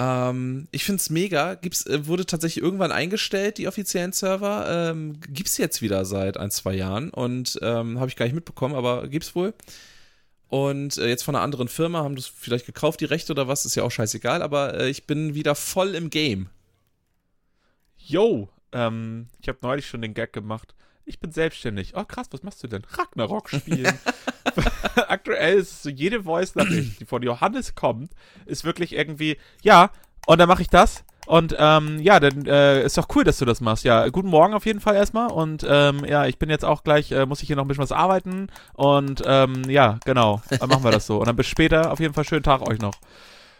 [0.00, 1.54] Ähm, ich finde es mega.
[1.56, 4.90] Gibt's, äh, wurde tatsächlich irgendwann eingestellt, die offiziellen Server.
[4.90, 8.74] Ähm, gibt's jetzt wieder seit ein, zwei Jahren und ähm, habe ich gar nicht mitbekommen,
[8.74, 9.52] aber gibt's wohl.
[10.48, 13.66] Und äh, jetzt von einer anderen Firma haben das vielleicht gekauft, die Rechte oder was,
[13.66, 16.48] ist ja auch scheißegal, aber äh, ich bin wieder voll im Game.
[17.98, 20.74] Yo, ähm, ich habe neulich schon den Gag gemacht.
[21.04, 21.92] Ich bin selbstständig.
[21.94, 22.84] Oh krass, was machst du denn?
[22.84, 23.98] Ragnarok spielen.
[25.08, 28.12] Aktuell ist es so, jede Voice-Nachricht, die von Johannes kommt,
[28.46, 29.90] ist wirklich irgendwie, ja,
[30.26, 31.04] und dann mache ich das.
[31.26, 33.84] Und ähm, ja, dann äh, ist doch cool, dass du das machst.
[33.84, 35.30] Ja, guten Morgen auf jeden Fall erstmal.
[35.30, 37.82] Und ähm, ja, ich bin jetzt auch gleich, äh, muss ich hier noch ein bisschen
[37.82, 38.48] was arbeiten.
[38.72, 41.18] Und ähm, ja, genau, dann machen wir das so.
[41.18, 41.92] Und dann bis später.
[41.92, 42.94] Auf jeden Fall schönen Tag euch noch.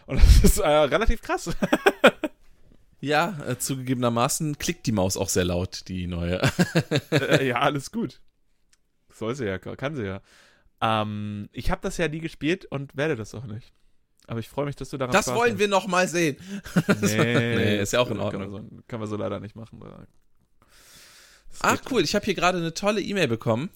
[0.05, 1.49] Und das ist äh, relativ krass.
[3.01, 6.39] Ja, äh, zugegebenermaßen klickt die Maus auch sehr laut, die neue.
[7.09, 8.21] äh, ja, alles gut.
[9.11, 10.21] Soll sie ja, kann sie ja.
[10.81, 13.71] Ähm, ich habe das ja nie gespielt und werde das auch nicht.
[14.27, 16.37] Aber ich freue mich, dass du daran Das wollen wir noch mal sehen.
[17.01, 18.51] Nee, Nee, ist ja auch in Kann Ordnung.
[18.51, 19.79] man so, kann man so leider nicht machen.
[21.59, 23.69] Ach cool, ich habe hier gerade eine tolle E-Mail bekommen.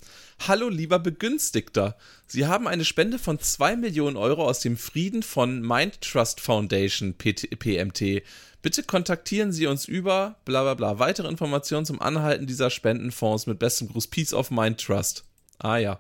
[0.48, 1.98] Hallo lieber Begünstigter.
[2.26, 7.16] Sie haben eine Spende von 2 Millionen Euro aus dem Frieden von Mind Trust Foundation
[7.16, 8.24] PT, PMT.
[8.62, 11.00] Bitte kontaktieren Sie uns über bla bla bla.
[11.00, 15.26] Weitere Informationen zum Anhalten dieser Spendenfonds mit bestem Gruß Peace of Mind Trust.
[15.60, 16.00] Ah ja.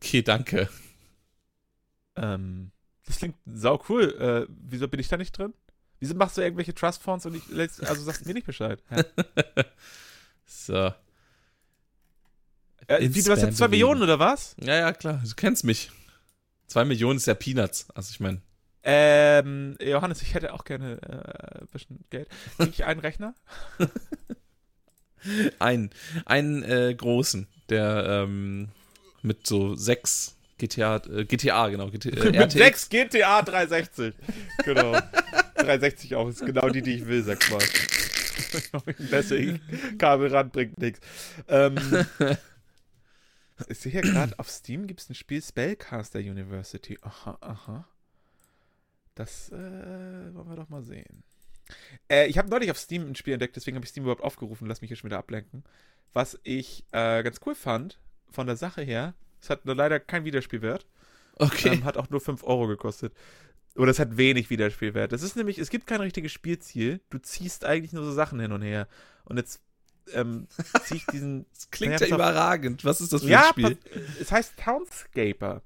[0.00, 0.68] Okay, danke.
[2.16, 2.70] Ähm,
[3.06, 4.14] das klingt sau cool.
[4.48, 5.54] Äh, wieso bin ich da nicht drin?
[6.00, 8.82] Wieso machst du irgendwelche Trustfonds und ich lässt- also sagst mir nicht Bescheid?
[8.88, 9.02] Hä?
[10.50, 10.92] So.
[12.86, 13.68] Äh, wie, du hast jetzt zwei.
[13.68, 14.56] Millionen oder was?
[14.60, 15.90] Ja, ja, klar, du kennst mich.
[16.68, 17.86] 2 Millionen ist ja Peanuts.
[17.94, 18.40] Also ich meine.
[18.82, 22.28] Ähm, Johannes, ich hätte auch gerne äh, ein bisschen Geld.
[22.56, 23.34] Krieg ich einen Rechner?
[25.58, 25.90] einen,
[26.24, 28.68] einen äh, großen, der ähm,
[29.22, 31.90] mit so sechs GTA, äh, GTA, genau.
[31.90, 32.54] GTA, Mit RTX.
[32.54, 34.14] 6 GTA 360.
[34.64, 34.92] Genau.
[35.54, 37.62] 360 auch, ist genau die, die ich will, sag mal.
[39.10, 39.36] Besser
[39.98, 41.00] Kabel ran bringt nichts.
[41.48, 41.76] Ähm,
[43.68, 46.98] ich sehe hier gerade, auf Steam gibt es ein Spiel Spellcaster University.
[47.02, 47.88] Aha, aha.
[49.14, 49.54] Das äh,
[50.34, 51.24] wollen wir doch mal sehen.
[52.08, 54.68] Äh, ich habe neulich auf Steam ein Spiel entdeckt, deswegen habe ich Steam überhaupt aufgerufen.
[54.68, 55.64] Lass mich hier schon wieder ablenken.
[56.12, 57.98] Was ich äh, ganz cool fand,
[58.30, 60.86] von der Sache her, es hat nur leider kein Wiederspielwert.
[61.36, 61.68] Okay.
[61.68, 63.14] Ähm, hat auch nur 5 Euro gekostet.
[63.76, 65.12] Oder es hat wenig Wiederspielwert.
[65.12, 67.00] Das ist nämlich, es gibt kein richtiges Spielziel.
[67.10, 68.88] Du ziehst eigentlich nur so Sachen hin und her.
[69.24, 69.62] Und jetzt
[70.14, 70.48] ähm,
[70.84, 71.46] ziehe ich diesen.
[71.54, 72.84] das klingt ja überragend.
[72.84, 73.78] Was ist das für ja, ein Spiel?
[74.20, 75.62] Es heißt Townscaper.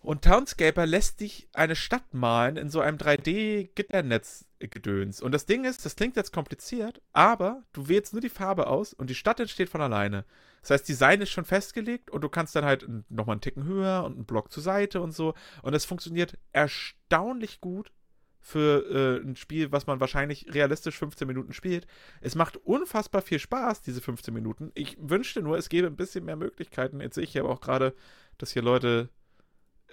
[0.00, 5.20] Und Townscaper lässt dich eine Stadt malen in so einem 3D-Gitternetz-Gedöns.
[5.20, 8.92] Und das Ding ist, das klingt jetzt kompliziert, aber du wählst nur die Farbe aus
[8.92, 10.24] und die Stadt entsteht von alleine.
[10.66, 14.02] Das heißt, Design ist schon festgelegt und du kannst dann halt nochmal einen Ticken höher
[14.04, 15.34] und einen Block zur Seite und so.
[15.62, 17.92] Und es funktioniert erstaunlich gut
[18.40, 21.86] für äh, ein Spiel, was man wahrscheinlich realistisch 15 Minuten spielt.
[22.20, 24.72] Es macht unfassbar viel Spaß, diese 15 Minuten.
[24.74, 27.00] Ich wünschte nur, es gäbe ein bisschen mehr Möglichkeiten.
[27.00, 27.94] Jetzt sehe ich aber auch gerade,
[28.36, 29.08] dass hier Leute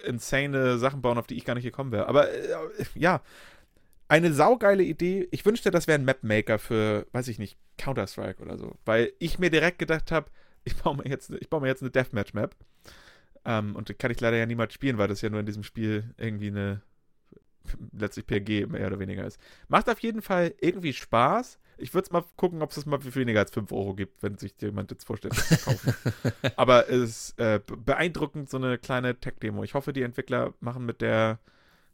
[0.04, 2.08] insane Sachen bauen, auf die ich gar nicht gekommen wäre.
[2.08, 2.56] Aber äh,
[2.96, 3.22] ja,
[4.08, 5.28] eine saugeile Idee.
[5.30, 8.76] Ich wünschte, das wäre ein Mapmaker für, weiß ich nicht, Counter-Strike oder so.
[8.84, 10.30] Weil ich mir direkt gedacht habe,
[10.64, 12.54] ich baue mir jetzt, ich baue mir jetzt eine Deathmatch-Map.
[13.44, 15.62] Ähm, und die kann ich leider ja niemals spielen, weil das ja nur in diesem
[15.62, 16.82] Spiel irgendwie eine
[17.92, 19.38] letztlich PG mehr oder weniger ist.
[19.68, 21.58] Macht auf jeden Fall irgendwie Spaß.
[21.76, 24.38] Ich würde es mal gucken, ob es mal für weniger als 5 Euro gibt, wenn
[24.38, 25.94] sich jemand jetzt vorstellt, das zu kaufen.
[26.56, 29.64] Aber es ist äh, beeindruckend, so eine kleine Tech-Demo.
[29.64, 31.40] Ich hoffe, die Entwickler machen mit der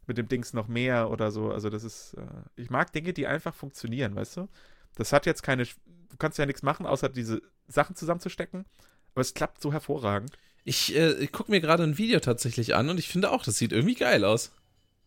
[0.07, 1.51] mit dem Dings noch mehr oder so.
[1.51, 2.25] Also das ist, äh,
[2.55, 4.49] ich mag Dinge, die einfach funktionieren, weißt du?
[4.95, 7.41] Das hat jetzt keine, du kannst ja nichts machen, außer diese
[7.71, 8.65] Sachen zusammenzustecken.
[9.13, 10.31] Aber es klappt so hervorragend.
[10.63, 13.57] Ich, äh, ich gucke mir gerade ein Video tatsächlich an und ich finde auch, das
[13.57, 14.51] sieht irgendwie geil aus.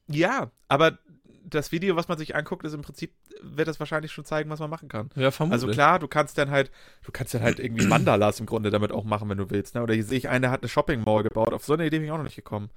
[0.09, 0.99] Ja, aber
[1.45, 3.12] das Video, was man sich anguckt, ist im Prinzip,
[3.43, 5.11] wird das wahrscheinlich schon zeigen, was man machen kann.
[5.15, 5.62] Ja, vermutlich.
[5.62, 6.70] Also klar, du kannst dann halt,
[7.05, 9.74] du kannst dann halt irgendwie Mandalas im Grunde damit auch machen, wenn du willst.
[9.74, 9.82] Ne?
[9.82, 11.53] Oder hier sehe ich einen, der hat eine Shopping Mall gebaut.
[11.53, 12.70] Auf so eine Idee bin ich auch noch nicht gekommen.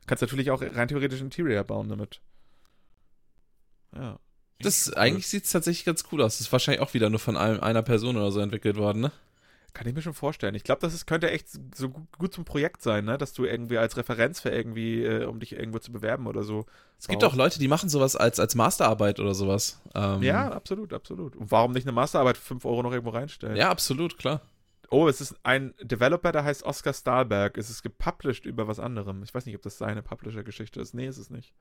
[0.00, 2.20] Du kannst natürlich auch rein theoretisch Interior bauen damit.
[3.94, 4.18] Ja.
[4.60, 6.38] Das, eigentlich sieht es tatsächlich ganz cool aus.
[6.38, 9.12] Das ist wahrscheinlich auch wieder nur von einem, einer Person oder so entwickelt worden, ne?
[9.74, 10.54] Kann ich mir schon vorstellen.
[10.54, 13.16] Ich glaube, das ist, könnte echt so gut, zum Projekt sein, ne?
[13.16, 16.66] Dass du irgendwie als Referenz für irgendwie, äh, um dich irgendwo zu bewerben oder so.
[16.98, 19.80] Es gibt auch Leute, die machen sowas als, als Masterarbeit oder sowas.
[19.94, 21.36] Ähm, ja, absolut, absolut.
[21.36, 23.56] Und warum nicht eine Masterarbeit für 5 Euro noch irgendwo reinstellen?
[23.56, 24.42] Ja, absolut, klar.
[24.90, 27.56] Oh, es ist ein Developer, der heißt Oscar Stahlberg.
[27.56, 29.22] Es ist gepublished über was anderem.
[29.22, 30.92] Ich weiß nicht, ob das seine Publisher-Geschichte ist.
[30.92, 31.54] Nee, ist es nicht.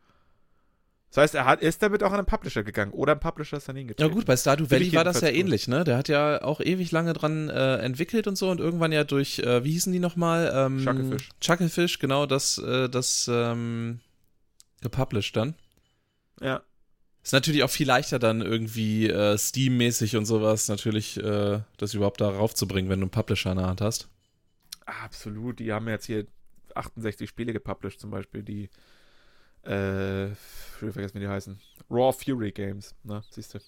[1.12, 3.68] Das heißt, er hat, ist damit auch an einen Publisher gegangen oder ein Publisher ist
[3.68, 4.10] dann hingetreten.
[4.10, 5.38] Ja gut, bei Stardew Valley war das ja gut.
[5.38, 5.84] ähnlich, ne?
[5.84, 9.40] Der hat ja auch ewig lange dran äh, entwickelt und so und irgendwann ja durch,
[9.40, 10.50] äh, wie hießen die nochmal?
[10.56, 11.30] Ähm, Chucklefish.
[11.42, 14.00] Chucklefish, genau, das, äh, das ähm,
[14.82, 15.56] gepublished dann.
[16.40, 16.62] Ja.
[17.22, 22.22] Ist natürlich auch viel leichter dann irgendwie äh, Steam-mäßig und sowas natürlich äh, das überhaupt
[22.22, 24.08] da raufzubringen, wenn du einen Publisher in der Hand hast.
[24.86, 26.26] Absolut, die haben jetzt hier
[26.74, 28.70] 68 Spiele gepublished zum Beispiel, die
[29.66, 30.38] äh, ich
[30.78, 31.60] vergessen, wie die heißen.
[31.90, 33.24] Raw Fury Games, ne?
[33.30, 33.60] Siehst du?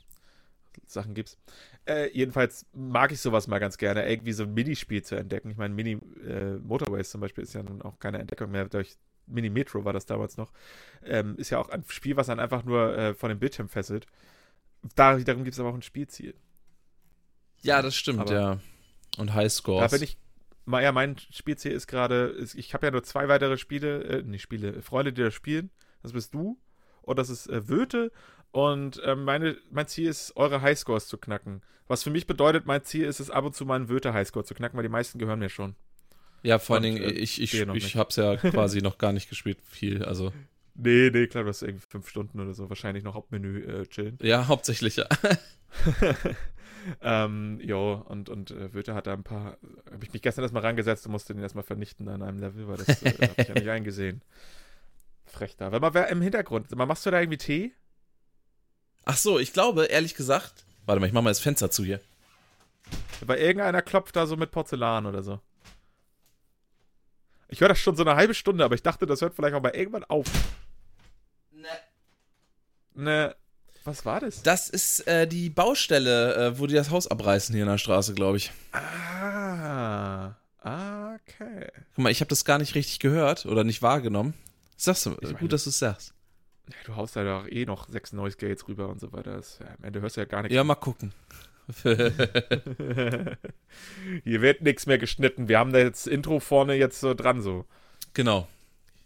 [0.87, 1.37] Sachen gibt's.
[1.85, 5.51] Äh, jedenfalls mag ich sowas mal ganz gerne, irgendwie so ein Minispiel zu entdecken.
[5.51, 8.67] Ich meine, Mini äh, Motorways zum Beispiel ist ja nun auch keine Entdeckung mehr.
[8.69, 8.95] Durch
[9.27, 10.51] Mini Metro war das damals noch.
[11.03, 14.07] Ähm, ist ja auch ein Spiel, was dann einfach nur äh, von dem Bildschirm fesselt.
[14.95, 16.33] Da, darum gibt es aber auch ein Spielziel.
[17.61, 18.59] Ja, das stimmt, aber ja.
[19.17, 19.91] Und Highscores.
[19.91, 20.17] Da bin ich.
[20.65, 24.81] Ja, mein Spielziel ist gerade, ich habe ja nur zwei weitere Spiele, äh, nicht Spiele,
[24.81, 25.69] Freunde, die das spielen.
[26.03, 26.59] Das bist du
[27.01, 28.11] und das ist äh, Wöte.
[28.51, 31.63] Und äh, meine, mein Ziel ist, eure Highscores zu knacken.
[31.87, 34.53] Was für mich bedeutet, mein Ziel ist es, ab und zu mal einen Wöte-Highscore zu
[34.53, 35.75] knacken, weil die meisten gehören mir schon.
[36.43, 39.29] Ja, vor allen Dingen, äh, ich, ich, ich, ich hab's ja quasi noch gar nicht
[39.29, 40.31] gespielt, viel, also.
[40.75, 44.17] Nee, nee, klar, du hast irgendwie fünf Stunden oder so wahrscheinlich noch Hauptmenü äh, chillen.
[44.21, 45.07] Ja, hauptsächlich, ja.
[47.01, 49.57] ähm, jo, und, und äh, Wöte hat da ein paar,
[49.91, 52.77] habe ich mich gestern erstmal rangesetzt und musste den erstmal vernichten an einem Level, weil
[52.77, 54.21] das äh, habe ich ja nicht eingesehen.
[55.33, 55.71] Frech da.
[55.71, 57.73] Weil man im Hintergrund, mal machst du da irgendwie Tee?
[59.05, 61.99] Ach so, ich glaube, ehrlich gesagt, warte mal, ich mach mal das Fenster zu hier.
[63.21, 65.39] Weil irgendeiner klopft da so mit Porzellan oder so.
[67.49, 69.61] Ich höre das schon so eine halbe Stunde, aber ich dachte, das hört vielleicht auch
[69.61, 70.27] mal irgendwann auf.
[71.51, 71.67] Ne.
[72.93, 73.35] Ne.
[73.83, 74.43] Was war das?
[74.43, 78.13] Das ist äh, die Baustelle, äh, wo die das Haus abreißen hier in der Straße,
[78.13, 78.51] glaube ich.
[78.71, 80.35] Ah.
[80.63, 81.67] Okay.
[81.95, 84.33] Guck mal, ich habe das gar nicht richtig gehört oder nicht wahrgenommen.
[84.77, 86.13] Sagst du, ich meine, gut, dass du es sagst.
[86.69, 89.33] Ja, du haust da doch eh noch sechs Noise Gates rüber und so weiter.
[89.35, 90.55] Das, ja, am Ende hörst du ja gar nichts.
[90.55, 91.13] Ja, mal gucken.
[94.23, 95.47] Hier wird nichts mehr geschnitten.
[95.47, 97.65] Wir haben da jetzt Intro vorne jetzt so dran so.
[98.13, 98.47] Genau.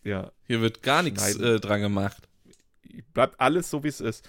[0.03, 2.27] Ja, Hier wird gar nichts äh, dran gemacht.
[3.13, 4.27] bleibt alles so, wie es ist.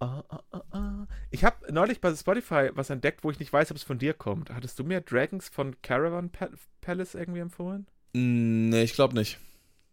[0.00, 1.06] Ah, ah, ah.
[1.30, 4.14] Ich habe neulich bei Spotify was entdeckt, wo ich nicht weiß, ob es von dir
[4.14, 4.50] kommt.
[4.50, 7.86] Hattest du mir Dragons von Caravan Pa- Palace irgendwie empfohlen?
[8.12, 9.38] Nee, ich glaube nicht.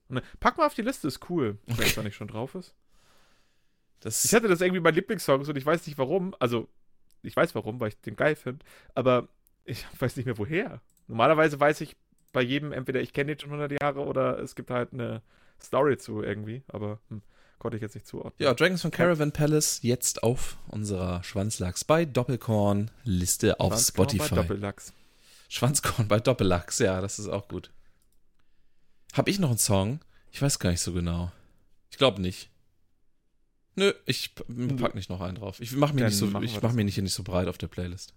[0.10, 1.57] Ne, Pack mal auf die Liste, ist cool.
[1.68, 2.73] Wenn es da nicht schon drauf ist.
[3.99, 6.36] Das, Ich hatte das irgendwie mein Lieblingssong und ich weiß nicht warum.
[6.40, 6.68] Also,
[7.22, 8.65] ich weiß warum, weil ich den geil finde.
[8.95, 9.27] Aber
[9.65, 10.81] ich weiß nicht mehr woher.
[11.07, 11.95] Normalerweise weiß ich
[12.31, 15.22] bei jedem entweder ich kenne den schon 100 Jahre oder es gibt halt eine
[15.61, 16.64] Story zu irgendwie.
[16.68, 17.22] Aber hm,
[17.60, 18.34] konnte ich jetzt nicht zuordnen.
[18.40, 24.14] ja, Dragons von Caravan Palace jetzt auf unserer Schwanzlachs bei Doppelkorn Liste auf Schwanzkorn bei
[24.14, 24.36] Spotify.
[24.36, 24.94] Doppellachs.
[25.49, 27.72] Schwanzkorn bei Doppellachs, ja, das ist auch gut.
[29.14, 29.99] Hab ich noch einen Song?
[30.31, 31.31] Ich weiß gar nicht so genau.
[31.91, 32.49] Ich glaube nicht.
[33.76, 35.60] Nö, ich pack nicht noch einen drauf.
[35.61, 38.14] Ich mach mir nicht so, ich mach mir nicht, nicht so breit auf der Playlist.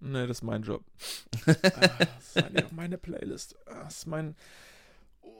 [0.00, 0.82] Nee, das ist mein Job.
[1.46, 3.56] ah, das ist eigentlich auch meine Playlist.
[3.66, 4.34] Ah, Das ist mein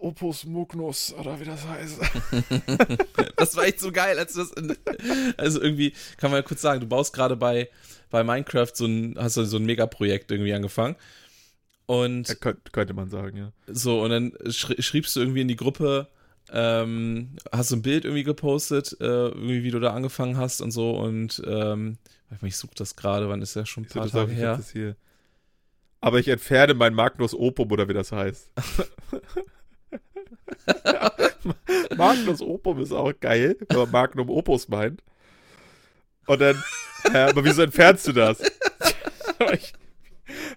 [0.00, 1.98] Opus Mugnus oder wie das heißt.
[3.36, 4.50] Das war echt so geil, als du das.
[4.52, 4.76] In,
[5.38, 7.70] also irgendwie, kann man ja kurz sagen, du baust gerade bei,
[8.10, 10.96] bei Minecraft so ein, hast du so ein Megaprojekt irgendwie angefangen.
[11.90, 13.52] Und Ja, könnt, könnte man sagen, ja.
[13.66, 16.06] so, und dann schri schriebst du irgendwie in die Gruppe,
[16.52, 20.70] ähm, hast so ein Bild irgendwie gepostet, äh, irgendwie, wie du da angefangen hast und
[20.70, 20.92] so.
[20.92, 21.98] Und ähm,
[22.42, 24.60] ich suche das gerade, wann ist ja schon ein paar auch, Tage her.
[26.00, 28.52] Aber ich entferne mein Magnus Opum oder wie das heißt.
[31.96, 35.02] Magnus Opum ist auch geil, wenn man Magnum Opus meint.
[36.28, 36.62] Und dann,
[37.12, 38.40] äh, aber wieso entfernst du das?
[39.54, 39.72] ich,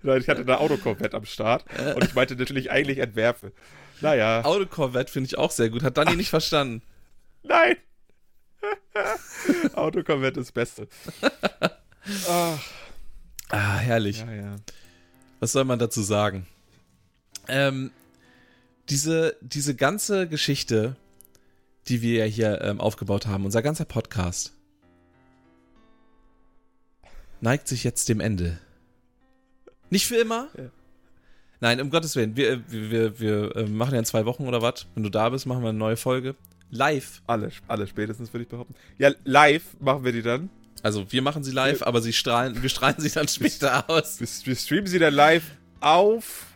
[0.03, 1.65] Nein, ich hatte eine Autokorvette am Start
[1.95, 3.51] und ich meinte natürlich eigentlich entwerfe.
[4.01, 5.81] Naja, Autokorvette finde ich auch sehr gut.
[5.83, 6.81] Hat Dani nicht verstanden.
[7.43, 7.77] nein!
[9.73, 10.87] Autokorvette ist das Beste.
[12.29, 12.59] Ach,
[13.49, 14.19] Ah, herrlich.
[14.19, 14.55] ja, ja.
[15.39, 16.47] Was soll man dazu sagen?
[17.47, 17.91] Ähm,
[18.89, 20.95] diese, diese ganze Geschichte,
[21.87, 24.53] die wir ja hier ähm, aufgebaut haben, unser ganzer Podcast,
[27.41, 28.57] neigt sich jetzt dem Ende.
[29.89, 30.49] Nicht für immer?
[30.57, 30.69] Ja.
[31.59, 32.35] Nein, um Gottes Willen.
[32.35, 34.85] Wir, wir, wir, wir äh, machen ja in zwei Wochen oder was.
[34.95, 36.35] Wenn du da bist, machen wir eine neue Folge.
[36.69, 37.21] Live.
[37.27, 38.73] Alle, alle spätestens, würde ich behaupten.
[38.97, 40.49] Ja, live machen wir die dann.
[40.81, 44.19] Also wir machen sie live, aber sie strahlen, wir strahlen sie dann später aus.
[44.19, 45.43] Wir, wir streamen sie dann live
[45.79, 46.47] auf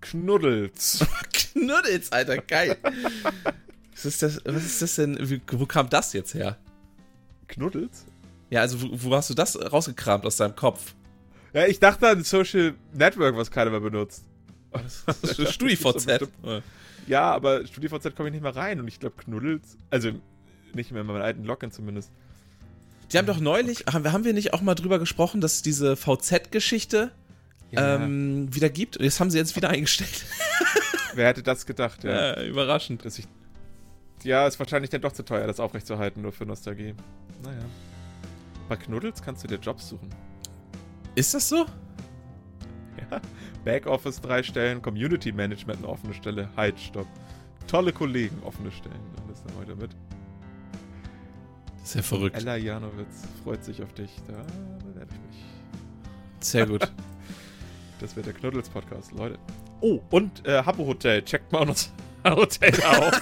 [0.00, 1.06] Knuddels.
[1.32, 2.76] Knuddels, Alter, geil.
[3.92, 5.16] Was ist das, was ist das denn?
[5.30, 6.56] Wie, wo kam das jetzt her?
[7.46, 8.06] Knuddels?
[8.50, 10.94] Ja, also wo, wo hast du das rausgekramt aus deinem Kopf?
[11.52, 14.24] Ja, ich dachte an Social Network, was keiner mehr benutzt.
[15.50, 16.28] StudiVZ.
[17.06, 20.10] Ja, aber StudiVZ komme ich nicht mehr rein und ich glaube Knuddels, also
[20.74, 22.10] nicht mehr in meinem alten Login zumindest.
[23.12, 25.62] Die haben doch neulich, haben, wir- haben wir nicht auch mal drüber gesprochen, dass es
[25.62, 27.10] diese VZ-Geschichte
[27.72, 28.96] ähm, wieder gibt?
[28.96, 30.24] Und jetzt haben sie jetzt wieder eingestellt.
[31.14, 32.36] Wer hätte das gedacht, ja.
[32.36, 33.04] Ja, überraschend.
[33.04, 33.26] Dass ich,
[34.22, 36.94] ja, ist wahrscheinlich dann doch zu teuer, das aufrechtzuerhalten, nur für Nostalgie.
[37.42, 37.58] Naja.
[38.70, 40.08] Bei Knuddels kannst du dir Jobs suchen.
[41.14, 41.66] Ist das so?
[43.10, 43.20] Ja.
[43.64, 47.06] Backoffice drei Stellen, Community Management eine offene Stelle, Halt, stopp.
[47.66, 49.00] Tolle Kollegen, offene Stellen.
[49.26, 49.90] Alles dann heute mit.
[51.78, 52.36] Das ist ja verrückt.
[52.36, 54.10] Ella Janowitz freut sich auf dich.
[54.26, 54.34] Da
[54.84, 55.44] bewerbe ich mich.
[56.40, 56.90] Sehr gut.
[58.00, 59.38] Das wird der Knuddels-Podcast, Leute.
[59.80, 61.22] Oh, und äh, Habbo Hotel.
[61.22, 61.88] Checkt mal unser
[62.26, 63.12] Hotel auf.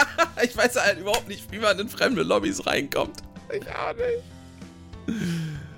[0.42, 3.22] ich weiß halt überhaupt nicht, wie man in fremde Lobbys reinkommt.
[3.52, 5.20] ich auch nicht.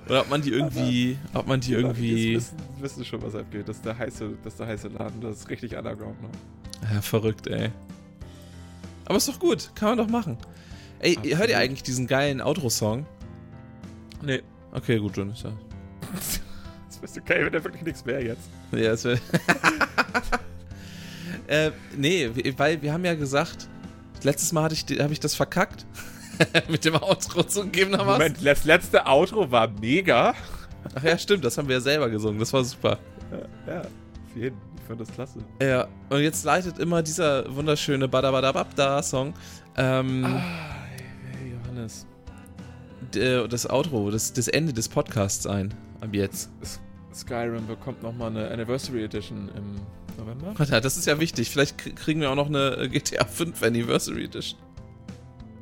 [0.09, 2.37] Oder ob man die irgendwie, ob man die irgendwie.
[2.37, 3.69] Wissen, wissen schon, was abgeht.
[3.69, 5.20] Das ist der heiße, das ist der heiße Laden.
[5.20, 6.31] Das ist richtig underground noch.
[6.93, 7.70] Ja, verrückt, ey.
[9.05, 10.39] Aber ist doch gut, kann man doch machen.
[10.99, 11.39] Ey, Absolut.
[11.39, 13.07] hört ihr eigentlich diesen geilen Outro-Song?
[14.23, 14.43] Nee.
[14.73, 15.53] Okay, gut, dann ist ja.
[17.01, 18.49] Das ist okay, wenn der wirklich nichts mehr jetzt.
[18.70, 19.19] Ja, das wär
[21.49, 23.66] äh, nee, weil wir haben ja gesagt,
[24.23, 25.85] letztes Mal hatte ich, habe ich das verkackt.
[26.69, 28.13] Mit dem Outro zugegebenermaßen.
[28.13, 30.35] Moment, das letzte Outro war mega.
[30.95, 32.99] Ach ja, stimmt, das haben wir ja selber gesungen, das war super.
[33.67, 33.87] Ja, auf
[34.37, 34.57] jeden.
[34.77, 35.39] Ich fand das klasse.
[35.63, 39.33] Ja, und jetzt leitet immer dieser wunderschöne Badabadababda-Song
[39.77, 40.43] ähm, Ah,
[40.91, 42.07] hey, Johannes.
[43.15, 45.73] d- das Outro, das, das Ende des Podcasts ein.
[46.01, 46.51] Ab jetzt.
[47.15, 49.77] Skyrim bekommt nochmal eine Anniversary Edition im
[50.19, 50.53] November.
[50.81, 51.49] Das ist ja wichtig.
[51.51, 54.59] Vielleicht kriegen wir auch noch eine äh, GTA 5 Anniversary Edition.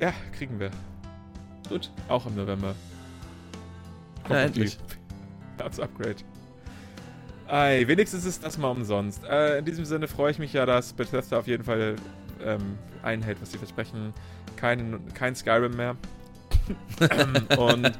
[0.01, 0.71] Ja, kriegen wir.
[1.69, 1.91] Gut.
[2.09, 2.75] Auch im November.
[4.23, 4.77] Ja, auf endlich.
[5.59, 6.15] Als Upgrade.
[7.47, 9.23] Ei, wenigstens ist das mal umsonst.
[9.25, 11.95] Äh, in diesem Sinne freue ich mich ja, dass Bethesda auf jeden Fall
[12.43, 14.13] ähm, einhält, was sie versprechen.
[14.55, 15.95] Kein, kein Skyrim mehr.
[17.01, 17.91] ähm, und äh,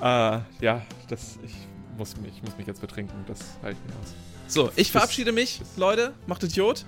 [0.00, 1.54] ja, das, ich,
[1.98, 3.16] muss mich, ich muss mich jetzt betrinken.
[3.26, 4.14] Das halte ich mir aus.
[4.46, 6.14] So, ich Bis- verabschiede mich, bis- Leute.
[6.26, 6.84] Macht Idiot.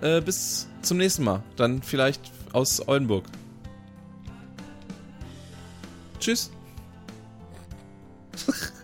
[0.00, 1.42] äh, bis zum nächsten Mal.
[1.56, 3.24] Dann vielleicht aus Oldenburg.
[6.18, 6.50] Tschüss.